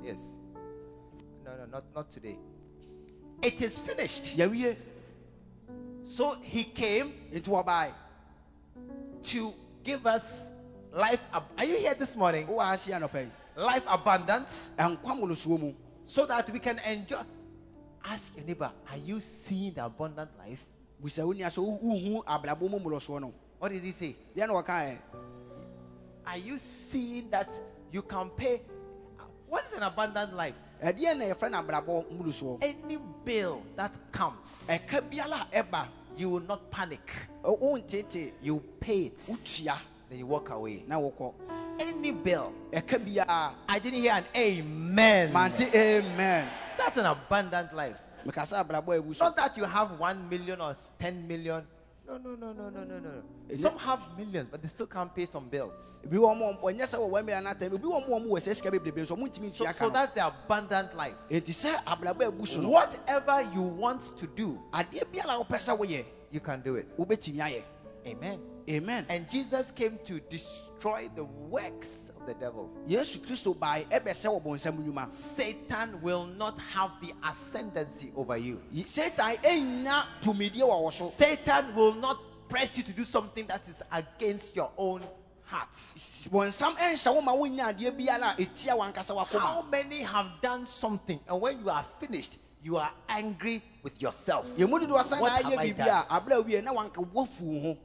Yes. 0.03 0.17
No, 1.45 1.51
no, 1.55 1.65
not, 1.71 1.83
not 1.95 2.11
today. 2.11 2.37
It 3.41 3.61
is 3.61 3.77
finished. 3.77 4.35
So 6.05 6.35
he 6.41 6.63
came 6.63 7.13
nti 7.31 7.47
wɔbae 7.49 7.91
to 9.23 9.53
give 9.83 10.05
us 10.05 10.47
life. 10.91 11.21
Ab- 11.33 11.43
Are 11.57 11.65
you 11.65 11.77
here 11.77 11.93
this 11.93 12.15
morning? 12.15 12.45
wowɔ 12.47 12.59
ha 12.63 12.73
seɛ 12.73 12.99
nɔpɛ 13.01 13.29
Life 13.55 13.83
abundant 13.87 14.47
mmorosoɔ 14.77 15.75
so 16.05 16.25
that 16.25 16.49
we 16.49 16.59
can 16.59 16.79
enjoy. 16.79 17.21
Ask 18.03 18.35
your 18.35 18.45
neighbor, 18.45 18.71
are 18.91 18.97
you 18.97 19.21
seeing 19.21 19.73
the 19.73 19.85
abundant 19.85 20.29
life? 20.37 20.65
busa 21.01 21.25
wo 21.25 21.31
nia 21.33 21.47
sɛ 21.47 21.57
wo- 21.63 21.79
wohu 21.83 22.23
abrabɔ 22.25 22.69
mu 22.69 22.79
mmorosoɔ 22.79 23.21
no 23.21 23.33
What 23.59 23.71
does 23.71 23.81
he 23.81 23.91
say? 23.91 24.15
deɛ 24.35 24.47
na 24.47 24.53
wɔkaɛ 24.53 24.97
Are 26.25 26.37
you 26.37 26.57
seeing 26.57 27.29
that 27.29 27.53
you 27.91 28.01
can 28.01 28.29
pay? 28.31 28.61
What 29.47 29.65
is 29.65 29.73
an 29.73 29.83
abundant 29.83 30.33
life? 30.35 30.55
Ɛdeɛ 30.83 31.17
na 31.17 31.25
yɛfrɛ 31.25 31.51
no 31.51 31.57
abrabɔ 31.63 32.05
mmorosoɔ 32.11 32.63
Any 32.63 32.97
bill 33.23 33.63
that 33.75 33.91
comes, 34.11 34.67
ɛka 34.67 35.01
biara 35.09 35.47
a 35.51 35.63
ɛba 35.63 35.87
you 36.17 36.29
will 36.29 36.41
not 36.41 36.69
panic. 36.69 37.09
You 38.41 38.63
pay 38.79 39.05
it, 39.05 39.17
then 40.09 40.19
you 40.19 40.27
walk 40.27 40.49
away. 40.51 40.83
na 40.87 40.97
wokɔ 40.99 41.33
Any 41.79 42.11
bill. 42.11 42.53
I 42.71 43.79
didn't 43.79 43.99
hear 43.99 44.13
an 44.13 44.25
amen. 44.35 45.35
amen 45.75 46.49
That's 46.77 46.97
an 46.97 47.05
abundant 47.05 47.73
life. 47.73 47.97
meka 48.25 48.41
sɛ 48.43 48.63
abrabɔ 48.63 48.97
a 48.97 49.01
ɛbu 49.01 49.15
so 49.15 49.25
Not 49.25 49.35
that 49.37 49.57
you 49.57 49.63
have 49.63 49.99
one 49.99 50.29
million 50.29 50.61
or 50.61 50.75
ten 50.99 51.27
million. 51.27 51.65
No, 52.05 52.17
no, 52.17 52.35
no, 52.35 52.51
no, 52.51 52.69
no, 52.69 52.83
no, 52.83 52.99
no. 52.99 53.55
Some 53.55 53.77
have 53.77 54.01
millions, 54.17 54.49
but 54.51 54.61
they 54.61 54.67
still 54.67 54.87
can't 54.87 55.13
pay 55.15 55.25
some 55.25 55.47
bills. 55.47 55.99
ebi 56.05 56.17
wɔ 56.17 56.37
mo 56.37 56.53
ɔnyɛ 56.61 56.83
sɛ 56.85 56.97
wɔwɔ 56.99 57.23
mmira 57.23 57.41
no 57.43 57.49
atam 57.51 57.71
ebi 57.71 57.83
wɔ 57.85 58.07
mo 58.09 58.19
ɔmo 58.19 58.27
wɔ 58.27 58.39
sɛ 58.39 58.55
sika 58.55 58.69
bebrebe 58.71 58.97
nso 59.03 59.15
ɔmo 59.15 59.27
ntumi 59.29 59.49
So, 59.51 59.65
so 59.71 59.89
that's 59.89 60.13
the 60.13 60.27
abundant 60.27 60.95
life. 60.97 61.15
enti 61.29 61.53
sɛ 61.53 61.81
abrabɔ 61.85 62.27
a 62.27 62.31
ɛbu 62.31 62.47
so 62.47 62.61
no 62.61 62.69
Whatever 62.69 63.41
you 63.53 63.61
want 63.61 64.17
to 64.17 64.27
do, 64.27 64.59
adeɛ 64.73 65.05
biara 65.13 65.41
wopɛ 65.41 65.55
sɛ 65.55 65.77
woyɛ 65.79 66.05
you 66.29 66.39
can 66.41 66.61
do 66.61 66.75
it. 66.75 66.87
Amen. 68.05 68.39
amen 68.69 69.05
And 69.07 69.29
Jesus 69.29 69.71
came 69.71 69.97
to 70.05 70.19
destroy 70.19 70.72
the 71.15 71.23
works 71.49 72.11
of 72.19 72.27
the 72.27 72.33
devil. 72.33 72.69
yesu 72.87 73.17
kristo 73.19 73.57
bae 73.57 73.85
ɛbɛsɛ 73.89 74.27
wɔ 74.27 74.43
bɔnsɛm 74.43 74.77
nnwuma 74.83 75.09
Satan 75.11 76.01
will 76.01 76.25
not 76.25 76.59
have 76.59 76.91
the 77.01 77.13
ascendancy 77.23 78.11
over 78.15 78.35
you. 78.35 78.61
Satan 78.85 79.37
ɛnya 79.37 80.03
tumidie 80.21 80.59
wɔ 80.59 80.83
wɔ 80.83 80.91
so 80.91 81.05
Satan 81.07 81.73
will 81.73 81.93
not 81.95 82.19
press 82.49 82.75
you 82.75 82.83
to 82.83 82.91
do 82.91 83.05
something 83.05 83.47
that 83.47 83.61
is 83.69 83.81
against 83.93 84.55
your 84.57 84.71
own 84.77 85.01
heart. 85.45 85.69
bɔnsam 86.29 86.75
ɛnhyɛ 86.77 87.15
wo 87.15 87.21
ma 87.21 87.33
wonya 87.33 87.73
adeɛ 87.73 87.97
biara 87.97 88.33
a 88.37 88.45
ɛtia 88.45 88.77
wankasa 88.77 89.39
How 89.39 89.61
many 89.61 90.01
have 90.01 90.27
done 90.41 90.65
something 90.65 91.19
and 91.29 91.39
when 91.39 91.61
you 91.61 91.69
are 91.69 91.85
finished, 91.97 92.37
you 92.61 92.75
are 92.75 92.91
angry 93.07 93.63
with 93.83 94.01
yourself? 94.01 94.49
yɛmu 94.57 94.85
dodoɔ 94.85 95.01
sɛ 95.01 95.21
What 95.21 95.43
have 95.43 95.57
I 95.57 95.71
ayɛ 95.71 97.77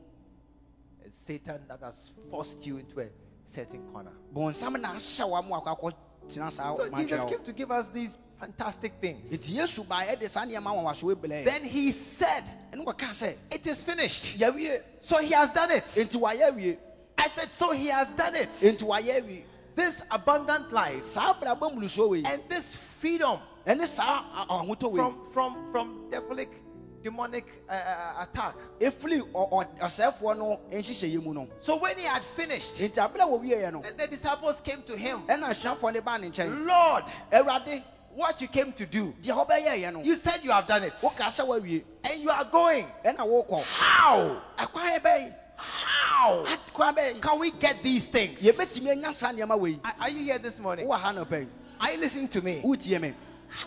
It's 1.09 1.17
Satan 1.17 1.59
that 1.69 1.81
has 1.81 2.13
forced 2.31 2.67
you 2.67 2.77
into 2.77 3.01
a 3.01 3.07
certain 3.47 3.81
corner. 3.91 4.13
bɔnsam 4.35 4.79
na 4.79 4.93
ahyɛ 4.93 5.27
wa 5.31 5.41
ma 5.41 5.61
wakɔ 5.63 5.81
akɔtena 5.81 6.53
saa 6.53 6.77
So 6.77 6.87
Jesus 6.91 7.25
came 7.25 7.43
to 7.45 7.53
give 7.55 7.71
us 7.71 7.89
these 7.89 8.19
fantastic 8.39 8.93
things. 9.01 9.31
nti 9.31 9.55
yesu 9.57 9.89
bae 9.89 10.05
ɛde 10.15 10.29
saa 10.29 10.45
nneɛma 10.45 10.65
wanwasoɔ 10.77 11.15
brɛ 11.15 11.47
Then 11.47 11.65
he 11.65 11.93
said, 11.93 12.45
ɛne 12.71 12.85
wɔka 12.85 13.09
sɛ 13.09 13.37
It 13.51 13.67
is 13.67 13.83
finished. 13.83 14.37
So 15.01 15.17
he 15.19 15.31
has 15.33 15.51
done 15.51 15.71
it. 15.71 15.85
I 17.17 17.29
said, 17.29 17.55
So 17.55 17.71
he 17.73 17.87
has 17.87 18.09
done 18.13 18.35
it. 18.35 18.51
This 19.75 20.03
abundant 20.11 20.71
life 20.73 21.09
saa 21.09 21.33
abrabɔ 21.33 21.73
mmulusuo 21.75 22.11
wei 22.11 22.23
and 22.27 22.43
this 22.51 22.77
freedom 23.01 23.41
ɛne 23.67 23.87
saa 23.87 24.25
a- 24.35 24.47
ahotɔ 24.47 24.91
wei 24.91 24.99
from 25.01 25.31
from 25.33 25.73
from 25.73 26.11
devilic 26.11 26.51
demonic 27.03 27.45
uh, 27.69 27.73
uh, 27.73 28.23
attack. 28.25 28.55
nhyehyɛeɛ 30.71 31.23
mu 31.23 31.35
no 31.35 31.49
So 31.61 31.77
when 31.77 31.97
he 31.99 32.05
had 32.05 32.25
finished, 32.25 32.75
enti 32.77 32.95
aberɛ 32.97 33.23
a 33.23 33.27
wɔwieɛ 33.27 33.73
no 33.73 33.83
then 33.83 33.97
the 33.97 34.07
disciples 34.09 34.61
came 34.63 34.83
to 34.83 34.97
him. 34.97 35.23
ɛna 35.27 35.51
asuafoɔ 35.51 35.95
no 35.95 36.01
baa 36.01 36.17
ne 36.19 36.31
nkyɛn 36.31 36.67
Lord, 36.67 37.05
what 38.15 38.41
you 38.41 38.49
came 38.49 38.73
to 38.73 38.87
do? 38.87 39.15
deɛ 39.23 39.47
wɔbɛyɛeɛ 39.47 39.93
no 39.93 40.03
You 40.03 40.17
said 40.17 40.43
you 40.43 40.51
have 40.51 40.67
done 40.67 40.85
it, 40.85 40.95
woka 41.01 41.25
sɛ 41.29 41.47
woawie 41.47 41.85
and 42.05 42.21
you 42.23 42.31
are 42.31 42.45
going. 42.45 42.87
How? 43.05 44.43
How 44.57 44.67
can 47.21 47.39
we 47.39 47.51
get 47.53 47.83
these 47.83 48.07
things? 48.07 48.43
yɛbɛtumi 48.43 48.91
anya 48.91 49.15
saa 49.15 49.33
nneɛma 49.33 49.59
wei 49.59 49.79
Are 49.85 49.95
are 50.01 50.11
you 50.11 50.25
here 50.25 50.39
this 50.39 50.59
morning? 50.59 50.87
wowɔ 50.89 50.99
ha 50.99 51.13
nɔpɛ 51.13 51.47
Are 51.81 51.93
you 51.93 51.99
listening 51.99 52.29
to 52.29 52.43
me 52.43 52.61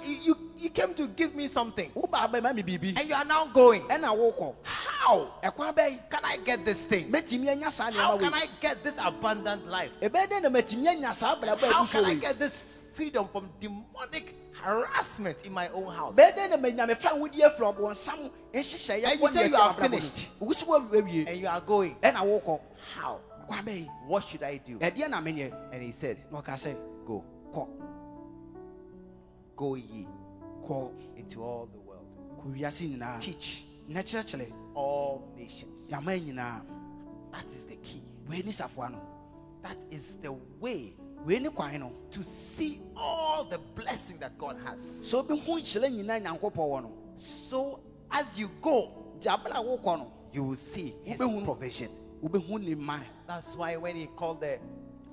You, 0.03 0.37
you, 0.61 0.69
came 0.69 0.93
to 0.93 1.07
give 1.07 1.33
me 1.35 1.47
something, 1.47 1.89
wobaa 1.91 2.29
bɛma 2.31 2.53
me 2.55 2.63
biribi 2.63 2.97
and 2.99 3.07
you 3.09 3.15
are 3.15 3.25
now 3.25 3.45
going. 3.47 3.81
ɛna 3.83 4.09
wokɔ 4.15 4.55
How 4.63 5.31
ɛkwan 5.43 5.73
bɛyi 5.75 6.09
can 6.09 6.21
I 6.23 6.37
get 6.37 6.63
this 6.65 6.85
thing? 6.85 7.11
mɛtumi 7.11 7.49
anya 7.49 7.71
saa 7.71 7.91
How 7.91 8.17
can 8.17 8.33
I 8.33 8.47
get 8.59 8.83
this 8.83 8.93
abundant 8.99 9.67
life? 9.67 9.91
ɛbɛyɛ 10.01 10.27
dɛn 10.29 10.41
na 10.43 10.49
matumi 10.49 10.87
anya 10.87 11.13
saa 11.13 11.35
abrabɔ 11.35 11.63
a 11.63 11.73
How 11.73 11.85
can 11.85 12.05
I 12.05 12.13
get 12.15 12.37
this 12.39 12.63
freedom 12.93 13.27
from 13.29 13.49
demonic 13.59 14.35
harassment 14.53 15.37
in 15.43 15.53
my 15.53 15.69
own 15.69 15.93
house? 15.93 16.15
bɛyɛ 16.15 16.35
dɛn 16.37 16.49
na 16.51 16.57
manya 16.57 16.87
me 16.87 16.93
fa 16.95 17.09
nwodi 17.09 17.39
afiri 17.41 17.73
ɔbɔnsam 17.75 18.29
nhyehyɛeɛ 18.53 19.11
And 19.11 19.19
you 19.21 19.27
say 19.29 19.47
you 19.49 19.55
are 19.55 19.73
finished. 19.73 20.29
wogu 20.39 20.53
so 20.55 20.65
woawie 20.67 21.27
And 21.27 21.39
you 21.39 21.47
are 21.47 21.61
going. 21.61 21.95
How? 22.95 23.19
What 24.07 24.23
should 24.23 24.43
I 24.43 24.57
do? 24.57 24.77
ɛdeɛ 24.77 25.09
na 25.09 25.19
menyɛ 25.21 25.51
And 25.73 25.81
he 25.83 25.91
said, 25.91 26.17
Go, 27.05 27.23
go 29.57 29.75
ye 29.75 30.07
into 31.17 31.43
all 31.43 31.67
the 31.71 31.79
world. 31.79 32.05
kɔ 32.43 32.53
wiase 32.53 32.89
nyinaa 32.89 33.19
Teach 33.19 33.63
na 33.87 34.01
kyerɛkyerɛ 34.01 34.51
all 34.75 35.27
nations. 35.35 35.89
nyinaa 35.89 36.61
That 37.31 37.45
is 37.47 37.65
the 37.65 37.75
key. 37.77 38.01
wei 38.29 38.41
ne 38.45 38.51
safoa 38.51 38.89
no 38.91 38.99
That 39.61 39.77
is 39.91 40.15
the 40.21 40.31
way 40.59 40.95
wei 41.25 41.39
ne 41.39 41.49
kwan 41.49 41.79
no 41.79 41.91
to 42.11 42.23
see 42.23 42.81
all 42.95 43.43
the 43.43 43.57
blessing 43.75 44.17
that 44.19 44.37
God 44.37 44.57
has. 44.65 44.79
sɛ 45.03 45.23
wobɛhu 45.25 45.59
nhyerɛ 45.61 45.91
nyinaa 45.91 46.21
nyankopɔn 46.25 46.55
wɔ 46.55 46.81
no 46.83 46.91
So 47.17 47.79
as 48.11 48.37
you 48.39 48.49
go, 48.61 48.91
nti 49.19 49.27
abere 49.27 49.51
a 49.55 49.63
wokɔ 49.63 49.97
no 49.99 50.11
you 50.33 50.43
will 50.45 50.55
see 50.55 50.95
his 51.03 51.17
provision. 51.17 51.89
wobɛhu 52.23 52.63
ne 52.63 52.75
ma 52.75 52.99
That's 53.27 53.55
why 53.55 53.75
when 53.77 53.95
he 53.95 54.07
called 54.07 54.41
the 54.41 54.59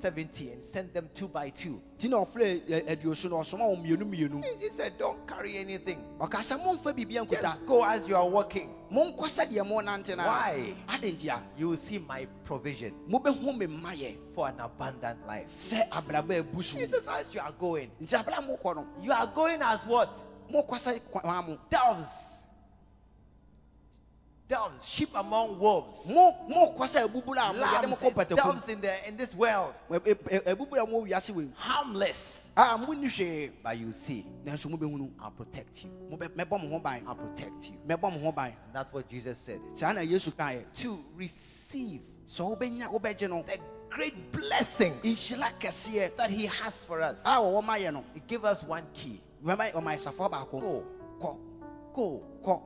70 0.00 0.50
and 0.52 0.64
sent 0.64 0.94
them 0.94 1.08
two 1.14 1.28
by 1.28 1.50
two, 1.50 1.80
nti 1.98 2.08
na 2.10 2.18
ɔfrɛ 2.24 2.66
ɛ- 2.68 2.86
aduoso 2.96 3.28
no 3.30 3.36
ɔsoma 3.38 3.62
wɔ 3.70 3.84
mmienu 3.84 4.04
mmienu 4.04 4.44
he 4.44 4.56
he 4.66 4.70
said, 4.70 4.96
Don't 4.98 5.26
carry 5.26 5.56
anything. 5.58 5.98
ɔka 6.18 6.38
sɛ 6.40 6.58
momfa 6.64 6.92
biribia 6.94 7.26
nkuta 7.26 7.42
Just 7.42 7.66
go 7.66 7.84
as 7.84 8.08
you 8.08 8.16
are 8.16 8.28
walking. 8.28 8.74
monkɔ 8.92 9.18
sɛdeɛ 9.18 9.66
monante 9.66 10.16
no 10.16 10.24
Why? 10.24 10.74
You 11.56 11.68
will 11.70 11.76
see 11.76 11.98
my 11.98 12.26
provision 12.44 12.94
mobɛhu 13.08 13.56
me 13.58 13.66
mmayɛ 13.66 14.16
for 14.34 14.48
an 14.48 14.60
abundant 14.60 15.26
life. 15.26 15.48
sɛ 15.56 15.88
abraba 15.90 16.38
abu 16.38 16.62
so 16.62 16.78
He 16.78 16.86
says, 16.86 17.06
As 17.08 17.34
you 17.34 17.40
are 17.40 17.52
going, 17.52 17.90
nti 18.02 18.14
abere 18.24 18.38
a 18.38 18.42
mokɔ 18.42 18.76
no 18.76 18.86
you 19.02 19.12
are 19.12 19.26
going 19.26 19.60
as 19.62 19.84
what? 19.86 20.16
mokɔ 20.52 20.70
sɛ 20.78 21.00
kwan 21.10 21.44
mo 21.46 21.58
Doves. 21.70 22.27
Doves, 24.48 24.86
sheep 24.88 25.10
among 25.14 25.58
wolves. 25.58 26.06
mo 26.08 26.34
mokɔ 26.48 26.86
sɛ 26.88 27.06
abuburo 27.06 27.36
a 27.38 27.52
mo- 27.52 27.64
yɛde 27.64 27.88
mo 27.88 27.96
Lambs 27.96 28.02
and 28.02 28.28
doves 28.38 28.68
in, 28.68 28.80
the, 28.80 29.08
in 29.08 29.16
this 29.16 29.34
world. 29.34 29.74
abuburo 29.90 30.82
a 30.82 30.86
mo 30.86 31.04
wiase 31.04 31.30
wei 31.34 31.44
mu 31.44 31.50
Harmless. 31.54 32.44
But 32.56 33.78
you 33.78 33.92
see, 33.92 34.24
I'll 35.20 35.30
protect 35.30 35.84
you. 35.84 35.90
Mobɛ- 36.10 36.28
mɛbɔ 36.30 36.50
mo 36.62 36.68
ho 36.70 36.78
ban 36.78 37.02
I'll 37.06 37.14
protect 37.14 37.70
you. 37.70 37.76
mɛbɔ 37.86 38.02
mo 38.02 38.18
ho 38.32 38.34
And 38.38 38.54
that's 38.72 38.90
what 38.92 39.06
Jesus 39.08 39.36
said. 39.38 39.60
saa 39.74 39.92
na 39.92 40.00
yesu 40.00 40.32
kaeɛ 40.32 40.64
To 40.76 41.04
receive 41.14 42.00
sɛ 42.26 42.56
wobɛnya 42.58 42.90
wobɛgye 42.90 43.28
no 43.28 43.42
the 43.42 43.58
great 43.90 44.32
blessings 44.32 45.28
that 46.16 46.30
He 46.30 46.46
has 46.46 46.84
for 46.84 47.02
us. 47.02 47.20
a 47.24 47.36
wɔwɔ 47.36 47.62
ma 47.64 47.74
yɛ 47.74 47.92
no 47.92 48.02
He 48.14 48.20
gave 48.20 48.44
us 48.46 48.62
one 48.64 48.86
key. 48.94 49.20
bɛma 49.44 49.72
ɔma 49.72 49.94
ɛsafoɔ 49.94 50.30
baako 50.30 50.60
Go. 50.60 50.84
kɔ 51.20 51.36
Go. 52.42 52.62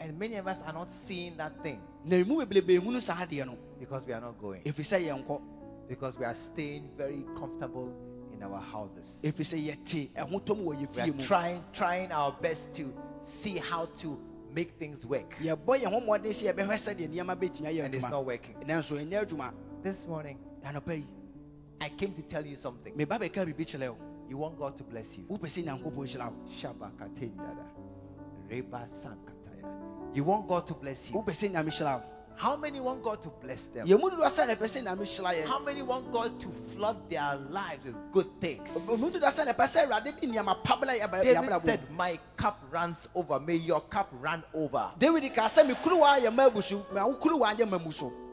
And 0.00 0.18
many 0.18 0.36
of 0.36 0.46
us 0.48 0.62
are 0.66 0.72
not 0.72 0.90
seeing 0.90 1.36
that 1.36 1.62
thing 1.62 1.80
na 2.04 2.16
emu 2.16 2.36
bebrebe 2.44 2.80
ehunu 2.80 3.00
saa 3.02 3.14
adeɛ 3.26 3.46
no 3.46 3.56
because 3.78 4.02
we 4.06 4.12
are 4.14 4.20
not 4.20 4.38
going. 4.40 4.62
ɛfiri 4.62 4.84
sɛ 4.84 5.06
yɛnkɔ 5.08 5.40
Because 5.88 6.16
we 6.18 6.24
are 6.24 6.34
staying 6.34 6.88
very 6.96 7.24
comfortable 7.36 7.92
in 8.32 8.42
our 8.42 8.60
houses. 8.60 9.18
ɛfiri 9.22 9.44
sɛ 9.44 9.68
yɛte 9.68 10.10
ɛho 10.14 10.40
tɔm 10.42 10.64
wɔ 10.64 10.74
yɛ 10.86 11.04
We 11.04 11.10
are 11.10 11.26
trying, 11.26 11.64
trying 11.72 12.10
our 12.12 12.32
best 12.40 12.72
to 12.76 12.92
see 13.22 13.58
how 13.58 13.86
to 13.98 14.18
make 14.54 14.72
things 14.78 15.04
work. 15.04 15.36
yɛbɔ 15.40 15.80
yɛn 15.82 15.92
ho 15.92 16.00
mmɔden 16.00 16.32
sɛ 16.32 16.52
yɛbɛhwɛ 16.54 16.76
sɛdeɛ 16.94 17.08
nneɛma 17.12 17.36
bɛtumi 17.36 17.66
ayɛ 17.66 17.84
And 17.84 17.94
it's 17.94 18.02
not 18.08 18.24
working. 18.24 18.54
nanso 18.64 18.96
ɛnyɛ 18.98 19.26
adwuma 19.26 19.52
This 19.82 20.06
morning, 20.06 20.38
I 21.82 21.88
came 21.90 22.12
to 22.14 22.22
tell 22.22 22.44
you 22.46 22.56
something. 22.56 22.94
meba 22.94 23.18
bɛka 23.18 23.44
biribi 23.46 23.66
kyerɛ 23.66 23.90
wo 23.90 23.96
You 24.30 24.38
want 24.38 24.56
God 24.58 24.76
to 24.78 24.84
bless 24.84 25.18
you. 25.18 25.24
wopɛ 25.24 25.46
sɛ 25.48 25.64
nyankopɔn 25.66 26.06
hyira 26.06 26.30
wo 26.32 26.48
Shabakatendada. 26.56 27.66
Reba 28.48 28.86
sankataya. 28.90 29.89
You 30.14 30.24
want 30.24 30.48
God 30.48 30.66
to 30.66 30.74
bless 30.74 31.10
you. 31.10 31.16
wopɛ 31.16 31.30
sɛ 31.32 31.50
nyame 31.52 31.70
hyira 31.70 31.98
wo 32.00 32.02
How 32.36 32.56
many 32.56 32.80
want 32.80 33.02
God 33.02 33.22
to 33.22 33.28
bless 33.28 33.66
them? 33.66 33.86
yɛn 33.86 34.00
mu 34.00 34.08
dodoɔ 34.10 34.26
sɛ 34.26 34.46
na 34.46 34.54
ɛpɛ 34.54 34.64
sɛ 34.66 34.82
nyame 34.82 35.04
hyira 35.04 35.34
yɛn 35.34 35.46
How 35.46 35.58
many 35.60 35.82
want 35.82 36.10
God 36.10 36.40
to 36.40 36.48
flood 36.72 36.96
their 37.10 37.36
lives 37.50 37.84
with 37.84 37.94
good 38.12 38.40
things? 38.40 38.70
ɔmu 38.88 39.10
dodoɔ 39.12 39.28
sɛ 39.30 39.44
na 39.46 39.52
ɛpɛ 39.52 39.66
sɛ 39.66 39.86
awurade 39.86 40.20
de 40.20 40.26
nneɛma 40.26 40.64
pabla 40.64 40.92
yɛ 40.94 41.02
aba- 41.04 41.22
David 41.22 41.62
said, 41.64 41.90
My 41.90 42.18
cup 42.36 42.58
runs 42.70 43.08
over. 43.14 43.38
May 43.40 43.56
your 43.56 43.82
cup 43.82 44.08
run 44.12 44.42
over. 44.54 44.90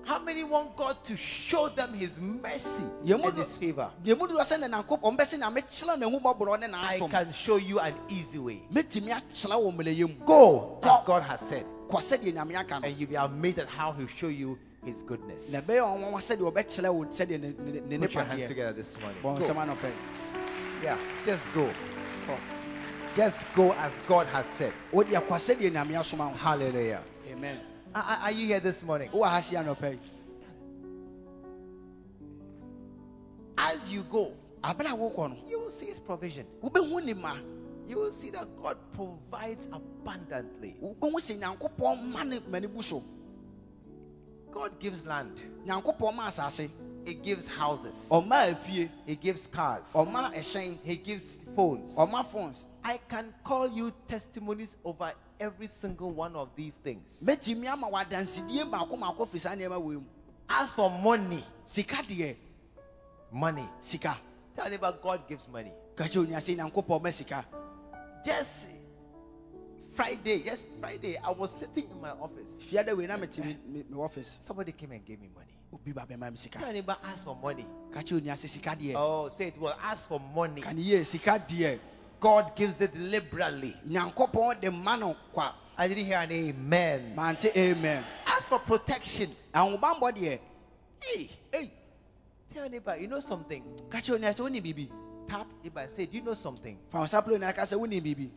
David 0.08 0.20
ka 0.20 0.20
sɛ 0.20 0.26
me 0.26 0.34
kuruwa 0.34 0.48
yɛ 0.48 0.50
ma 0.50 0.58
abu 0.58 0.58
so 0.58 0.58
ma 0.58 0.64
wo 0.64 0.68
kuruwa 0.68 0.68
nyɛ 0.68 0.68
ma 0.68 0.68
mu 0.68 0.68
so 0.68 0.68
How 0.68 0.68
many 0.68 0.68
want 0.68 0.76
God 0.76 1.04
to 1.06 1.16
show 1.18 1.70
them 1.70 1.94
his 1.94 2.20
mercy 2.20 2.84
and 3.06 3.38
his 3.38 3.58
favor? 3.58 3.92
yɛn 4.04 4.18
mu 4.18 4.28
dodoɔ 4.28 4.44
sɛ 4.44 4.60
na 4.60 4.68
nyankopɔn 4.68 5.02
ɔmpɛ 5.02 5.24
sɛ 5.24 5.38
nyame 5.40 5.62
kyerɛ 5.68 5.96
n'ahummɔborɔ 5.98 6.60
ne 6.60 6.68
I 6.74 7.00
can 7.00 7.32
show 7.34 7.58
you 7.58 7.80
an 7.80 7.94
easy 8.10 8.40
way. 8.40 8.62
mɛtumi 8.74 9.10
akyerɛ 9.10 9.56
wɔ 9.56 10.26
Go, 10.26 10.80
as 10.84 11.02
God 11.06 11.24
has 11.24 11.40
said. 11.42 11.66
kɔ 11.90 12.00
sɛdeɛ 12.02 12.34
nyame 12.34 12.56
aka 12.56 12.80
no 12.80 12.88
And 12.88 12.98
you'll 12.98 13.10
be 13.10 13.16
amazed 13.16 13.60
at 13.60 13.68
how 13.68 13.92
he'll 13.92 14.08
show 14.08 14.28
you 14.28 14.58
his 14.86 15.02
goodness. 15.04 15.52
Put 15.52 15.68
your 15.68 15.86
hands 18.24 18.48
together 18.48 18.74
this 18.74 18.98
morning. 19.00 19.22
Go. 19.22 19.38
Yeah, 20.84 20.98
just 21.26 21.54
go. 21.54 21.70
Just 23.16 23.44
go 23.56 23.74
as 23.74 24.00
God 24.08 24.28
has 24.28 24.46
said. 24.46 24.72
wode 24.92 25.08
akɔ 25.08 25.28
sɛdeɛ 25.28 25.72
nyame 25.72 26.00
asoma 26.00 26.28
wo 26.30 26.36
Hallelujah. 26.38 27.02
amen 27.30 27.60
Are, 27.96 28.04
are- 28.24 28.32
you 28.32 28.48
here 28.48 28.60
this 28.60 28.84
morning? 28.84 29.10
wowɔ 29.12 29.26
ha 29.28 29.40
se 29.42 29.56
anɔpɛ 29.56 29.94
yi 29.94 30.00
As 33.58 33.92
you 33.92 34.04
go, 34.04 34.34
abere 34.64 34.92
a 34.92 34.96
wokɔ 34.98 35.30
no. 35.30 35.38
you 35.48 35.60
will 35.60 35.72
see 35.72 35.88
his 35.88 36.00
provision. 36.00 36.46
wobɛhu 36.62 37.04
ne 37.04 37.14
ma. 37.14 37.38
You 37.88 37.96
will 37.98 38.12
see 38.12 38.30
that 38.32 38.48
God 38.62 38.78
provides 38.94 39.68
abundantly. 39.72 40.76
wobɛhu 40.82 41.14
sɛ 41.16 41.40
nyankopɔn 41.42 42.04
ma 42.12 42.24
ne 42.24 42.40
m'ani 42.40 42.68
bu 42.74 42.82
so. 42.82 43.04
God 44.52 44.80
gives 44.80 45.06
land, 45.06 45.42
nyankopɔn 45.66 46.16
ma 46.16 46.28
asase. 46.28 46.70
He 47.06 47.14
gives 47.14 47.48
houses, 47.48 48.10
He 49.06 49.16
gives 49.16 49.48
cars, 49.48 49.96
He 50.84 50.96
gives 50.98 51.38
phones. 51.56 52.66
I 52.84 52.98
can 53.10 53.34
call 53.46 53.70
you 53.70 53.94
testimonies 54.10 54.76
over 54.84 55.14
every 55.40 55.68
single 55.68 56.12
one 56.12 56.36
of 56.36 56.50
these 56.56 56.76
things. 56.76 57.22
mɛtumi 57.24 57.68
ama 57.68 57.88
wadansedie 57.90 58.64
baako 58.70 58.98
maako 58.98 59.26
firi 59.28 59.40
saa 59.40 59.56
nneɛma 59.56 59.82
wei 59.82 59.96
mu 59.98 60.04
As 60.50 60.74
for 60.74 60.90
money, 60.90 61.44
money. 63.32 63.68
sika 63.82 64.18
Tell 64.56 64.70
neighbor 64.70 64.98
God 65.02 65.28
gives 65.28 65.48
money. 65.50 65.72
ka 65.96 66.06
kyerɛ 66.06 66.26
onua 66.28 66.38
sɛ 66.40 66.56
nyankopɔn 66.58 67.02
ma 67.04 67.10
sika 67.12 67.46
Just 68.26 68.68
Friday, 69.94 70.44
yes, 70.46 70.64
Friday, 70.80 71.18
I 71.18 71.32
was 71.32 71.52
sitting 71.52 71.90
in 71.90 72.00
my 72.02 72.12
office. 72.12 72.56
office 74.00 74.38
Somebody 74.42 74.72
came 74.72 74.92
and 74.92 75.04
gave 75.06 75.20
me 75.20 75.28
money. 75.34 75.54
obi 75.74 75.92
ba 75.92 76.06
bɛma 76.10 76.32
me 76.32 76.38
sika 76.38 76.60
Tell 76.60 76.72
neighbor 76.72 76.96
ask 77.04 77.24
for 77.26 77.36
money. 77.36 77.66
ka 77.92 78.00
kyerɛ 78.02 78.38
sika 78.38 78.70
deɛ 78.76 78.94
Oh, 78.96 79.30
say 79.30 79.48
it 79.48 79.58
well. 79.60 79.78
Ask 79.82 80.08
for 80.08 80.20
money. 80.20 80.62
Ka 82.20 82.42
ne 82.42 82.44
yie 82.44 82.50
sika 82.50 82.50
deɛ 82.50 82.50
God 82.50 82.56
gives 82.56 82.82
it 82.82 82.96
liberally. 82.96 83.76
nyankopɔn 83.88 84.62
de 84.62 84.72
ma 84.72 85.16
I 85.80 85.88
didn't 85.88 86.06
hear 86.06 86.18
an 86.18 86.32
amen. 86.32 87.14
mante 87.16 87.56
amen 87.56 88.04
Ask 88.26 88.50
for 88.50 88.60
protection. 88.60 89.30
Hey, 89.54 91.30
ei 91.54 91.72
tell 92.54 92.70
neighbor, 92.70 92.98
you 92.98 93.08
know 93.08 93.20
something? 93.20 93.64
onua 93.92 94.34
sɛ 94.34 94.40
wonim 94.40 94.62
biribi 94.64 94.90
Tap 95.28 95.48
and 95.76 95.92
say, 95.92 96.06
Do 96.06 96.18
you 96.18 96.24
know 96.24 96.34
something? 96.34 96.78
sapelo 96.92 97.38
onua 97.38 97.54
ka 97.56 97.62
sɛ 97.64 97.78
wonim 97.80 98.30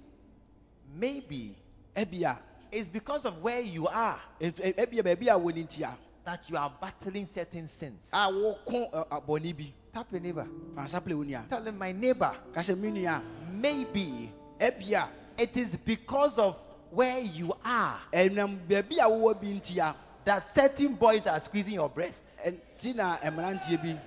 Maybe 0.94 1.56
ebia 1.96 2.38
it's 2.72 2.88
because 2.88 3.24
of 3.24 3.38
where 3.42 3.60
you 3.60 3.86
are 3.88 4.20
ebia 4.40 5.02
baabi 5.02 5.28
a 5.28 5.38
wɔ 5.38 5.54
ne 5.54 5.64
nti 5.64 5.96
that 6.24 6.48
you 6.50 6.56
are 6.56 6.70
battling 6.80 7.26
certain 7.26 7.66
sins. 7.66 8.08
a 8.12 8.28
woko 8.30 8.90
ɛ, 8.92 9.08
abɔne 9.08 9.56
bi 9.56 9.72
Tap 9.92 10.06
your 10.12 10.20
neighbor. 10.20 10.46
fa 10.74 10.82
wo 10.82 10.86
sapelo 10.86 11.24
onua 11.24 11.48
Tell 11.48 11.64
him, 11.64 11.78
My 11.78 11.92
neighbor, 11.92 12.34
ka 12.54 12.60
sɛ 12.60 12.78
me 12.78 12.90
nua 12.90 13.22
maybe 13.52 14.32
it 14.60 15.56
is 15.56 15.76
because 15.76 16.38
of 16.38 16.56
where 16.90 17.18
you 17.18 17.52
are. 17.64 17.98
Ɛnam 18.12 18.58
baabi 18.68 18.98
a 18.98 19.08
wowɔ 19.08 19.40
bi 19.40 19.46
nti 19.48 19.94
that 20.24 20.54
certain 20.54 20.94
boys 20.94 21.26
are 21.26 21.40
squeezing 21.40 21.74
your 21.74 21.88
breast. 21.88 22.22
ɛnti 22.46 22.94
na 22.94 23.16
mmeranteɛ 23.18 23.82
bi 23.82 23.98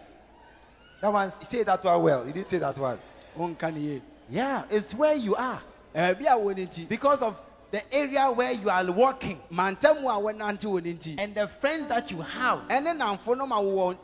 That 1.02 1.12
one, 1.12 1.32
say 1.32 1.64
that 1.64 1.84
one 1.84 2.02
well. 2.04 2.26
You 2.28 2.34
didn't 2.34 2.48
say 2.48 2.60
that 2.60 2.78
one. 2.78 3.00
wonka 3.38 3.74
ne 3.74 3.80
yie 3.80 4.02
Yeah, 4.30 4.64
it's 4.70 4.94
where 4.94 5.16
you 5.16 5.36
are. 5.36 5.60
Baabi 5.94 6.22
a 6.22 6.38
wɔ 6.38 6.56
ne 6.56 6.66
nti. 6.68 6.88
Because 6.88 7.22
of 7.22 7.40
the 7.72 7.82
area 7.94 8.32
where 8.32 8.52
you 8.52 8.70
are 8.70 8.90
walking. 8.92 9.40
Mantam 9.52 9.98
a 10.04 10.22
wɔnante 10.22 10.64
wɔ 10.66 10.84
ne 10.84 10.94
nti. 10.94 11.16
And 11.18 11.34
the 11.36 11.48
friends 11.48 11.88
that 11.88 12.10
you 12.12 12.22
have. 12.22 12.60
ɛne 12.70 12.98
namfo 12.98 13.36
no 13.38 13.46
ma 13.48 13.60
wowɔ 13.60 13.98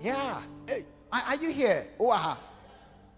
Yeah. 0.00 0.40
Are, 1.22 1.36
you 1.36 1.52
here? 1.52 1.86
Oh, 2.00 2.08
wowɔ 2.08 2.16
ha 2.16 2.38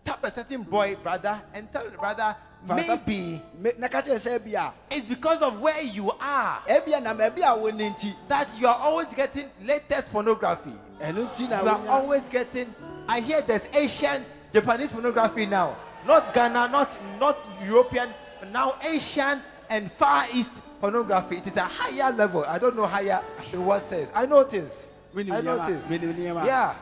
Tap 0.05 0.23
a 0.25 0.31
certain 0.31 0.63
boy, 0.63 0.97
brother, 1.03 1.41
and 1.55 1.73
tell 1.73 1.85
the 1.89 1.97
brother, 1.97 2.37
maybe 2.69 3.41
Me- 3.59 3.73
na 3.79 3.89
ka 3.89 4.03
kyerɛ 4.03 4.73
it's 4.91 5.07
because 5.09 5.41
of 5.43 5.61
where 5.61 5.81
you 5.83 6.11
are 6.21 6.63
ebia 6.69 7.03
na 7.03 7.15
baabi 7.15 7.39
a 7.39 7.57
wɔ 7.57 7.75
ne 7.75 7.91
nti 7.91 8.15
that 8.29 8.49
you 8.59 8.67
are 8.69 8.77
always 8.77 9.09
getting 9.15 9.51
latest 9.65 10.11
pornography. 10.13 10.73
ɛno 11.01 11.31
nti 11.31 11.49
na 11.49 11.63
You 11.63 11.69
are 11.69 11.89
always 11.89 12.29
getting. 12.29 12.75
I 13.09 13.21
hear 13.21 13.41
there's 13.41 13.69
Asian, 13.73 14.25
Japanese 14.53 14.91
pornography 14.91 15.47
now. 15.47 15.77
Not 16.07 16.35
Ghana, 16.35 16.69
not 16.69 16.91
not 17.19 17.39
European, 17.65 18.13
but 18.41 18.51
now 18.53 18.75
Asian 18.83 19.43
and 19.71 19.91
Far 19.93 20.27
East 20.35 20.51
pornography. 20.81 21.39
It 21.39 21.47
is 21.49 21.57
a 21.57 21.63
higher 21.65 22.13
level. 22.13 22.45
I 22.45 22.59
don't 22.59 22.77
know 22.77 22.87
higher 22.87 23.23
in 23.53 23.65
what 23.65 23.89
sense. 23.89 24.11
I 24.15 24.27
know 24.27 24.43
things. 24.45 24.89
Meaning 25.15 25.33
I 25.33 25.41
know 25.41 25.59
things. 25.67 25.85
Yeah. 26.47 26.75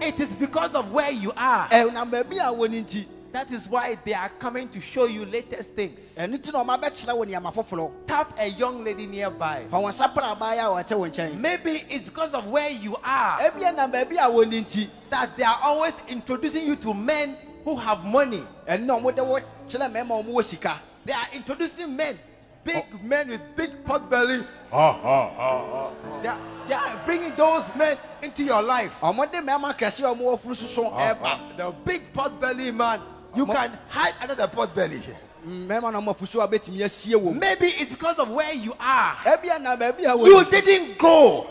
It 0.00 0.18
is 0.20 0.34
because 0.36 0.74
of 0.74 0.90
where 0.90 1.10
you 1.10 1.32
are. 1.36 1.68
ɛnam 1.68 2.10
baabi 2.10 2.36
a 2.38 2.52
wɔ 2.52 2.70
no 2.70 2.78
nti 2.82 3.06
That 3.32 3.50
is 3.50 3.68
why 3.68 3.98
they 4.04 4.14
are 4.14 4.28
coming 4.38 4.68
to 4.68 4.80
show 4.80 5.06
you 5.06 5.24
latest 5.26 5.74
things. 5.74 6.14
ɛno 6.16 6.38
nti 6.38 6.52
na 6.52 6.62
ɔma 6.62 6.80
bɛkyerɛ 6.80 7.16
wo 7.16 7.24
nneɛma 7.24 7.52
foforɔ 7.54 7.90
Tap 8.06 8.38
a 8.38 8.46
young 8.48 8.84
lady 8.84 9.06
nearby. 9.06 9.64
fa 9.70 9.76
wɔn 9.76 9.90
nsa 9.92 10.14
pra 10.14 10.34
abaayɛ 10.36 10.90
a 10.92 10.94
wɔte 10.94 11.38
Maybe 11.40 11.84
it's 11.88 12.04
because 12.04 12.32
of 12.32 12.46
where 12.48 12.70
you 12.70 12.96
are 13.04 13.38
ebi 13.40 13.60
ɛnam 13.62 13.92
baabi 13.92 14.12
a 14.18 14.30
wɔ 14.30 14.88
that 15.10 15.36
they 15.36 15.44
are 15.44 15.58
always 15.62 15.94
introducing 16.08 16.66
you 16.66 16.76
to 16.76 16.94
men 16.94 17.36
who 17.64 17.76
have 17.76 18.04
money. 18.04 18.46
ɛno 18.68 18.84
na 18.86 18.98
ɔmo 18.98 19.14
de 19.14 19.24
wo 19.24 19.38
kyerɛ 19.68 19.90
mmarima 19.92 20.20
a 20.20 20.22
ɔmo 20.22 20.32
wɔ 20.34 20.44
sika 20.44 20.80
They 21.04 21.12
are 21.12 21.26
introducing 21.34 21.94
men, 21.94 22.18
big 22.64 22.84
men 23.02 23.28
with 23.28 23.40
big 23.56 23.84
pot 23.84 24.08
belly. 24.08 24.42
Ha 24.74 24.92
ha 24.92 25.30
ha 25.30 25.64
ha. 25.70 26.20
They 26.20 26.28
are, 26.28 26.38
they 26.66 26.74
are 26.74 27.00
bringing 27.06 27.32
those 27.36 27.62
men 27.76 27.96
into 28.22 28.42
your 28.42 28.60
life. 28.60 28.92
ɔmo 29.00 29.30
de 29.30 29.38
mmarima 29.38 29.72
kɛse 29.78 30.00
a 30.00 30.12
ɔmo 30.12 30.22
wɔ 30.22 30.40
furu 30.40 30.54
soso 30.56 30.90
ɛɛba 30.92 31.20
Ah, 31.22 31.52
The 31.56 31.70
big 31.84 32.12
pot 32.12 32.40
belly 32.40 32.72
man, 32.72 33.00
you 33.36 33.46
can 33.46 33.78
hide 33.88 34.14
under 34.20 34.34
the 34.34 34.48
pot 34.48 34.74
belly. 34.74 35.00
mmarima 35.46 35.92
na 35.92 36.00
ɔmo 36.00 36.16
afuso 36.16 36.42
a 36.42 36.48
bɛtumi 36.48 36.80
asie 36.82 37.12
wɔ 37.14 37.22
mu 37.22 37.34
Maybe 37.34 37.66
it's 37.68 37.88
because 37.88 38.18
of 38.18 38.30
where 38.30 38.52
you 38.52 38.72
are. 38.80 39.14
ebi 39.24 39.44
ɛnam 39.48 39.78
baabi 39.78 40.06
a 40.06 40.16
wɔ 40.16 40.26
You 40.26 40.44
didn't 40.50 40.98
go. 40.98 41.46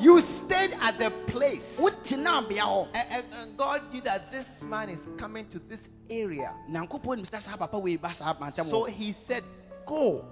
You 0.00 0.20
stayed 0.20 0.76
at 0.82 0.98
the 0.98 1.10
place. 1.32 1.80
wotena 1.80 2.46
bea 2.46 2.58
hɔ 2.58 2.88
And, 2.92 3.06
and- 3.10 3.24
and 3.40 3.56
God 3.56 3.90
knew 3.90 4.02
that 4.02 4.30
this 4.30 4.62
man 4.64 4.90
is 4.90 5.08
coming 5.16 5.46
to 5.48 5.58
this 5.60 5.88
area. 6.10 6.52
nyankopɔn 6.70 7.16
nim 7.16 7.24
sɛ 7.24 7.40
saa 7.40 7.56
papa 7.56 7.78
wei 7.78 7.96
ba 7.96 8.12
saa 8.12 8.34
So 8.50 8.84
he 8.84 9.12
said, 9.12 9.44
Go. 9.86 10.26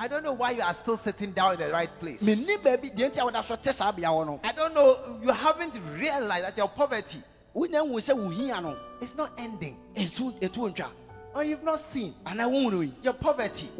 Enti 0.00 0.06
ɔka 0.06 0.06
sɛ 0.06 0.06
kɔ 0.06 0.06
I 0.06 0.08
don't 0.08 0.22
know 0.24 0.32
why 0.32 0.50
you 0.52 0.62
are 0.62 0.74
still 0.74 0.96
sitting 0.96 1.32
down 1.32 1.54
in 1.54 1.60
the 1.60 1.70
right 1.72 2.00
place. 2.00 2.22
menni 2.22 2.56
baabi 2.58 2.90
deɛ 2.94 3.10
nti 3.10 3.18
a 3.18 3.24
woda 3.24 3.42
so 3.42 3.56
te 3.56 3.72
saa 3.72 3.90
no 3.90 4.40
I 4.42 4.52
don't 4.52 4.74
know. 4.74 5.18
You 5.22 5.32
haven't 5.32 5.74
realized 5.96 6.44
that 6.46 6.56
your 6.56 6.68
poverty 6.68 7.22
wonya 7.54 7.86
hu 7.86 7.96
sɛ 8.00 8.16
wo 8.16 8.28
hia 8.28 8.60
no 8.60 8.76
is 9.00 9.14
not 9.14 9.32
ending. 9.38 9.76
ɛtu 9.94 10.38
ɛtu 10.40 10.74
ntwa 10.74 10.90
Or 11.34 11.44
you've 11.44 11.62
not 11.62 11.78
seen 11.80 12.14
anaa 12.24 12.48
wohu 12.50 12.70
no 12.72 12.80
yi 12.80 12.94
your 13.02 13.14
poverty. 13.14 13.70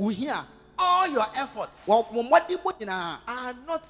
All 0.78 1.06
your 1.08 1.26
efforts 1.34 1.86
wɔ 1.86 2.12
mo 2.12 2.22
mmɔden 2.22 2.64
mu 2.64 3.20
are 3.28 3.54
not 3.66 3.86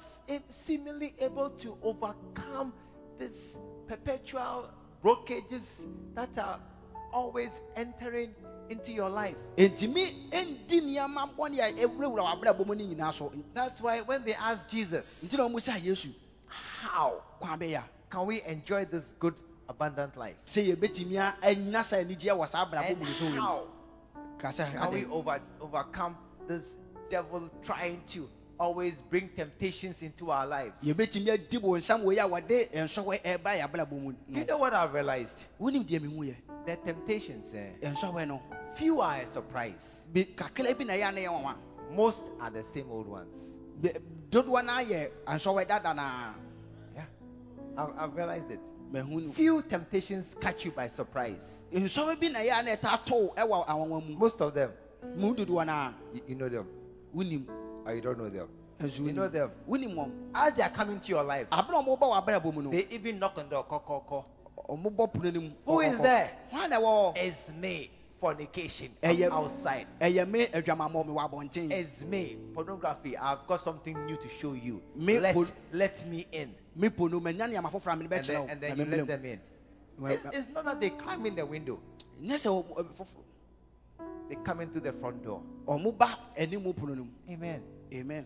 seemingly 0.49 1.13
able 1.19 1.49
to 1.51 1.77
overcome 1.83 2.73
this 3.17 3.57
perpetual 3.87 4.69
blockages 5.03 5.85
that 6.15 6.37
are 6.37 6.59
always 7.13 7.61
entering 7.75 8.33
into 8.69 8.91
your 8.91 9.09
life. 9.09 9.35
ɛntimi 9.57 10.31
ɛndi 10.31 10.81
nneɛma 10.81 11.35
bɔne 11.35 11.59
a 11.59 11.71
ɛwurawura 11.87 12.23
w'abrabɔ 12.23 12.65
mu 12.65 12.75
no 12.75 12.83
nyinaa 12.85 13.13
so. 13.13 13.31
That's 13.53 13.81
why 13.81 14.01
when 14.01 14.23
they 14.23 14.33
asked 14.33 14.69
Jesus, 14.69 15.25
nti 15.25 15.37
na 15.37 15.47
ɔmu 15.47 15.55
sɛ 15.59 15.81
yesu. 15.83 16.13
How 16.47 17.21
can 18.09 18.25
we 18.25 18.41
enjoy 18.43 18.85
this 18.85 19.13
good, 19.19 19.35
abundant 19.69 20.15
life? 20.17 20.35
a 20.45 20.49
sɛ 20.49 20.75
yɛbɛtumi 20.75 21.15
a 21.17 21.35
anya 21.47 21.83
saa 21.83 21.97
anigyeɛ 21.97 22.35
wɔ 22.37 22.73
And 22.89 22.99
mu 22.99 23.05
no 23.05 23.11
so 23.11 23.25
wei 23.25 23.31
how 23.31 23.67
can 24.39 24.91
we 24.91 25.05
over, 25.05 25.39
overcome 25.59 26.17
this 26.47 26.75
devil 27.09 27.49
trying 27.61 28.01
to 28.07 28.29
always 28.61 29.01
bring 29.01 29.27
temptations 29.29 30.03
into 30.03 30.29
our 30.29 30.45
lives? 30.45 30.83
You 30.83 30.93
yɛbɛtumi 30.93 31.33
adi 31.33 31.57
bɔ 31.57 31.77
nsam 31.79 32.03
wei 32.03 32.19
a 32.19 32.27
wɔde 32.29 32.71
nsɔhwɛ 32.71 33.21
ɛba 33.23 33.57
yɛ 33.59 33.61
abrabɔ 33.67 33.91
mu 33.99 34.13
no. 34.27 34.43
Know 34.43 34.57
what 34.59 34.73
I've 34.73 34.93
realized? 34.93 35.45
wonim 35.59 35.83
deɛ 35.83 35.99
mehu 35.99 36.29
yɛ 36.29 36.35
The 36.65 36.75
temptations, 36.75 37.55
eh, 37.55 37.71
few 38.75 39.01
are 39.01 39.17
a 39.17 39.25
surprise. 39.25 40.01
bi 40.13 40.27
kakra 40.35 40.77
bi 40.77 40.83
na 40.83 40.93
ɛyɛ 40.93 41.09
a 41.09 41.11
na 41.11 41.21
yɛ 41.21 41.27
nwanwa. 41.43 41.55
Most 41.91 42.23
are 42.39 42.51
the 42.51 42.63
same 42.63 42.89
old 42.91 43.07
ones. 43.07 43.35
Bi- 43.81 43.95
dodoɔ 44.29 44.63
no 44.63 44.73
ayɛ 44.73 45.11
ansɔhwɛ 45.25 45.67
dada 45.67 45.93
naa 45.95 46.33
Yeah, 46.95 47.05
I've, 47.77 47.89
I've 47.97 48.15
realized 48.15 48.51
it. 48.51 48.59
Few 49.33 49.61
temptations 49.63 50.35
catch 50.39 50.65
you 50.65 50.71
by 50.71 50.87
surprise. 50.87 51.63
nsɔhwɛ 51.73 52.19
bi 52.21 52.27
na 52.27 52.39
ɛyɛ 52.39 52.59
a 52.59 52.63
na 52.63 52.71
ɛta 52.75 53.05
to 53.05 53.31
ɛwɔ 53.35 53.65
awanwa 53.65 54.07
mu. 54.07 54.15
Most 54.17 54.39
of 54.39 54.53
them, 54.53 54.71
mu 55.15 55.33
dodoɔ 55.33 55.65
no 55.65 55.93
you, 56.13 56.21
you 56.27 56.35
know 56.35 56.47
them, 56.47 56.67
or 57.85 57.93
you 57.93 58.01
don't 58.01 58.17
know 58.17 58.29
them. 58.29 58.47
nso 58.79 59.05
You 59.05 59.13
know 59.13 59.27
them. 59.27 59.51
wonim 59.67 59.95
wɔn 59.95 60.11
As 60.33 60.53
they 60.53 60.63
are 60.63 60.69
coming 60.69 60.99
to 60.99 61.09
your 61.09 61.23
life, 61.23 61.47
abena 61.51 61.83
ɔmo 61.85 61.99
bɔ 61.99 62.25
w'abrabɔ 62.25 62.53
mu 62.53 62.61
no 62.63 62.69
they 62.71 62.87
even 62.89 63.19
knock 63.19 63.37
on 63.37 63.45
the 63.45 63.49
door. 63.55 63.63
Call, 63.63 63.79
call, 63.79 63.99
call. 64.01 64.25
ɔmo 64.69 64.95
bɔ 64.95 65.13
pono 65.13 65.33
no 65.33 65.41
mu 65.41 65.49
Who 65.65 65.79
is 65.81 65.95
oh, 65.95 65.99
oh, 65.99 66.03
there? 66.03 66.31
hwan 66.49 66.69
na 66.69 66.79
ɛwɔ? 66.79 67.17
It's 67.17 67.51
me. 67.53 67.91
Fornication. 68.19 68.91
Eh, 69.01 69.09
I'm 69.09 69.17
yeah. 69.17 69.29
outside. 69.31 69.87
Eh, 69.99 70.11
ɛyɛ 70.11 70.29
me 70.29 70.41
eh, 70.43 70.61
adwamammɔ 70.61 71.05
me 71.07 71.13
wɔ 71.13 71.29
abɔnten 71.31 71.71
It's 71.71 72.01
me. 72.03 72.37
Pornography. 72.53 73.17
I've 73.17 73.47
got 73.47 73.61
something 73.61 74.05
new 74.05 74.15
to 74.15 74.29
show 74.39 74.53
you. 74.53 74.81
Me 74.95 75.19
let, 75.19 75.33
pon- 75.35 75.47
let 75.71 76.07
me 76.07 76.27
in. 76.31 76.53
me 76.75 76.89
po 76.89 77.07
no 77.07 77.19
manya 77.19 77.45
nneɛma 77.47 77.71
foforɔ 77.71 77.93
And 77.93 78.09
then, 78.09 78.49
and 78.49 78.61
then 78.61 78.77
you 78.77 78.85
let 78.85 79.07
them 79.07 79.25
in. 79.25 79.39
It's, 80.03 80.25
it's 80.25 80.49
not 80.49 80.65
that 80.65 80.81
they 80.81 80.89
climb 80.89 81.25
in 81.25 81.35
the 81.35 81.45
window. 81.45 81.79
Eh, 82.27 82.37
They 84.31 84.37
come 84.45 84.61
into 84.61 84.79
the 84.79 84.93
front 84.93 85.21
door. 85.25 85.43
ɔmo 85.67 85.97
ba 85.97 86.17
anim 86.37 86.63
pono 86.73 86.95
no 86.95 87.03
mu 87.03 87.09
Amen. 87.29 87.61
amen 87.93 88.25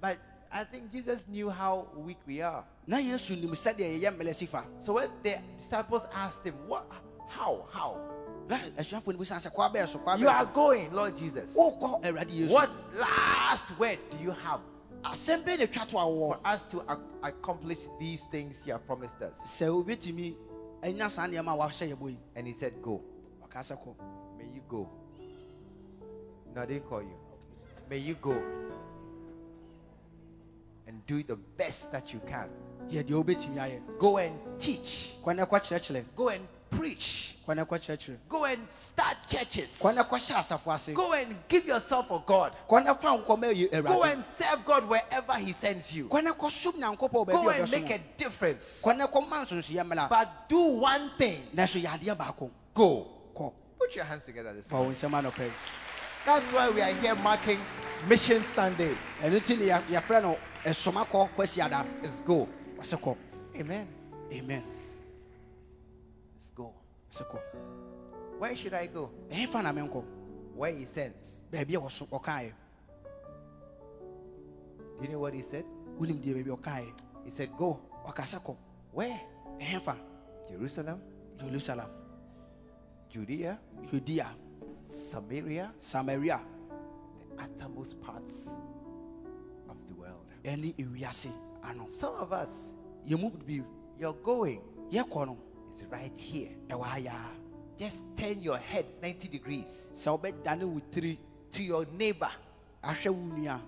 But 0.00 0.16
I 0.50 0.64
think 0.64 0.90
Jesus 0.90 1.26
knew 1.28 1.50
how 1.50 1.88
weak 1.94 2.16
we 2.26 2.40
are. 2.40 2.64
na 2.86 2.96
yesu 2.96 3.36
nim 3.38 3.50
sɛdeɛ 3.50 4.00
yɛyɛ 4.00 4.16
mmelɛ 4.16 4.34
si 4.34 4.46
fa 4.46 4.64
So 4.80 4.94
when 4.94 5.10
the 5.22 5.36
disciples 5.58 6.06
asked 6.14 6.46
him, 6.46 6.54
"What? 6.66 6.86
How? 7.28 7.66
How? 7.70 8.00
na 8.48 8.56
asuafoɔ 8.78 9.08
no 9.12 9.18
bisa 9.18 9.36
sɛ 9.36 9.52
kwa 9.52 9.68
bɛɛ 9.68 9.86
so 9.88 9.98
kwa 9.98 10.16
You 10.16 10.28
are 10.28 10.46
going, 10.46 10.90
Lord 10.90 11.18
Jesus. 11.18 11.52
so 11.52 11.70
wokɔ 11.70 12.02
awurade 12.02 12.30
yesu 12.30 12.50
What 12.50 12.70
last 12.96 13.78
word 13.78 13.98
do 14.10 14.16
you 14.16 14.30
have 14.30 14.60
asɛm 15.04 15.44
bɛɛ 15.44 15.58
na 15.58 15.66
twa 15.66 15.84
to 15.84 15.92
for 15.92 16.40
us 16.46 16.62
to 16.70 16.80
ac- 16.88 17.00
accomplish 17.24 17.78
these 18.00 18.22
things 18.30 18.62
you 18.66 18.72
have 18.72 18.86
promised 18.86 19.20
us?" 19.20 19.36
sɛ 19.46 19.68
wobɛtumi 19.68 20.34
anya 20.82 21.10
saa 21.10 21.26
nneɛma 21.26 21.52
a 21.52 21.58
wahyɛ 21.58 21.92
yɛ 21.92 21.96
bɔ 21.98 22.08
yi 22.10 22.18
And 22.36 22.46
he 22.46 22.54
said, 22.54 22.80
"Go. 22.80 23.02
ɔka 23.46 23.60
sɛ 23.60 23.76
kɔ 23.78 23.94
May 24.38 24.46
you 24.54 24.62
go." 24.66 24.88
No, 26.54 26.66
they 26.66 26.80
call 26.80 27.02
you. 27.02 27.14
May 27.88 27.98
you 27.98 28.14
go 28.14 28.32
and 30.86 31.06
do 31.06 31.22
the 31.22 31.36
best 31.36 31.90
that 31.92 32.12
you 32.12 32.20
can. 32.26 32.48
yɛ 32.90 33.02
deɛ 33.04 33.24
wobɛtumi 33.24 33.56
ayɛ 33.56 33.98
Go 33.98 34.18
and 34.18 34.38
teach. 34.58 35.12
kɔ 35.24 35.36
na 35.36 35.46
ɛkɔkyerɛkyerɛ 35.46 36.04
Go 36.16 36.28
and 36.28 36.46
preach. 36.68 37.36
kɔ 37.46 37.56
na 37.56 37.64
ɛkɔkyerɛkyerɛ 37.64 38.16
Go 38.28 38.44
and 38.44 38.68
start 38.68 39.16
churches. 39.28 39.78
kɔ 39.80 39.94
na 39.94 40.02
ɛkɔhyɛ 40.02 40.34
asafo 40.34 40.74
ase 40.74 40.92
Go 40.92 41.12
and 41.12 41.36
give 41.48 41.66
yourself 41.66 42.08
for 42.08 42.22
God. 42.26 42.52
kɔ 42.68 42.84
na 42.84 42.94
fa 42.94 43.08
nkɔmɔ 43.16 43.70
yɛ 43.70 43.84
Go 43.86 44.02
and 44.02 44.22
serve 44.24 44.64
God 44.64 44.88
wherever 44.88 45.34
He 45.34 45.52
sends 45.52 45.94
you. 45.94 46.08
kɔ 46.08 46.24
na 46.24 46.32
ɛkɔsom 46.32 46.72
nyankopɔn 46.74 47.26
wɔ 47.26 47.32
Go 47.32 47.48
and 47.50 47.70
make 47.70 47.90
a 47.90 47.98
difference. 48.18 48.82
kɔ 48.82 48.96
na 48.96 49.06
ɛkɔma 49.06 49.46
nsonsoyɛ 49.46 49.86
mmela 49.88 50.08
But 50.08 50.48
do 50.48 50.60
one 50.60 51.12
thing. 51.16 51.46
nanso 51.54 51.80
yɛ 51.80 51.98
adeɛ 52.00 52.50
Go. 52.74 53.08
Put 53.78 53.96
your 53.96 54.04
hands 54.04 54.24
together 54.24 54.52
this 54.52 54.68
wo 56.26 56.32
nsɛm 56.32 56.40
anɔpɛ 56.40 56.42
yi. 56.42 56.42
That's 56.42 56.52
why 56.52 56.70
we 56.70 56.80
are 56.82 56.94
here 57.00 57.14
marking 57.14 57.58
Mission 58.08 58.42
Sunday. 58.42 58.96
nti 59.22 59.58
ne 59.58 59.66
yɛ- 59.66 59.86
yɛfrɛ 59.86 60.22
no 60.22 60.32
oh, 60.32 60.38
ɛsoma 60.64 61.02
eh, 61.02 61.10
kɔ 61.12 61.28
kwasiada 61.36 61.86
Let's 62.02 62.20
go. 62.20 62.48
Amen. 63.56 63.86
amen 64.32 64.62
Let's 66.34 66.50
go. 66.50 66.72
Where 68.38 68.56
should 68.56 68.74
I 68.74 68.86
go? 68.86 69.10
Eh, 69.30 69.46
menkɔ 69.72 70.04
Where 70.56 70.72
He 70.72 70.84
sends. 70.86 71.42
wɔso 71.80 72.08
ɔkaeɛ 72.08 72.52
Do 74.98 75.04
you 75.04 75.08
know 75.12 75.18
what 75.20 75.34
He 75.34 75.42
said? 75.42 75.64
wonim 75.98 76.20
deɛ 76.20 76.34
baabi 76.44 76.56
ɔkaeɛ 76.60 76.92
He 77.24 77.30
said, 77.30 77.50
Go. 77.56 77.78
ɔka 78.06 78.22
sɛ 78.24 78.42
kɔ 78.44 78.56
Where? 78.92 79.20
Eh, 79.60 79.64
ɛhefa 79.78 79.96
Jerusalem, 80.48 81.00
jerusalem 81.38 81.88
Judea, 83.10 83.58
yudea 83.92 84.26
Samaria, 84.86 85.72
samaria. 85.78 86.40
the 87.18 87.42
uttermost 87.42 88.00
parts 88.00 88.48
of 89.68 89.76
the 89.86 89.94
world. 89.94 90.26
ɛne 90.44 90.74
ewiase 90.76 91.30
ano. 91.62 91.84
Some 91.86 92.14
of 92.14 92.32
us, 92.32 92.72
yɛmu 93.06 93.32
bi 93.46 93.62
you're 93.98 94.12
going 94.14 94.60
is 95.74 95.84
right 95.90 96.18
here. 96.18 96.50
Just 97.78 98.02
turn 98.16 98.42
your 98.42 98.58
head 98.58 98.86
90 99.02 99.28
degrees. 99.28 99.90
Sɛ 99.94 100.18
wobɛdane 100.20 100.64
wo 100.64 100.80
tiri 100.90 101.18
to 101.52 101.62
your 101.62 101.86
neighbor, 101.92 102.30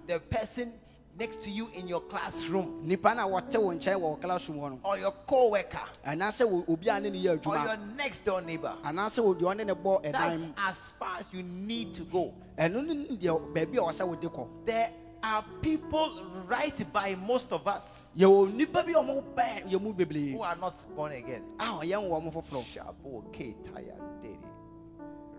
the 0.06 0.20
person 0.30 0.72
next 1.18 1.42
to 1.44 1.50
you 1.50 1.68
in 1.74 1.86
your 1.88 2.00
classroom, 2.02 2.80
nipa 2.86 3.14
no 3.14 3.28
wɔte 3.28 3.56
wo 3.60 3.72
nkyɛn 3.72 3.96
wɔ 4.00 4.20
classroom 4.20 4.58
hɔ 4.58 4.70
no 4.72 4.80
or 4.84 4.98
your 4.98 5.12
co 5.26 5.50
worker, 5.50 5.80
anaasɛ 6.06 6.68
obi 6.68 6.88
a 6.88 7.00
ne 7.00 7.10
ne 7.10 7.22
yɛ 7.22 7.46
or 7.46 7.56
your 7.56 7.76
next 7.96 8.24
door 8.24 8.40
neighbor. 8.40 8.74
anaasɛ 8.84 9.22
wo 9.24 9.34
deɛ 9.34 9.54
ɔne 9.54 9.66
ne 9.66 9.72
bɔ 9.74 10.02
That's 10.02 10.16
ɛdan 10.18 10.40
mu 10.40 10.52
as 10.58 10.92
far 10.98 11.18
as 11.20 11.26
you 11.32 11.42
need 11.42 11.94
to 11.94 12.02
go. 12.04 12.34
ɛno 12.58 12.84
ne 12.86 13.16
deɛ 13.16 13.52
baabi 13.54 13.76
a 13.76 13.80
ɔsɛ 13.92 14.06
wode 14.08 14.22
kɔ 14.22 14.48
There 14.66 14.90
are 15.22 15.44
people 15.62 16.10
right 16.46 16.92
by 16.92 17.14
most 17.14 17.52
of 17.52 17.66
us 17.68 18.08
yɛwɔ 18.16 18.52
nnipa 18.52 18.84
bi 18.84 18.92
a 18.92 18.96
ɔmo 19.02 19.22
bɛɛ 19.34 19.68
yɛ 19.70 19.80
mu 19.80 19.92
bebree 19.94 20.32
who 20.32 20.42
are 20.42 20.56
not 20.56 20.76
born 20.96 21.12
again. 21.12 21.42
a 21.60 21.64
ɔyɛ 21.64 22.02
nwɔ 22.08 22.32
foforɔ 22.32 22.64
Shabo 22.64 23.22
ke 23.32 23.54
taya. 23.62 23.94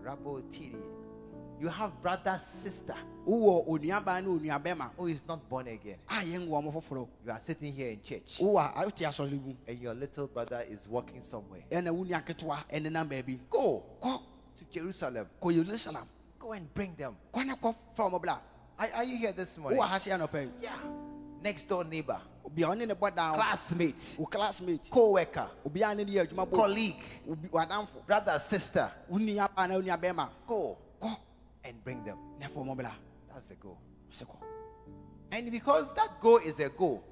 Rabo 0.02 0.40
tiri. 0.52 0.80
You 1.58 1.68
have 1.68 2.00
brother, 2.02 2.38
sister. 2.44 2.94
Wowɔ 3.26 3.66
onuabaa 3.66 4.22
ne 4.22 4.28
onuabɛma 4.28 4.90
who 4.96 5.06
is 5.06 5.22
not 5.26 5.48
born 5.48 5.66
again. 5.68 5.96
a 6.08 6.14
yɛnwo 6.22 6.48
ɔmo 6.50 7.08
You 7.24 7.30
are 7.32 7.40
sitting 7.40 7.72
here 7.72 7.90
in 7.90 8.02
church. 8.02 8.38
Wowɔ 8.38 8.76
a 8.76 8.84
wote 8.84 9.58
and 9.66 9.78
your 9.80 9.94
little 9.94 10.26
brother 10.26 10.64
is 10.68 10.86
walking 10.86 11.20
somewhere. 11.22 11.62
ɛna 11.70 11.90
wo 11.92 12.04
nua 12.04 12.22
ketewa 12.24 12.58
ɛnenam 12.70 13.08
baabi 13.08 13.38
Go. 13.48 13.82
Kɔ 14.02 14.20
to 14.58 14.64
Jerusalem. 14.70 15.26
kɔ 15.40 15.54
yerusalem 15.64 16.06
Go 16.38 16.52
and 16.52 16.72
bring 16.74 16.94
them. 16.94 17.16
kɔ 17.32 17.46
na 17.46 17.56
kɔ 17.56 17.74
fa 17.94 18.02
ɔmo 18.02 18.38
Are, 18.78 18.88
are 18.94 19.04
you 19.04 19.16
here 19.16 19.32
this 19.32 19.56
morning? 19.56 19.80
wowɔ 19.80 19.86
ha 19.88 19.98
se 19.98 20.10
anɔpa 20.10 20.44
yi 20.44 20.50
Yeah. 20.60 20.78
Next 21.42 21.64
door 21.68 21.84
neighbor, 21.84 22.20
obia 22.44 22.66
ɔne 22.66 22.86
ne 22.86 22.94
bɔ 22.94 23.14
classmate, 23.14 24.16
classmate. 24.30 24.90
Co-worker, 24.90 25.48
obiara 25.66 25.96
ne 25.96 26.04
ne 26.04 26.12
yɛ 26.12 26.26
adwuma 26.28 26.46
bɔ 26.46 26.52
colleague, 26.54 27.02
brother, 28.06 28.38
sister. 28.40 28.90
wo 29.08 29.18
nuabaa 29.18 29.68
na 29.68 29.74
wo 29.76 29.80
nuabɛma 29.82 30.28
Go 30.46 30.76
and 31.66 31.82
bring 31.84 32.04
them. 32.04 32.18
That's 32.40 33.46
the 33.48 33.54
goal. 33.56 33.78
And 35.32 35.50
because 35.50 35.92
that 35.94 36.20
goal 36.20 36.38
is 36.38 36.58
a 36.60 36.68
goal, 36.68 37.02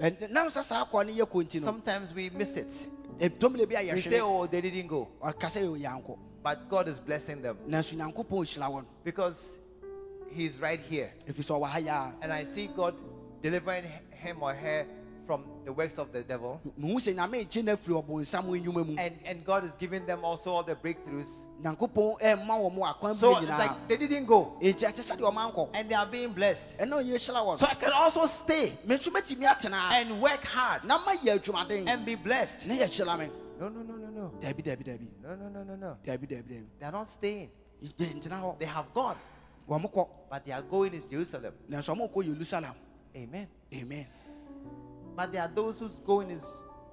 Ɛn- 0.00 0.30
nam 0.30 0.46
sɛ 0.46 0.62
saa 0.62 0.84
kɔ 0.84 1.06
ne 1.06 1.12
yɛ 1.12 1.26
kɔ 1.28 1.44
nti 1.44 1.60
no 1.60 1.64
sometimes 1.66 2.14
we 2.14 2.30
miss 2.30 2.56
it. 2.56 2.88
ɛtɔmile 3.18 3.68
bi 3.68 3.80
a 3.80 3.94
We 3.94 4.00
say, 4.00 4.20
oh, 4.20 4.46
they 4.46 4.60
didn't 4.60 4.86
go. 4.86 5.08
ɔka 5.20 5.48
sɛ 5.50 5.66
yɛ 5.66 5.82
yankɔ 5.82 6.18
But 6.42 6.68
God 6.68 6.86
is 6.88 7.00
blessing 7.00 7.42
them 7.42 7.58
nanso 7.68 7.94
nyankopɔn 7.96 8.44
hyira 8.46 8.70
wɔn 8.70 8.84
because 9.04 9.58
He's 10.30 10.58
right 10.60 10.78
here. 10.80 11.10
ɛfiri 11.26 11.44
sɛ 11.44 11.60
ɔwɔ 11.60 11.86
ha 11.86 12.12
And 12.22 12.32
I 12.32 12.44
see 12.44 12.68
God 12.68 12.94
delivering 13.42 13.84
him 14.10 14.42
or 14.42 14.54
her 14.54 14.86
from 15.28 15.44
the 15.66 15.70
works 15.72 15.98
of 15.98 16.10
the 16.10 16.22
devil. 16.22 16.58
a 16.64 16.80
mehu 16.80 16.96
sɛ 16.96 17.14
nyame 17.14 17.46
gye 17.50 17.60
no 17.62 17.76
afiri 17.76 18.02
ɔbonsam 18.02 18.44
nnwuma 18.48 18.86
mu 18.86 18.96
And, 18.98 19.14
and 19.26 19.44
God 19.44 19.64
is 19.66 19.72
giving 19.78 20.06
them 20.06 20.24
also 20.24 20.50
all 20.54 20.62
the 20.62 20.74
breakthroughs. 20.74 21.28
nyankopɔn 21.62 22.18
ɛmma 22.20 22.48
wɔ 22.48 22.72
mo 22.74 22.82
akwan 22.84 23.14
So 23.14 23.36
it's 23.36 23.50
like 23.50 23.88
they 23.88 23.98
didn't 23.98 24.24
go 24.24 24.56
enti 24.62 24.86
ɛte 24.90 25.02
sɛ 25.04 25.18
deɛ 25.18 25.30
ɔma 25.30 25.52
nkɔ 25.52 25.68
and 25.74 25.90
they 25.90 25.94
are 25.94 26.06
being 26.06 26.32
blessed. 26.32 26.78
ɛna 26.78 26.94
ɔyɛ 27.04 27.14
hyira 27.16 27.44
wɔn 27.44 27.58
So 27.58 27.66
I 27.66 27.74
can 27.74 27.92
also 27.92 28.24
stay 28.24 28.72
me 28.86 28.96
nso 28.96 29.10
mɛtumi 29.12 29.70
and 29.92 30.22
work 30.22 30.42
hard 30.44 30.84
na 30.84 30.98
mayɛ 30.98 31.38
adwumaden 31.38 31.86
and 31.86 32.06
be 32.06 32.14
blessed. 32.14 32.66
na 32.66 32.74
yɛhyira 32.76 33.18
me 33.18 33.28
No, 33.60 33.68
no, 33.68 33.82
no, 33.82 33.96
no, 33.96 34.06
no. 34.08 34.32
daabi 34.40 34.62
daabi 34.64 34.82
daabi 34.84 35.08
No, 35.22 35.34
no, 35.36 35.48
no, 35.50 35.62
no, 35.62 35.76
no. 35.76 35.96
daabi 36.06 36.26
daabi 36.26 36.48
daabi 36.48 36.64
They 36.80 36.86
are 36.86 36.92
not 36.92 37.10
staying. 37.10 37.50
They 37.98 38.64
have 38.66 38.92
gone, 38.94 39.16
wɔn 39.68 39.82
mo 39.82 39.88
kɔ 39.94 40.08
but 40.30 40.46
they 40.46 40.52
are 40.52 40.62
going 40.62 40.90
to 40.92 41.00
Jerusalem. 41.06 41.52
nanso 41.70 41.94
ɔmo 41.94 42.10
kɔ 42.10 42.24
yerusalem 42.34 42.72
Amen. 43.14 43.46
amen 43.74 44.06
But 45.18 45.32
there 45.32 45.42
are 45.42 45.50
those 45.52 45.80
whose 45.80 45.98
going 46.06 46.30
is 46.30 46.42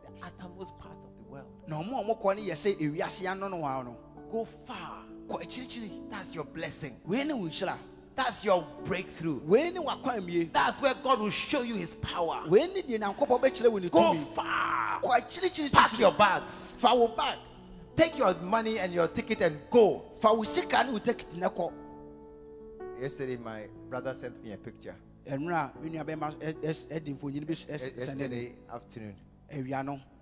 the 0.02 0.26
uttermost 0.26 0.76
part 0.80 0.96
of 0.96 1.16
the 1.16 1.32
world. 1.32 1.46
na 1.68 1.80
a 1.80 1.84
ɔmo 1.84 2.20
kɔ 2.20 2.36
no 2.36 2.42
yɛ 2.42 2.54
sɛ 2.54 2.76
ewiase 2.82 3.30
ano 3.30 3.48
no 3.48 3.58
wa 3.58 3.84
no 3.84 3.96
Go 4.32 4.46
far. 4.66 5.04
That's 6.10 6.34
your 6.34 6.44
blessing. 6.46 6.98
wei 7.06 7.24
ne 7.24 7.36
wo 7.36 7.44
nhyira 7.48 7.78
That's 8.16 8.44
your 8.44 8.66
breakthrough. 8.84 9.42
wei 9.46 9.70
ne 9.70 9.80
wakwan 9.80 10.26
mie 10.26 10.46
That's 10.52 10.82
where 10.82 10.96
God 10.96 11.20
will 11.20 11.30
show 11.30 11.62
you 11.62 11.76
His 11.76 11.94
power. 11.94 12.46
wei 12.50 12.66
ne 12.66 12.82
deɛ 12.82 13.00
nyankopɔn 13.00 13.42
bɛkyerɛ 13.44 13.72
wo 13.72 13.78
ne 13.78 13.90
Go 13.90 14.16
far. 14.34 15.00
Pack 15.72 16.00
your 16.00 16.12
bags. 16.14 16.76
bag 16.82 17.38
Take 17.96 18.18
your 18.18 18.34
money 18.42 18.80
and 18.80 18.92
your 18.92 19.08
ticket 19.08 19.40
and 19.42 19.60
go. 19.70 20.02
fa 20.20 20.34
wo 20.34 20.42
sika 20.46 20.84
ne 20.84 20.94
wo 20.94 20.98
tikiti 20.98 21.36
ne 21.36 21.46
kɔ 21.48 21.72
Yesterday, 23.00 23.38
my 23.38 23.68
brother 23.88 24.16
sent 24.16 24.42
me 24.44 24.54
a 24.54 24.58
picture. 24.58 24.96
Ɛnura 25.26 25.82
me 25.82 25.90
nua 25.90 26.04
bɛma 26.04 26.32
ɛdi 26.40 26.64
eh, 26.64 26.86
eh, 26.90 26.98
eh, 26.98 27.14
mfonyin 27.14 27.46
bi 27.46 27.54
Ye- 27.54 27.78
sɛnɛ 27.78 27.96
ne 27.96 28.00
Yesterday 28.00 28.56
afternoon. 28.70 29.16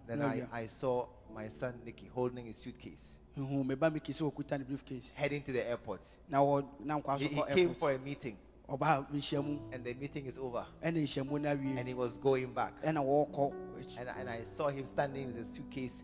Then 0.06 0.22
I, 0.22 0.47
I 0.51 0.68
saw 0.68 1.08
my 1.34 1.47
son 1.47 1.74
Nicky 1.86 2.08
holding 2.14 2.45
his 2.45 2.58
suitcase, 2.58 3.18
ihu 3.38 3.64
me 3.66 3.76
ba 3.76 3.89
mi 3.89 3.99
kisi 3.99 4.22
okuta 4.22 4.58
ne 4.58 4.66
briefcase. 4.66 5.12
Heading 5.14 5.41
to 5.43 5.51
the 5.51 5.68
airport. 5.68 6.01
na 6.30 6.39
wɔ 6.39 6.66
na 6.84 6.99
nkwa 6.99 7.18
He, 7.20 7.28
he 7.28 7.41
came 7.54 7.76
for 7.76 7.91
a 7.91 7.97
meeting, 7.99 8.38
and 8.70 9.84
the 9.84 9.93
meeting 9.93 10.26
is 10.26 10.38
over, 10.38 10.66
ɛna 10.84 11.01
nhyiamu 11.01 11.41
no 11.41 11.49
and 11.49 11.88
he 11.88 11.93
was 11.93 12.18
going 12.18 12.54
back. 12.54 12.74
And, 12.84 12.97
and 12.97 14.30
I 14.30 14.43
saw 14.43 14.70
him 14.70 14.88
standing 14.88 15.28
with 15.28 15.38
the 15.38 15.56
suitcase, 15.56 16.04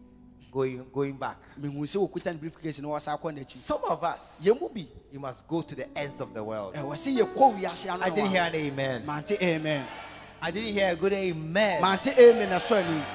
going 0.52 0.86
going 0.93 1.14
back. 1.18 1.38
mehu 1.60 1.84
sɛ 1.86 1.97
okuta 2.10 2.32
ne 2.32 2.38
briefcase 2.38 2.80
na 2.82 2.88
wɔsa 2.89 3.18
akɔ 3.20 3.32
n'akyi 3.34 3.56
Some 3.56 3.84
of 3.88 4.04
us, 4.04 4.39
yɛn 4.43 4.60
mu 4.60 4.70
bi 4.70 4.88
you 5.12 5.20
must 5.20 5.47
go 5.47 5.62
to 5.62 5.76
the 5.76 5.88
ends 5.97 6.22
of 6.22 6.34
the 6.34 6.43
world. 6.43 6.74
ɛwɔ 6.76 6.93
sɛ 6.93 7.18
yɛkɔ 7.20 7.60
wiase 7.60 7.89
ano 7.91 8.04
I 8.04 8.10
didn't 8.10 8.32
hear 8.32 8.43
an 8.43 8.56
amen. 8.56 9.04
amen 9.41 9.88
I 10.41 10.52
didn't 10.52 10.74
hear 10.74 10.89
a 10.91 10.95
good 10.95 11.14
amen. 11.14 11.84
amen 11.84 13.06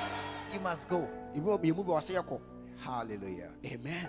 You 0.52 0.60
must 0.60 0.88
go. 0.88 1.08
ebi 1.34 1.40
wɔ 1.44 1.60
yɛn 1.62 1.76
mu 1.76 1.82
bi 1.84 1.92
wɔ 1.92 2.00
sɛ 2.00 2.22
yɛkɔ 2.22 2.40
Hallelujah. 2.80 3.50
amen 3.64 4.08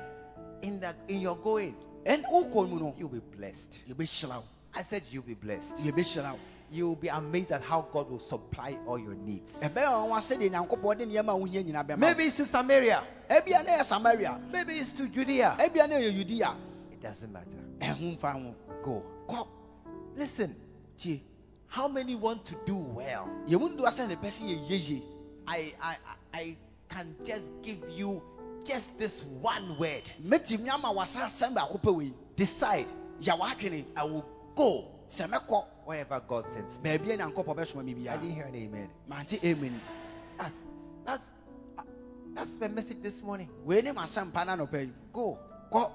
In 0.62 0.80
that 0.80 0.96
in 1.08 1.22
your 1.22 1.38
going, 1.38 1.76
ɛn 2.06 2.24
wokɔ 2.32 2.70
mu 2.70 2.80
no 2.80 2.96
you'll 2.98 3.10
be 3.10 3.20
blessed. 3.20 3.80
I 4.78 4.82
said 4.82 5.04
you'll 5.12 5.24
be 5.24 5.34
blessed. 5.36 5.78
Wo 6.84 6.90
You'll 6.90 6.96
be 6.96 7.08
amazed 7.08 7.52
at 7.52 7.62
how 7.64 7.82
God 7.92 8.10
will 8.10 8.20
supply 8.20 8.78
all 8.88 8.98
your 9.00 9.16
needs. 9.16 9.60
ɛbɛyɛ 9.62 9.88
wɔn 9.88 10.10
wa 10.10 10.20
sɛdeɛ 10.20 10.52
nyankopɔn 10.52 10.98
de 10.98 11.06
nneɛma 11.06 11.30
a 11.34 11.38
wohia 11.38 11.64
nyinaa 11.64 11.86
bɛma 11.88 11.98
Maybe 11.98 12.24
it's 12.26 12.36
to 12.36 12.46
Samaria. 12.46 13.04
ebia 13.30 13.66
na 13.66 13.72
yɛ 13.78 13.84
samaria 13.86 14.40
Maybe 14.52 14.74
it's 14.74 14.92
to 14.92 15.08
Judea. 15.08 15.56
ebia 15.60 15.88
na 15.90 15.96
yɛ 15.96 16.14
yudea 16.14 16.56
It 16.92 17.02
doesn't 17.02 17.32
matter. 17.32 17.58
ɛho 17.80 18.18
mfa 18.20 18.34
ho 18.34 18.56
Go. 18.84 19.04
kɔ 19.28 19.48
Listen, 20.18 20.56
how 21.68 21.88
many 21.88 22.16
want 22.16 22.46
to 22.46 22.56
do 22.66 22.76
well? 22.76 23.28
yɛn 23.48 23.60
mu 23.60 23.70
dodo 23.70 23.84
asɛn 23.86 24.08
ne 24.10 24.16
pɛ 24.16 24.28
sɛ 24.28 25.02
I 25.48 25.74
I 25.82 25.98
I 25.98 25.98
I 26.34 26.58
can 26.90 27.16
just 27.24 27.52
give 27.62 27.84
you 27.90 28.22
just 28.64 28.98
this 28.98 29.24
one 29.42 29.78
word. 29.78 30.04
mɛtumi 30.24 30.68
ama 30.70 30.92
wasa 30.92 31.20
asɛm 31.20 31.56
baako 31.56 31.80
pɛ 31.82 31.96
wei 31.96 32.14
Decide. 32.36 32.88
I 33.26 34.04
will 34.04 34.26
go 34.56 34.88
wherever 35.86 36.20
God 36.28 36.50
sends 36.50 36.80
me. 36.80 36.90
baabi 36.98 37.14
a 37.14 37.18
nyankopɔn 37.18 37.56
bɛsoma 37.56 38.08
I 38.10 38.18
didn't 38.18 38.32
hear 38.36 38.46
an 38.46 38.56
amen. 38.56 38.90
amen 39.44 39.82
That's 40.38 40.64
that's 41.06 41.32
that's 42.34 42.58
the 42.58 42.68
message 42.70 42.98
this 43.02 43.22
morning. 43.22 43.50
wei 43.64 43.82
ne 43.82 43.92
masɛm 43.92 44.34
pa 44.34 44.44
na 44.44 44.56
nɔpɛ 44.58 44.86
yi 44.88 44.94
Go. 45.14 45.38
kɔ 45.72 45.92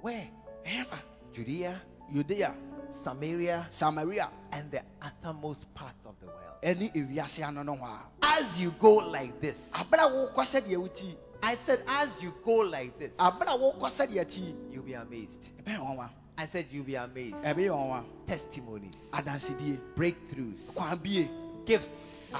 Where? 0.00 0.28
ɛfa 0.64 0.98
Judea, 1.32 1.80
yudea 2.12 2.54
Samaria, 2.88 3.66
samaria 3.70 4.28
and 4.52 4.70
the 4.70 4.82
uttermost 5.00 5.72
parts 5.72 6.04
of 6.04 6.14
the 6.20 6.26
world. 6.26 6.38
ɛne 6.62 6.92
ewiase 6.94 7.46
ano 7.46 7.62
no 7.62 7.76
ho 7.76 7.84
a 7.84 8.00
As 8.22 8.60
you 8.60 8.70
go 8.72 8.94
like 8.96 9.40
this, 9.40 9.70
abere 9.74 10.00
a 10.00 10.10
wokɔ 10.10 10.34
sɛdeɛ 10.34 10.76
woti 10.76 11.16
I 11.44 11.56
said, 11.56 11.82
as 11.88 12.22
you 12.22 12.32
go 12.44 12.58
like 12.58 12.96
this, 12.98 13.16
abere 13.18 13.48
a 13.48 13.58
wokɔ 13.58 13.80
sɛdeɛ 14.06 14.72
you'll 14.72 14.82
be 14.82 14.94
amazed. 14.94 15.50
Oh, 15.68 16.08
I 16.38 16.46
said, 16.46 16.66
you'll 16.70 16.84
be 16.84 16.94
amazed. 16.94 17.36
Testimonies, 18.26 19.10
breakthroughs, 19.96 20.78
gifts, 21.64 22.34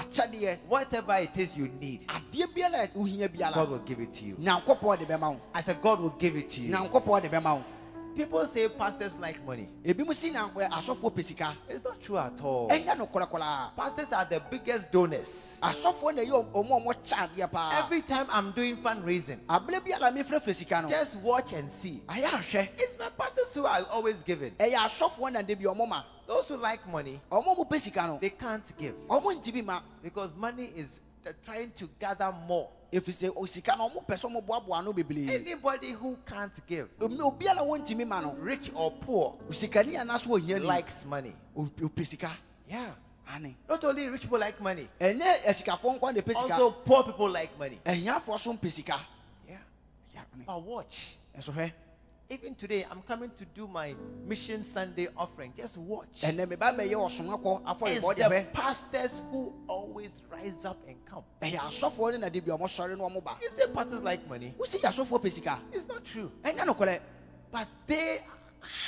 whatever 0.67 1.13
it 1.13 1.37
is 1.37 1.55
you 1.55 1.69
need, 1.79 2.05
adeɛ 2.07 2.47
biara 2.53 2.83
a 2.83 2.87
wohia 2.97 3.53
God 3.53 3.69
will 3.69 3.79
give 3.79 3.99
it 3.99 4.11
to 4.13 4.25
you. 4.25 4.35
nyankopɔn 4.35 4.99
de 4.99 5.05
bɛma 5.05 5.29
wo 5.33 5.41
I 5.53 5.61
said, 5.61 5.81
God 5.81 6.01
will 6.01 6.09
give 6.19 6.35
it 6.35 6.49
to 6.49 6.61
you. 6.61 6.73
Nyankopɔn 8.13 8.15
de 8.15 8.25
bɛma 8.25 8.31
wo 8.31 8.43
People 8.43 8.45
say 8.47 8.67
pastors 8.69 9.15
like 9.19 9.45
money. 9.45 9.69
ebi 9.83 10.05
mu 10.05 10.13
si 10.13 10.29
na 10.31 10.49
ɛ, 10.49 10.69
asɔfoɔ 10.69 11.13
pɛ 11.13 11.23
sika 11.23 11.57
It's 11.69 11.83
not 11.83 11.99
true 12.01 12.17
at 12.17 12.39
all. 12.41 12.69
ɛnyɛ 12.69 12.97
no 12.97 13.07
korakora 13.07 13.75
Pastors 13.75 14.11
are 14.11 14.25
the 14.25 14.39
biggest 14.49 14.91
donors. 14.91 15.59
asɔfoɔ 15.61 16.15
na 16.15 16.21
ɛyɛ 16.21 16.51
ɔmo 16.53 16.77
a 16.77 16.79
ɔmo 16.81 16.93
kyɛ 17.03 17.29
adeɛ 17.49 17.83
Every 17.83 18.01
time 18.01 18.27
I'm 18.29 18.51
doing 18.51 18.77
fundraising, 18.77 19.39
abere 19.47 19.79
biara 19.81 20.11
mefrɛfrɛ 20.13 20.55
sika 20.55 20.81
no 20.81 20.89
just 20.89 21.15
watch 21.17 21.53
and 21.53 21.69
see. 21.71 22.01
It's 22.09 22.97
my 22.99 23.09
pastors 23.09 23.53
who 23.53 23.65
are 23.65 23.85
always 23.91 24.21
giving. 24.23 24.51
ɛyɛ 24.55 24.75
asɔfoɔ 24.75 25.31
na 25.31 25.41
de 25.41 25.55
bi 25.55 25.63
ɔmo 25.63 25.87
ma 25.87 26.03
Those 26.25 26.47
who 26.47 26.57
like 26.57 26.87
money, 26.87 27.19
ɔmo 27.31 27.57
mo 27.57 27.65
pɛ 27.65 28.07
no 28.07 28.17
they 28.19 28.29
can't 28.29 28.63
give 28.77 28.95
ɔmo 29.07 29.41
ntumi 29.41 29.65
ma 29.65 29.81
because 30.01 30.29
money 30.37 30.71
is 30.75 30.99
they're 31.23 31.35
trying 31.43 31.71
to 31.71 31.89
gather 31.99 32.31
more. 32.47 32.69
efisɛ 32.91 33.29
o 33.29 33.33
oh, 33.41 33.45
sika 33.45 33.75
no 33.75 33.89
ɔmo 33.89 34.05
pɛ 34.05 34.15
sɛ 34.15 34.29
ɔmo 34.31 34.45
boaboa 34.45 34.79
ano 34.79 34.93
bebree 34.93 35.29
Anybody 35.29 35.91
who 35.91 36.17
can't 36.25 36.53
give, 36.67 36.89
Omi- 37.01 37.17
obiara 37.17 37.57
wɔntumi 37.59 38.07
ma 38.07 38.21
no 38.21 38.33
rich 38.33 38.71
or 38.75 38.91
poor, 38.91 39.35
sikani 39.49 39.95
anaso 39.95 40.29
ohia 40.31 40.59
ni 40.59 40.65
likes 40.65 41.05
money. 41.05 41.33
o 41.55 41.63
pɛ 41.65 42.05
sika 42.05 42.31
Yeah. 42.69 42.91
ane 43.33 43.55
Not 43.67 43.83
only 43.83 44.07
rich 44.09 44.21
people 44.21 44.39
like 44.39 44.59
money, 44.61 44.87
ɛnyɛ 44.99 45.43
ɛsikafoɔ 45.43 45.95
eh, 45.95 45.99
nkwa 45.99 46.15
na 46.15 46.21
pɛ 46.21 46.27
sika 46.35 46.53
also 46.53 46.71
poor 46.71 47.03
people 47.03 47.29
like 47.29 47.57
money. 47.57 47.79
ɛhiafoɔ 47.85 48.39
so 48.39 48.53
mpɛ 48.53 48.71
sika 48.71 48.99
Yeah. 49.47 49.57
Ane. 50.35 50.43
But 50.45 50.61
watch. 50.61 51.17
ɛso 51.37 51.53
hwɛ 51.53 51.71
Even 52.29 52.55
today, 52.55 52.85
I'm 52.89 53.01
coming 53.01 53.29
to 53.37 53.45
do 53.45 53.67
my 53.67 53.95
Mission 54.25 54.63
Sunday 54.63 55.07
offering. 55.17 55.53
Just 55.57 55.77
watch. 55.77 56.21
ɛnɛ 56.21 56.45
mɛ 56.47 56.57
ba 56.59 56.73
bɛyɛ 56.73 56.93
ɔsomakɔ 56.95 57.87
It's 57.87 58.19
the 58.23 58.47
pastors 58.53 59.21
who 59.29 59.53
always 59.67 60.21
rise 60.31 60.63
up 60.65 60.77
and 60.87 60.95
come. 61.05 61.23
ɛyɛ 61.41 61.57
asɔfoɔ 61.57 62.13
ne 62.13 62.17
na 62.19 62.29
de 62.29 62.39
bi 62.39 62.47
ɔmo 62.51 62.61
sɔre 62.63 62.97
na 62.97 63.03
ɔmo 63.03 63.23
ba 63.23 63.37
You 63.41 63.49
say 63.49 63.67
pastors 63.73 64.01
like 64.01 64.27
money. 64.27 64.55
wosi 64.57 64.79
yɛ 64.79 64.89
asɔfoɔ 64.89 65.21
pɛ 65.21 65.31
sika 65.31 65.59
It's 65.71 65.87
not 65.87 66.03
true. 66.05 66.31
ɛnyɛ 66.43 66.65
no 66.65 66.73
korɛ 66.73 67.01
But 67.51 67.67
they 67.85 68.19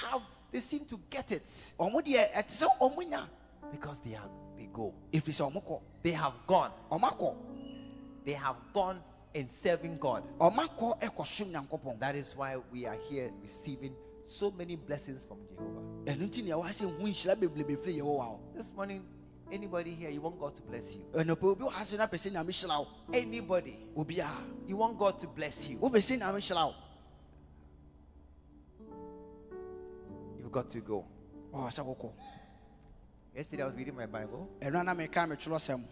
have, 0.01 0.21
they 0.51 0.61
seem 0.61 0.85
to 0.85 0.99
get 1.09 1.31
it 1.31 1.45
ɔmo 1.79 2.01
deɛ 2.01 2.31
ɛte 2.33 2.47
sɛ 2.47 2.67
ɔmo 2.79 2.97
nya 3.07 3.27
because 3.69 3.99
they 3.99 4.15
are, 4.15 4.29
they 4.57 4.67
go. 4.67 4.93
ɔmo 5.11 5.61
kɔ 5.63 5.81
They 6.03 6.11
have 6.11 6.33
gone. 6.47 6.71
They 8.23 8.31
have 8.33 8.55
gone 8.73 9.03
in 9.35 9.49
serving 9.49 9.97
God. 9.97 10.23
ɔmo 10.39 10.65
akɔ 10.65 10.99
ɛkɔ 11.01 11.25
som 11.27 11.51
nyankopɔn 11.51 11.99
That 11.99 12.15
is 12.15 12.33
why 12.35 12.55
we 12.71 12.85
are 12.85 12.95
here 13.09 13.29
receiving 13.43 13.93
so 14.25 14.49
many 14.49 14.75
blessings 14.77 15.25
from 15.25 15.37
Jehovah. 15.49 15.81
ɛno 16.05 16.29
nti 16.29 16.43
nea 16.43 16.55
wɔasɛ 16.55 16.97
hu 16.97 17.03
nhyira 17.05 17.35
bebrebe 17.35 17.77
firi 17.77 17.97
yehowa 17.97 18.25
hɔ 18.25 18.39
This 18.55 18.71
morning, 18.73 19.05
anybody 19.51 19.93
here, 19.93 20.09
you 20.09 20.21
want 20.21 20.39
God 20.39 20.55
to 20.55 20.61
bless 20.63 20.95
you. 20.95 21.01
ɛnɔpɛ 21.13 21.43
obi 21.43 21.63
wɔ 21.65 21.69
ha 21.71 21.81
sɛ 21.83 21.97
na 21.97 22.07
pɛ 22.07 22.15
sɛ 22.15 22.31
nyame 22.31 22.87
Anybody, 23.13 23.77
you 24.65 24.77
want 24.77 24.97
God 24.97 25.19
to 25.19 25.27
bless 25.27 25.69
you. 25.69 25.77
wopɛ 25.79 25.97
sɛ 25.97 26.17
nyame 26.19 26.73
You've 30.39 30.51
got 30.51 30.69
to 30.69 30.79
go. 30.79 31.05
ɔwɔ 31.53 31.67
sɛ 31.67 31.85
wokɔ 31.85 32.11
Yesterday, 33.35 33.63
I 33.63 33.65
was 33.65 33.75
reading 33.75 33.97
my 33.97 34.05
Bible. 34.05 34.47
ɛno 34.61 34.79
ana 34.79 34.95
meka 34.95 35.27
metwerɛ 35.27 35.59
sɛm 35.59 35.83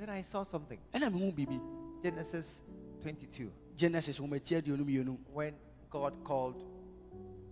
Then 0.00 0.10
I 0.10 0.22
saw 0.22 0.42
something. 0.42 0.80
ɛna 0.92 1.12
mehu 1.12 1.32
biribi 1.32 1.60
Genesis 2.02 2.62
22. 3.02 3.50
genesis 3.76 4.18
nwomati 4.20 4.54
aduonu 4.56 4.84
mmienu 4.84 5.18
When 5.34 5.54
God 5.90 6.12
called 6.24 6.56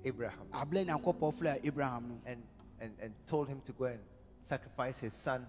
Abraham 0.05 0.47
aberɛ 0.53 0.84
nyankopɔn 0.86 1.32
frɛ 1.34 1.61
abraham 1.66 2.20
and, 2.26 2.42
and, 2.80 2.92
and 3.01 3.14
told 3.26 3.49
him 3.49 3.61
to 3.66 3.72
go 3.72 3.84
and 3.86 4.01
sacrifice 4.40 5.01
his 5.01 5.14
son 5.14 5.47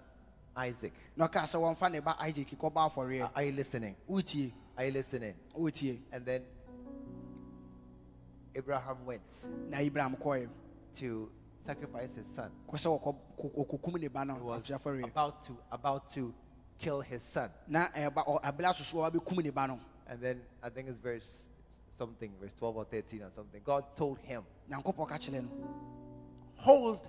Isaac. 0.56 0.94
na 1.16 1.28
ɔkaa 1.28 1.44
sɛ 1.46 1.58
wɔmfa 1.60 1.92
ne 1.92 2.00
ba 2.00 2.16
isak 2.28 2.48
kɔba 2.58 3.22
Are, 3.22 3.32
are 3.36 3.44
you 3.44 3.52
listening? 3.52 3.96
Are 4.10 4.86
you 4.86 4.92
listening? 4.92 5.34
And 6.12 6.26
then 6.26 6.42
Abraham 8.56 9.06
went 9.06 9.46
na 9.70 9.78
abraham 9.78 10.16
to 10.96 11.30
sacrifice 11.60 12.16
his 12.16 12.26
son. 12.28 12.50
kɔ 12.68 12.74
sɛ 12.76 13.00
wɔkɔ- 13.00 13.16
kɔ- 13.38 13.68
ɔkɔkum 13.68 13.94
ne 14.02 14.10
He 14.36 14.42
was 14.44 14.72
about 15.04 15.44
to 15.44 15.58
about 15.72 16.10
to 16.12 16.34
kill 16.80 17.02
his 17.02 17.24
son. 17.24 17.50
na 17.68 17.88
eh, 17.96 18.10
ɛba 18.10 18.26
ɔ- 18.26 18.42
aberɛ 18.42 18.74
asoso 18.74 19.06
a 19.06 19.12
wabɛkum 19.12 19.44
ne 19.44 19.50
ba 19.50 19.68
no 19.68 19.80
And 20.08 20.22
then 20.22 20.42
I 20.64 20.70
think 20.70 20.88
it's 20.90 20.98
verse 20.98 21.48
something, 21.98 22.32
verse 22.40 22.54
12 22.54 22.78
or 22.78 22.86
13 22.86 23.24
or 23.24 23.32
something. 23.32 23.62
God 23.64 23.84
told 23.98 24.20
him, 24.20 24.44
nyankopɔn 24.72 25.08
ka 25.08 25.18
kyerɛ 25.18 25.48
Hold 26.58 27.08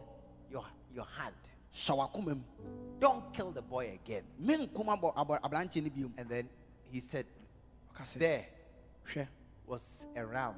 your, 0.50 0.64
your 0.94 1.06
hand. 1.16 1.34
Don't 2.98 3.32
kill 3.32 3.52
the 3.52 3.62
boy 3.62 3.92
again. 4.04 4.24
menkum 4.42 4.86
abɔ 4.86 5.14
abɔ- 5.14 5.40
aberanteɛ 5.40 5.82
no 5.84 5.90
biom 5.90 6.12
And 6.18 6.28
then 6.28 6.48
he 6.90 7.00
said, 7.00 7.26
There 8.16 8.46
was 9.66 10.06
a 10.16 10.24
ram. 10.24 10.54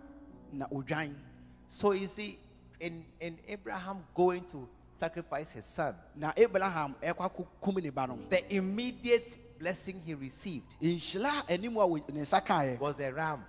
So 1.69 1.93
you 1.93 2.07
see, 2.07 2.39
in, 2.81 3.05
in 3.21 3.39
Abraham 3.47 4.05
going 4.15 4.45
to 4.47 4.69
sacrifice 5.01 5.51
his 5.53 5.65
son, 5.65 5.95
na 6.15 6.33
abraham 6.37 6.95
ɛkɔ 7.03 7.31
akɔkum 7.31 7.83
ne 7.83 7.91
ba 7.91 8.07
no 8.07 8.19
the 8.29 8.55
immediate 8.55 9.37
blessing 9.59 10.01
he 10.05 10.15
received 10.15 10.65
nhyira 10.81 11.43
a 11.49 11.53
anim 11.53 11.77
a 11.77 11.81
wɔ- 11.81 12.09
ne 12.13 12.77
was 12.79 13.01
a 13.01 13.11
ram, 13.13 13.45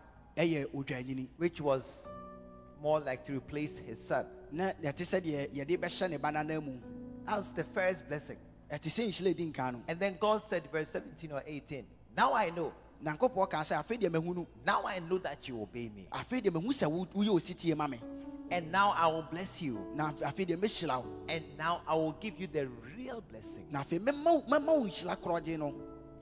which 1.38 1.60
was 1.62 2.08
more 2.82 2.99
like 3.02 3.26
to 3.26 3.34
replace 3.34 3.78
his 3.78 3.99
son. 4.02 4.26
na 4.52 4.72
ɛte 4.82 5.04
sɛ 5.06 5.22
deɛ 5.22 5.49
yɛde 5.54 5.78
bɛhyɛ 5.78 6.10
ne 6.10 6.18
ba 6.18 6.32
nana 6.32 6.60
mu 6.62 6.78
That's 7.26 7.52
the 7.52 7.64
first 7.66 8.08
blessing. 8.08 8.38
ɛte 8.72 8.89
sɛ 8.89 9.08
nhyira 9.10 9.32
a 9.32 9.34
ɛdi 9.36 9.54
nkan 9.54 9.74
no 9.74 9.82
And 9.88 9.99
then 9.99 10.18
God 10.20 10.41
said, 10.47 10.64
verse 10.72 10.89
17 10.89 11.32
or 11.34 11.43
18, 11.45 11.86
Now 12.18 12.34
I 12.34 12.49
know, 12.49 12.74
nyankopɔn 13.04 13.49
kaa 13.49 13.62
sɛ 13.64 13.84
afei 13.86 13.99
deɛ 14.02 14.12
mahu 14.12 14.34
no 14.34 14.47
now 14.66 14.84
I 14.86 14.99
know 14.99 15.18
that 15.20 15.47
you 15.47 15.62
obey 15.62 15.89
me. 15.89 16.08
Afei 18.52 18.52
deɛ 18.52 18.52
mahu 18.52 18.52
sɛ 18.52 18.52
wo- 18.52 18.52
woyɛ 18.52 18.52
ositie 18.52 18.52
ma 18.52 18.58
me 18.58 18.58
And 18.58 18.72
now 18.72 18.91
I 18.97 19.08
will 19.08 19.24
bless 19.24 19.62
you. 19.62 19.88
na 19.95 20.12
afei 20.14 20.45
deɛ 20.45 20.58
mɛhyira 20.60 21.04
wo 21.04 21.12
And 21.30 21.43
now 21.58 21.82
I 21.88 21.95
will 21.95 22.14
give 22.14 22.39
you 22.39 22.47
the 22.47 22.68
real 22.97 23.22
blessing. 23.22 23.68
na 23.72 23.84
afei 23.84 23.99
mɛma 23.99 24.24
wo- 24.26 24.41
mɛma 24.43 24.66
wo 24.68 24.86
nhyira 24.86 25.18
korɔgye 25.18 25.58
no 25.58 25.74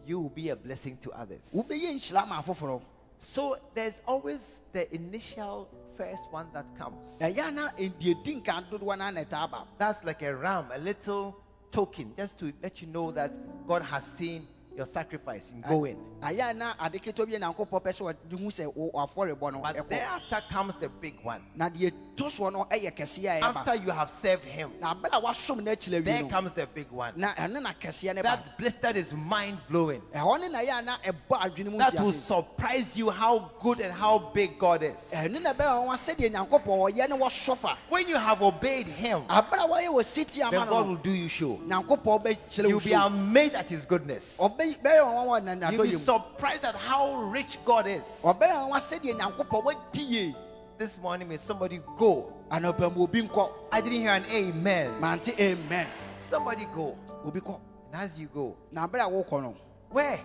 You 0.05 0.21
will 0.21 0.29
be 0.29 0.49
a 0.49 0.55
blessing 0.55 0.97
to 1.01 1.11
others. 1.11 1.51
wobɛyɛ 1.55 1.95
nhyira 1.95 2.27
ma 2.27 2.41
afoforɔ 2.41 2.81
So 3.21 3.57
there's 3.73 4.01
always 4.07 4.59
the 4.71 4.93
initial 4.95 5.67
first 5.97 6.23
one 6.31 6.47
that 6.53 6.65
comes. 6.77 7.17
ɛyɛ 7.19 7.53
na 7.53 7.69
deɛ 7.71 8.23
di 8.23 8.35
nkan 8.41 8.69
dodoɔ 8.69 8.97
no 8.97 9.03
ana 9.05 9.25
ɛtaa 9.25 9.51
ba 9.51 9.67
That's 9.77 10.03
like 10.03 10.21
a 10.21 10.35
ram, 10.35 10.71
a 10.71 10.77
little 10.77 11.35
token, 11.71 12.13
just 12.17 12.37
to 12.39 12.51
let 12.63 12.81
you 12.81 12.87
know 12.87 13.11
that 13.11 13.31
God 13.67 13.81
has 13.83 14.03
seen 14.05 14.47
your 14.79 14.85
sacrifice 14.87 15.51
in 15.51 15.59
going. 15.61 15.97
ayɛ 16.21 16.55
na 16.55 16.73
ade 16.79 16.93
ketewa 17.03 17.25
bi 17.27 17.33
yɛ 17.33 17.39
nyankopɔn 17.41 17.81
pɛ 17.83 17.91
sɛ 17.91 18.01
wɔde 18.31 18.39
hu 18.39 18.47
sɛ 18.49 18.73
wo- 18.73 18.91
afɔrebɔ 18.95 19.61
But 19.61 19.89
thereafter 19.89 20.41
comes 20.49 20.77
the 20.77 20.87
big 20.87 21.15
one. 21.21 21.41
na 21.55 21.69
deɛ 21.69 21.91
to 22.15 22.23
soɔ 22.23 22.53
no 22.53 22.65
ɛyɛ 22.71 22.95
kɛseɛ 22.95 23.41
a 23.41 23.45
After 23.45 23.75
you 23.75 23.91
have 23.91 24.09
served 24.09 24.45
Him, 24.45 24.71
na 24.79 24.95
abɛrɛ 24.95 25.17
a 25.17 25.21
wasom 25.21 25.57
no 25.63 25.75
there 26.01 26.23
comes 26.29 26.53
the 26.53 26.65
big 26.67 26.89
one. 26.91 27.13
na 27.17 27.33
ɛne 27.33 27.61
na 27.61 27.71
kɛseɛ 27.73 28.15
ne 28.15 28.21
ba 28.21 28.29
That 28.29 28.57
bliss 28.57 28.73
that 28.81 28.95
is 28.95 29.13
mind 29.13 29.59
blowing. 29.69 30.01
ɛhɔ 30.15 30.39
ne 30.39 30.47
na 30.47 30.59
yɛ 30.59 30.79
a 30.79 30.81
na 30.81 30.97
ɛbɔ 30.99 31.39
adwene 31.41 31.71
mu 31.71 31.77
That 31.77 31.95
will 31.99 32.13
surprise 32.13 32.95
you 32.95 33.09
how 33.09 33.51
good 33.59 33.81
and 33.81 33.91
how 33.93 34.17
big 34.33 34.57
God 34.57 34.81
is. 34.83 35.11
ɛne 35.13 35.41
na 35.41 35.53
bɛyɛ 35.53 35.87
wɔn 35.87 36.15
sɛdeɛ 36.15 36.31
nyankopɔn 36.33 36.93
ɔyɛ 36.95 37.09
ne 37.09 37.17
wɔsɔfa 37.17 37.75
When 37.89 38.07
you 38.07 38.15
have 38.15 38.41
obeyed 38.41 38.87
Him, 38.87 39.23
abɛrɛ 39.27 39.65
a 39.65 39.67
wɔyɛ 39.67 39.89
wɔ 39.89 40.05
siti 40.05 40.41
ama 40.41 40.51
then 40.51 40.67
God 40.69 40.87
will 40.87 40.95
do 40.95 41.11
you 41.11 41.27
show. 41.27 41.57
nyankopɔn 41.67 42.23
bɛkyerɛ 42.23 42.63
wo 42.63 42.69
You'll 42.69 42.79
be 42.79 42.93
amazed 42.93 43.55
at 43.55 43.67
His 43.67 43.85
goodness. 43.85 44.37
You'll 45.71 45.83
be 45.83 45.89
surprised 46.05 46.65
at 46.65 46.75
how 46.75 47.21
rich 47.31 47.57
God 47.65 47.87
is. 47.87 48.21
This 50.77 50.97
morning, 50.97 51.27
may 51.27 51.37
somebody 51.37 51.81
go. 51.97 52.31
I 53.71 53.81
didn't 53.81 53.99
hear 53.99 54.11
an 54.13 54.25
amen. 54.31 54.91
amen 55.39 55.87
Somebody 56.21 56.65
go. 56.73 56.95
And 57.91 57.95
as 58.01 58.17
you 58.19 58.27
go, 58.27 58.55
where? 59.91 60.19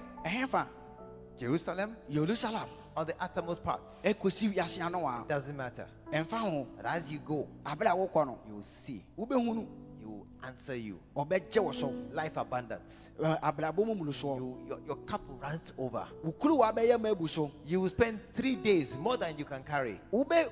Jerusalem. 1.38 1.96
Jerusalem 2.10 2.68
or 2.96 3.04
the 3.04 3.14
uttermost 3.20 3.64
parts? 3.64 4.04
Doesn't 5.28 5.56
matter. 5.56 5.86
But 6.76 6.86
as 6.86 7.10
you 7.10 7.18
go, 7.18 7.48
you 8.46 8.54
will 8.54 8.62
see. 8.62 9.04
Answer 10.46 10.76
you. 10.76 10.98
ɔbɛgye 11.16 11.62
wo 11.62 11.72
so 11.72 11.92
Life 12.12 12.36
abundance. 12.36 13.10
Eh, 13.22 13.36
abrabɔ 13.42 13.86
You, 13.86 14.56
your, 14.68 14.78
your 14.86 14.96
cup 15.06 15.22
runs 15.40 15.72
over. 15.78 16.06
wo 16.22 16.32
kuruwa 16.32 16.72
bɛyɛ 16.74 17.00
ma 17.00 17.10
abu 17.10 17.26
so 17.28 17.50
You 17.66 17.80
will 17.82 17.88
spend 17.88 18.20
three 18.34 18.56
days 18.56 18.96
more 18.96 19.16
than 19.16 19.36
you 19.38 19.44
can 19.44 19.62
carry. 19.62 20.00
wobɛ 20.12 20.50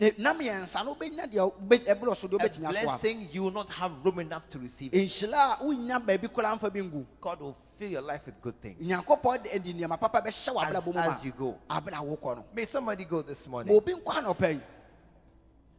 e, 0.00 0.12
nam 0.18 0.38
yɛnsa 0.38 0.84
no 0.84 0.94
wobɛnya 0.94 1.30
deɛ 1.32 1.52
wobɛ- 1.52 1.86
ɛborɔ 1.86 2.16
so 2.16 2.26
A 2.36 2.38
blessing 2.70 3.28
you 3.32 3.42
will 3.42 3.50
not 3.50 3.70
have 3.70 3.92
room 4.04 4.18
enough 4.20 4.48
to 4.50 4.58
receive. 4.58 4.94
it. 4.94 5.06
nhyira 5.06 5.60
a 5.60 5.64
wonya 5.64 6.00
baabi 6.04 6.28
koraa 6.32 6.58
mfa 6.58 6.72
bi 6.72 6.80
ngu 6.80 7.04
God 7.20 7.40
will 7.40 7.56
fill 7.78 7.90
your 7.90 8.02
life 8.02 8.24
with 8.26 8.40
good 8.40 8.60
things. 8.62 8.86
nyankopɔn 8.86 9.42
de 9.42 9.58
de 9.58 9.72
nneɛma 9.74 9.98
papa 10.00 10.20
bɛhyɛ 10.22 10.54
wɔ 10.54 10.96
As, 10.96 11.16
as 11.18 11.24
you 11.24 11.32
go. 11.32 11.58
abrɛ 11.68 11.92
a 11.92 12.16
wokɔ 12.16 12.44
May 12.54 12.64
somebody 12.64 13.04
go 13.04 13.22
this 13.22 13.46
morning. 13.46 13.74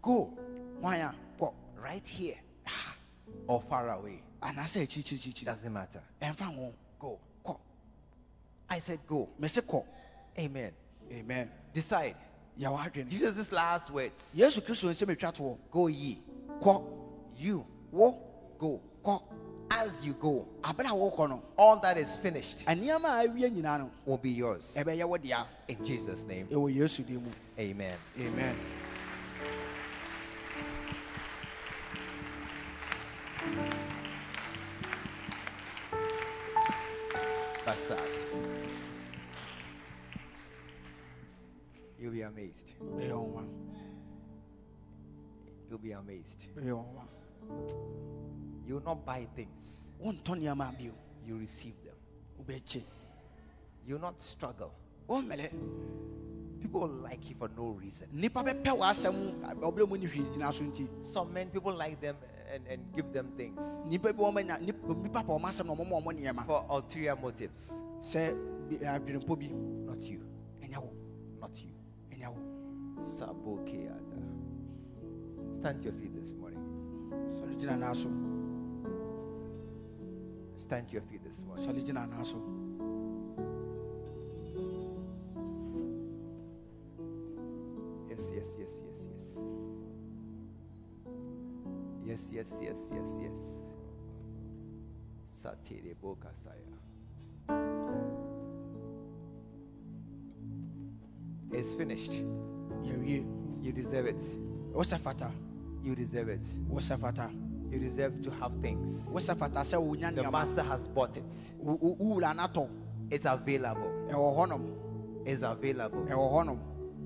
Go 0.01 0.29
hwan 0.81 0.99
a 1.01 1.15
kɔ 1.39 1.53
right 1.81 2.07
here 2.07 2.35
ah. 2.67 2.94
Or 3.47 3.61
far 3.61 3.89
away. 3.89 4.21
anaasɛ 4.41 4.83
akyirikyirikyirikyiri 4.87 5.45
Doesn't 5.45 5.73
matter. 5.73 6.01
ho 6.21 6.73
Go. 6.99 7.19
kɔ 7.45 7.57
I 8.69 8.79
said 8.79 8.99
go. 9.07 9.29
kɔ 9.61 9.83
Amen. 10.39 10.71
amen 11.11 11.49
Decide. 11.73 12.15
Jesus' 13.09 13.51
last 13.51 13.89
words. 13.91 14.33
yesu 14.35 14.61
kristo 14.61 14.89
nsɛm 14.89 15.15
atwa 15.15 15.31
toɔ 15.33 15.57
Go 15.71 15.87
ye. 15.87 16.19
kɔ 16.61 16.83
You 17.37 17.65
wo 17.91 18.17
go. 18.57 18.81
kɔ 19.03 19.21
As 19.71 20.05
you 20.05 20.13
go, 20.13 20.47
abrɛ 20.61 20.85
a 20.85 20.93
wokɔ 20.93 21.27
no 21.29 21.41
all 21.57 21.77
that 21.79 21.97
is 21.97 22.17
finished 22.17 22.59
nneɛma 22.65 23.23
a 23.25 23.27
awie 23.27 23.49
nyinaa 23.51 23.79
no 23.79 23.91
will 24.05 24.17
be 24.17 24.29
yours. 24.29 24.73
ɛbɛyɛ 24.75 25.07
wo 25.07 25.17
dea 25.17 25.45
In 25.67 25.83
Jesus' 25.85 26.23
name. 26.23 26.47
ɛwɔ 26.47 26.73
yesu 26.75 27.03
din 27.05 27.21
mu 27.23 27.29
Amen. 27.59 27.97
amen 28.19 28.55
amazed. 42.63 43.35
You'll 45.69 45.79
be 45.79 45.91
amazed. 45.91 46.47
You 48.67 48.73
will 48.75 48.81
not 48.83 49.05
buy 49.05 49.27
things, 49.35 49.89
wontɔ 50.03 50.35
nneɛma 50.35 50.77
bio 50.77 50.91
you 51.25 51.37
receive 51.37 51.75
them. 51.83 51.95
You 53.85 53.95
will 53.95 54.01
not 54.01 54.21
struggle. 54.21 54.71
wommɛlɛ 55.07 55.51
People 56.61 56.87
like 56.87 57.29
you 57.29 57.35
for 57.35 57.47
no 57.55 57.77
reason. 57.79 58.07
nnipa 58.13 58.43
bɛpɛ 58.43 58.75
w'asɛm 58.77 59.59
ɔberɛ 59.59 59.87
mu 59.89 59.97
ne 59.97 60.07
hwee 60.07 60.25
gyina 60.33 60.51
so 60.53 60.63
nti 60.63 60.87
Some 61.03 61.31
men, 61.33 61.49
people 61.51 61.73
like 61.73 61.99
them 62.01 62.15
and, 62.51 62.65
and 62.67 62.81
give 62.95 63.11
them 63.13 63.31
things 63.37 63.61
nnipa 63.87 64.15
bi 64.15 64.23
wɔmanya 64.23 64.59
nnipa 64.61 65.13
pa 65.13 65.21
ɔma 65.33 65.49
asɛm 65.49 65.65
na 65.67 65.75
ɔmɔma 65.75 66.01
ɔmɔ 66.03 66.45
for 66.47 66.65
ulterior 66.69 67.15
motives. 67.15 67.71
sɛ 68.01 68.33
bi- 68.69 68.77
eh, 68.83 68.97
adwenepɔ 68.99 69.39
bi 69.39 69.47
Not 69.91 70.01
you. 70.01 70.21
Stand 75.53 75.81
to 75.81 75.89
your 75.89 75.93
feet 75.93 76.13
this 76.15 76.31
morning. 76.33 76.59
sɔre 77.37 77.55
gyina 77.59 77.75
naa 77.77 77.93
Stand 80.57 80.87
to 80.87 80.93
your 80.93 81.01
feet 81.03 81.23
this 81.23 81.41
morning. 81.43 81.65
sɔre 81.65 81.81
gyina 81.85 82.05
naa 82.09 82.23
so 82.23 82.37
Yes, 88.09 88.23
yes, 88.33 88.57
yes, 88.59 88.71
yes, 88.85 89.07
yes. 89.11 89.39
Yes, 92.05 92.29
yes, 92.31 92.49
yes, 92.61 92.79
yes, 92.93 93.19
yes. 93.21 93.41
Satire 95.31 95.95
Bokasaya. 96.01 96.73
It's 101.51 101.73
finished. 101.73 102.23
You 103.61 103.71
deserve 103.71 104.05
it. 104.07 104.21
wosɛ 104.73 104.99
fata 104.99 105.31
You 105.83 105.95
deserve 105.95 106.29
it. 106.29 106.41
wosɛ 106.69 106.99
fata 106.99 107.29
You 107.71 107.79
deserve 107.79 108.21
to 108.21 108.31
have 108.31 108.51
things. 108.61 109.07
wosɛ 109.11 109.35
fata 109.37 109.59
sɛ 109.59 110.15
The 110.15 110.31
master 110.31 110.61
has 110.61 110.87
bought 110.87 111.17
it. 111.17 111.33
It's 113.11 113.25
available. 113.25 113.91
It's 115.25 115.41
available. 115.41 116.59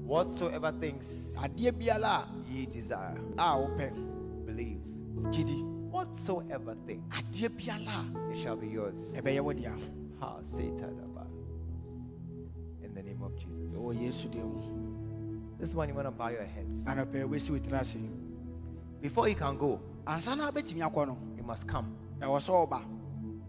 Whatsoever 0.06 0.72
things 0.80 1.34
ye 1.56 2.66
desire, 2.66 3.18
a 3.38 3.42
a 3.42 3.92
believe. 4.46 4.82
Whatsoever 5.92 6.76
thing, 6.86 7.04
it 7.12 8.38
shall 8.38 8.56
be 8.56 8.68
yours. 8.68 9.14
a 9.16 9.22
ɛbɛyɛ 9.22 9.42
wo 9.44 9.54
dea 9.54 9.70
Ha. 10.20 10.40
In 12.84 12.94
the 12.94 13.04
name 13.04 13.22
of 13.22 13.36
Jesus. 13.36 13.76
yesu 13.96 14.28
deɛ 14.30 14.44
mu 14.44 14.60
This 15.60 15.74
one 15.76 15.90
you 15.90 15.96
want 15.96 16.08
to 16.08 16.12
bow 16.12 16.30
your 16.30 16.44
heads. 16.46 16.80
anɔpɛ 16.86 17.28
wɛsi 17.28 17.50
wo 17.52 17.58
tiri 17.60 17.80
ase 17.80 17.98
Before 19.02 19.28
you 19.30 19.36
can 19.36 19.58
go, 19.58 19.82
ansa 20.08 20.36
na 20.38 20.50
wobɛtumi 20.52 20.82
akɔ 20.90 21.08
no 21.08 21.18
you 21.38 21.44
must 21.44 21.68
come. 21.68 21.96
ɛwɔ 22.22 22.40
sɛ 22.40 22.68
ɔba 22.68 22.84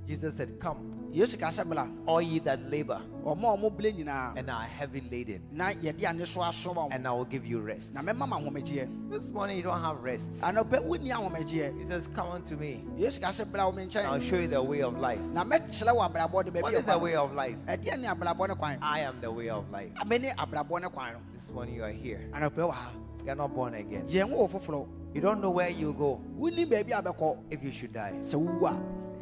Jesus 0.07 0.35
said, 0.35 0.59
Come, 0.59 0.90
yesu 1.13 1.37
ka 1.39 1.49
sɛ 1.49 1.65
bla 1.69 1.89
all 2.07 2.21
ye 2.23 2.39
that 2.39 2.61
labor 2.71 3.01
ɔma 3.25 3.53
a 3.55 3.57
ɔmo 3.57 3.77
bile 3.77 3.93
nyinaa 3.93 4.37
and 4.37 4.49
are 4.49 4.63
heavy 4.63 5.01
laden, 5.11 5.43
na 5.53 5.71
yɛde 5.73 6.05
ane 6.09 6.25
so 6.25 6.41
asoma 6.41 6.85
wo 6.85 6.89
and 6.93 7.07
I 7.07 7.11
will 7.13 7.25
give 7.25 7.45
you 7.45 7.61
rest. 7.61 7.93
na 7.95 8.01
mɛma 8.03 8.29
ma 8.29 8.39
ahomegyeɛ 8.39 9.11
This 9.11 9.29
morning 9.31 9.57
you 9.57 9.63
don't 9.65 9.81
have 9.81 10.01
rest. 10.03 10.33
anɔpɛ 10.41 10.85
wonni 10.87 11.11
ahomegyeɛ 11.11 11.79
He 11.81 11.85
says, 11.87 12.07
Come 12.15 12.29
unto 12.29 12.57
me. 12.57 12.85
yesu 12.97 13.21
ka 13.21 13.29
sɛ 13.29 13.51
bla 13.51 13.69
wo 13.69 13.73
me 13.73 13.89
I'll 13.97 14.21
show 14.21 14.37
you 14.37 14.47
the 14.47 14.63
way 14.63 14.83
of 14.83 14.99
life. 14.99 15.21
na 15.33 15.45
mɛkyerɛ 15.45 15.95
wo 15.95 16.03
abrabɔ 16.09 16.45
de 16.45 16.61
What 16.61 16.73
baabi 16.73 16.79
is 16.79 16.85
the 16.85 16.99
way 16.99 17.15
of 17.17 17.35
life? 17.35 17.57
ɛdeɛ 17.67 18.01
ne 18.01 18.09
abrabɔ 18.09 18.49
ne 18.49 18.55
kwan 18.55 18.79
I 18.81 19.01
am 19.01 19.21
the 19.21 19.31
way 19.33 19.49
of 19.49 19.69
life. 19.71 19.91
amene 20.01 20.35
abrabɔ 20.37 20.83
ne 20.83 20.89
kwan 20.89 21.13
no 21.15 21.19
This 21.35 21.51
morning 21.51 21.75
you 21.75 21.83
are 21.85 21.91
here. 21.91 22.29
anɔpɛ 22.33 22.55
wɔ 22.69 22.73
ha 22.73 22.91
You're 23.27 23.35
not 23.35 23.53
born 23.55 23.75
again. 23.75 24.07
yɛn 24.07 24.31
wo 24.31 24.47
foforɔ 24.49 24.87
You 25.13 25.21
don't 25.21 25.41
know 25.41 25.51
where 25.51 25.69
you 25.71 25.93
go 25.93 26.21
wonni 26.39 26.65
baabi 26.71 26.97
a 26.97 27.03
bɛkɔ 27.03 27.37
if 27.51 27.65
you 27.65 27.73
should 27.73 27.93
die. 27.93 28.13
sɛ 28.21 28.35
wowu 28.41 28.67
a 28.71 28.81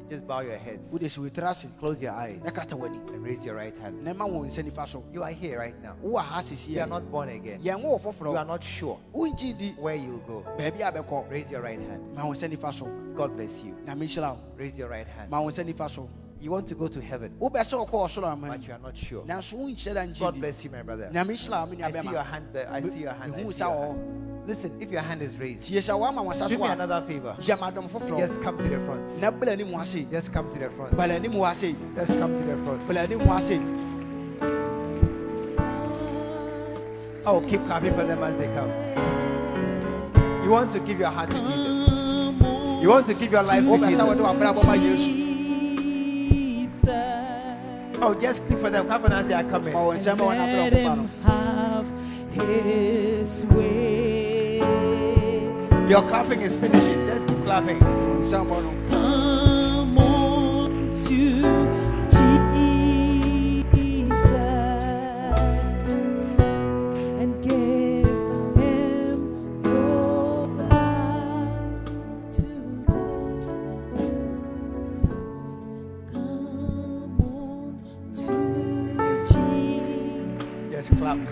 Just 0.08 0.26
bow 0.26 0.40
your 0.40 0.56
heads, 0.56 0.88
wode 0.90 1.10
si 1.10 1.20
wo 1.20 1.28
tiri 1.28 1.48
ase 1.50 1.66
close 1.78 2.00
your 2.00 2.12
eyes, 2.12 2.40
and 2.42 3.22
raise 3.22 3.44
your 3.44 3.54
right 3.56 3.76
hand. 3.76 4.02
na 4.02 4.12
ɛma 4.14 4.28
wo 4.30 4.40
nsa 4.44 5.02
You 5.12 5.22
are 5.22 5.30
here 5.30 5.58
right 5.58 5.74
now. 5.82 5.96
You 6.02 6.80
are 6.80 6.86
not 6.86 7.10
born 7.10 7.28
again. 7.28 7.60
You 7.62 7.72
are 7.72 8.44
not 8.46 8.64
sure 8.64 8.98
where 9.12 9.94
you'll 9.96 10.18
go. 10.26 10.44
baabi 10.58 10.80
a 10.80 10.92
bɛkɔ 10.92 11.30
Raise 11.30 11.50
your 11.50 11.60
right 11.62 11.78
hand. 11.80 12.14
ma 12.14 12.24
wo 12.24 12.32
nsa 12.32 12.48
nifa 12.50 13.14
God 13.14 13.36
bless 13.36 13.62
you. 13.62 13.76
na 13.84 13.94
menhyira 13.94 14.32
wo 14.34 14.40
Raise 14.56 14.78
your 14.78 14.88
right 14.88 15.06
hand. 15.06 15.30
Ma 16.40 16.50
wo 16.50 16.60
nsa 16.60 16.68
nifa 16.68 16.68
so 16.68 16.68
You 16.68 16.68
want 16.68 16.68
to 16.68 16.74
go 16.74 16.88
to 16.88 17.00
heaven, 17.00 17.34
wobɛ 17.40 17.60
sɛ 17.60 17.86
wɔkɔ 17.86 17.90
ɔsoro 17.90 18.32
ama 18.32 18.48
but 18.48 18.66
you 18.66 18.72
are 18.72 18.78
not 18.78 18.96
sure. 18.96 19.22
nanso 19.24 19.54
wonhyɛ 19.54 19.94
da 19.94 20.06
God 20.18 20.38
bless 20.40 20.64
you, 20.64 20.70
my 20.70 20.82
brother. 20.82 21.06
di 21.08 21.12
na 21.14 21.24
menhyira 21.24 21.60
wo 21.60 21.66
me 21.76 21.82
I 21.82 21.90
see 21.90 22.10
your 22.10 22.22
hand 22.22 22.46
there. 22.52 22.68
I 22.70 22.82
see 22.82 22.98
your 23.00 23.12
hand. 23.12 23.34
I 23.34 23.50
see 23.50 23.58
your 23.58 23.86
hand. 23.86 24.24
Listen, 24.48 24.72
if 24.80 24.90
your 24.90 25.02
hand 25.02 25.20
is 25.20 25.36
raised, 25.36 25.68
tie 25.68 25.78
sɛ 25.78 25.98
woama 25.98 26.24
wo 26.24 26.48
do 26.48 26.58
me 26.58 26.66
another 26.66 27.02
favor. 27.06 27.36
Just 27.40 28.40
come 28.40 28.56
to 28.58 28.68
the 28.68 28.78
front. 28.86 29.20
na 29.20 29.30
bela 29.30 29.52
anim 29.52 29.74
ase 29.74 30.04
Just 30.10 30.32
come 30.32 30.50
to 30.50 30.58
the 30.58 30.70
front. 30.70 30.96
bala 30.96 31.14
anim 31.14 31.32
hɔ 31.32 31.50
ase 31.50 31.74
Just 31.94 32.18
come 32.18 32.36
to 32.36 32.44
the 32.44 32.56
front. 32.64 32.86
bala 32.86 33.00
anim 33.00 33.20
hɔ 33.20 33.38
ase 33.38 33.60
Oh, 37.26 37.42
keep 37.42 37.62
clapping 37.66 37.92
for 37.92 38.04
them 38.04 38.22
as 38.22 38.38
they 38.38 38.46
come. 38.54 38.70
You 40.42 40.50
want 40.50 40.72
to 40.72 40.80
give 40.80 40.98
your 40.98 41.10
heart 41.10 41.28
to 41.30 41.36
Jesus. 41.36 42.82
You 42.82 42.88
want 42.88 43.06
to 43.06 43.12
give 43.14 43.32
your 43.32 43.42
life 43.42 43.64
to 43.64 43.68
wobɛ 43.68 43.90
sɛ 43.90 44.06
wode 44.06 44.80
Jesus. 44.80 45.27
Wabrabɔ 48.00 48.14
ma 48.14 48.20
yesu 48.20 48.20
Oh, 48.20 48.20
just 48.20 48.46
clap 48.46 48.58
for 48.60 48.70
them. 48.70 48.86
Clap 48.86 49.02
for 49.02 49.08
them 49.08 49.18
as 49.18 49.26
they 49.26 49.34
are 49.34 49.44
coming. 49.44 49.72
ma 49.74 49.84
wo 49.84 49.92
nsɛm 49.92 50.18
ma 50.18 50.26
Let 50.26 50.72
ɔkoma 50.72 50.72
him 50.72 51.10
have 51.24 51.86
his 52.32 53.44
way. 53.46 54.58
Your 55.88 56.02
clapping 56.02 56.42
is 56.42 56.56
finishing. 56.56 57.06
Just 57.06 57.26
keep 57.26 57.42
clapping. 57.44 57.78
This 81.08 81.24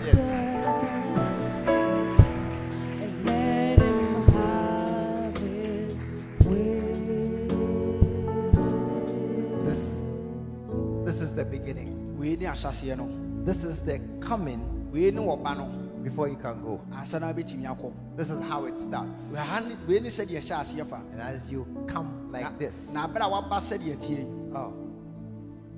is 11.21 11.35
the 11.35 11.45
beginning. 11.45 12.17
wei 12.17 12.35
ne 12.35 12.45
ahyɛseɛ 12.45 12.97
no 12.97 13.07
This 13.45 13.63
is 13.63 13.83
the 13.83 13.99
coming 14.19 14.89
wei 14.91 15.11
ne 15.11 15.21
wɔba 15.21 15.55
no 15.55 15.65
before 16.01 16.27
you 16.27 16.37
can 16.37 16.59
go. 16.63 16.81
ansa 16.93 17.19
na 17.19 17.31
wobɛtumi 17.31 17.67
akɔ 17.67 17.93
This 18.15 18.31
is 18.31 18.41
how 18.41 18.65
it 18.65 18.79
starts. 18.79 19.29
Wei 19.31 19.37
ha 19.39 19.59
ne- 19.59 19.77
wei 19.87 19.99
ne 19.99 20.09
sɛdeɛ 20.09 20.41
ɛhyɛ 20.41 20.59
aseɛ 20.59 21.11
And 21.11 21.21
as 21.21 21.51
you 21.51 21.67
come 21.87 22.31
like 22.31 22.57
this, 22.57 22.89
na 22.91 23.07
abere 23.07 23.27
a 23.27 23.29
waba 23.29 23.59
sɛdeɛ 23.59 24.55
oh, 24.55 24.73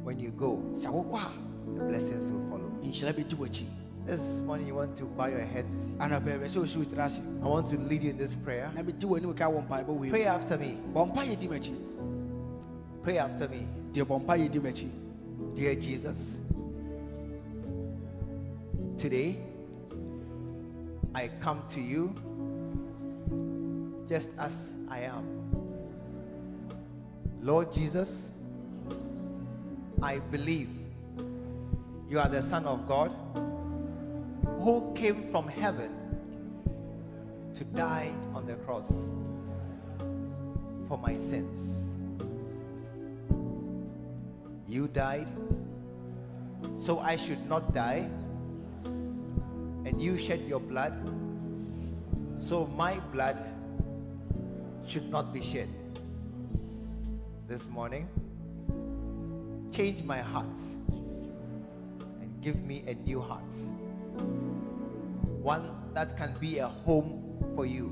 when 0.03 0.17
you 0.19 0.29
go, 0.31 0.63
the 0.73 1.83
blessings 1.83 2.31
will 2.31 2.49
follow. 2.49 2.69
A 4.11 4.17
nhyira 4.17 4.17
bɛdi 4.17 4.17
w'akyi 4.17 4.17
This 4.17 4.41
morning, 4.41 4.67
you 4.67 4.75
want 4.75 4.95
to 4.97 5.05
bow 5.05 5.27
your 5.27 5.39
heads. 5.39 5.73
anɔpɛ 5.99 6.39
bɛ 6.39 6.45
sɛ 6.45 6.61
osi 6.61 6.77
wo 6.77 6.83
tiri 6.85 6.99
ase 7.05 7.19
I 7.43 7.47
want 7.47 7.67
to 7.67 7.77
lead 7.77 8.03
you 8.03 8.09
in 8.11 8.17
this 8.17 8.35
prayer. 8.35 8.71
na 8.75 8.81
medi 8.81 9.05
w'anim 9.05 9.35
ka 9.35 9.45
wɔ 9.45 9.67
mpaebɔ 9.67 9.97
wei 9.99 10.09
Pray 10.09 10.25
after 10.25 10.57
me. 10.57 10.77
bɔ 10.93 11.11
mpa 11.13 11.23
yɛ 11.25 11.39
di 11.39 11.47
m'akyi 11.47 11.75
Pray 13.03 13.17
after 13.17 13.47
me. 13.47 13.67
deɛ 13.93 14.05
bɔ 14.05 14.19
mpa 14.25 14.37
yɛ 14.37 14.51
di 14.51 14.59
m'akyi 14.59 14.89
Dear 15.55 15.75
Jesus, 15.75 16.37
today 18.97 19.37
I 21.15 21.27
come 21.41 21.61
to 21.69 21.81
you 21.81 22.13
just 24.07 24.29
as 24.37 24.69
I 24.89 24.99
am. 25.01 25.25
Lord 27.41 27.73
Jesus, 27.73 28.31
I 30.01 30.19
believe 30.19 30.69
you 32.09 32.19
are 32.19 32.29
the 32.29 32.41
Son 32.43 32.65
of 32.65 32.87
God 32.87 33.11
who 34.59 34.93
came 34.93 35.31
from 35.31 35.47
heaven 35.47 35.89
to 37.53 37.63
die 37.63 38.13
on 38.33 38.45
the 38.45 38.55
cross 38.55 38.87
for 40.87 40.97
my 40.97 41.15
sins. 41.15 41.59
You 44.67 44.87
died 44.87 45.27
so 46.77 46.99
I 46.99 47.15
should 47.15 47.47
not 47.47 47.73
die, 47.73 48.09
and 48.83 50.01
you 50.01 50.17
shed 50.17 50.41
your 50.47 50.59
blood 50.59 50.93
so 52.37 52.67
my 52.67 52.99
blood 53.11 53.37
should 54.87 55.09
not 55.09 55.33
be 55.33 55.41
shed. 55.41 55.69
This 57.47 57.67
morning, 57.67 58.07
change 59.71 60.03
my 60.03 60.19
heart 60.19 60.59
and 62.21 62.41
give 62.41 62.61
me 62.63 62.83
a 62.87 62.93
new 62.93 63.19
heart. 63.21 63.53
One 65.49 65.71
that 65.95 66.15
can 66.15 66.35
be 66.39 66.59
a 66.59 66.67
home 66.67 67.43
for 67.55 67.65
you. 67.65 67.91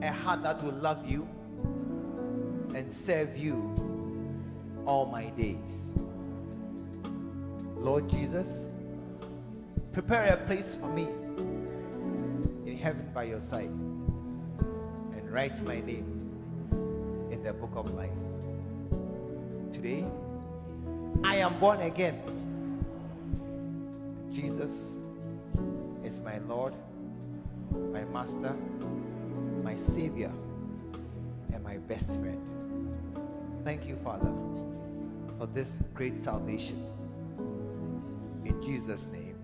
A 0.00 0.12
heart 0.12 0.44
that 0.44 0.62
will 0.62 0.74
love 0.74 1.04
you 1.04 1.28
and 2.76 2.92
serve 2.92 3.36
you 3.36 3.56
all 4.86 5.06
my 5.06 5.30
days. 5.30 5.90
Lord 7.74 8.08
Jesus, 8.08 8.68
prepare 9.92 10.32
a 10.32 10.36
place 10.46 10.76
for 10.76 10.86
me 10.86 11.08
in 12.64 12.78
heaven 12.78 13.10
by 13.12 13.24
your 13.24 13.40
side 13.40 13.74
and 15.16 15.28
write 15.28 15.60
my 15.66 15.80
name 15.80 16.06
in 17.32 17.42
the 17.42 17.52
book 17.52 17.72
of 17.74 17.92
life. 17.94 18.10
Today, 19.72 20.04
I 21.24 21.34
am 21.38 21.58
born 21.58 21.80
again. 21.80 22.22
Jesus 24.30 25.01
my 26.24 26.38
Lord, 26.38 26.74
my 27.92 28.04
Master, 28.04 28.54
my 29.62 29.76
Savior, 29.76 30.32
and 31.52 31.62
my 31.62 31.78
best 31.78 32.20
friend. 32.20 32.40
Thank 33.64 33.86
you, 33.86 33.96
Father, 33.96 34.32
for 35.38 35.46
this 35.46 35.78
great 35.94 36.18
salvation. 36.18 36.84
In 38.44 38.62
Jesus' 38.62 39.06
name, 39.12 39.36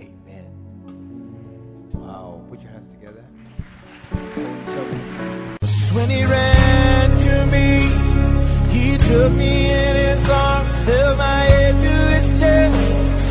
amen. 0.00 0.50
Wow. 1.92 2.42
Put 2.50 2.60
your 2.62 2.72
hands 2.72 2.88
together. 2.88 3.24
So 4.64 4.84
when 5.96 6.10
he 6.10 6.24
ran 6.24 7.16
to 7.18 7.46
me, 7.46 7.88
he 8.72 8.98
took 8.98 9.32
me 9.32 9.70
in 9.70 9.96
his 9.96 10.28
arms, 10.28 10.86
held 10.86 11.18
my 11.18 11.42
head 11.42 11.80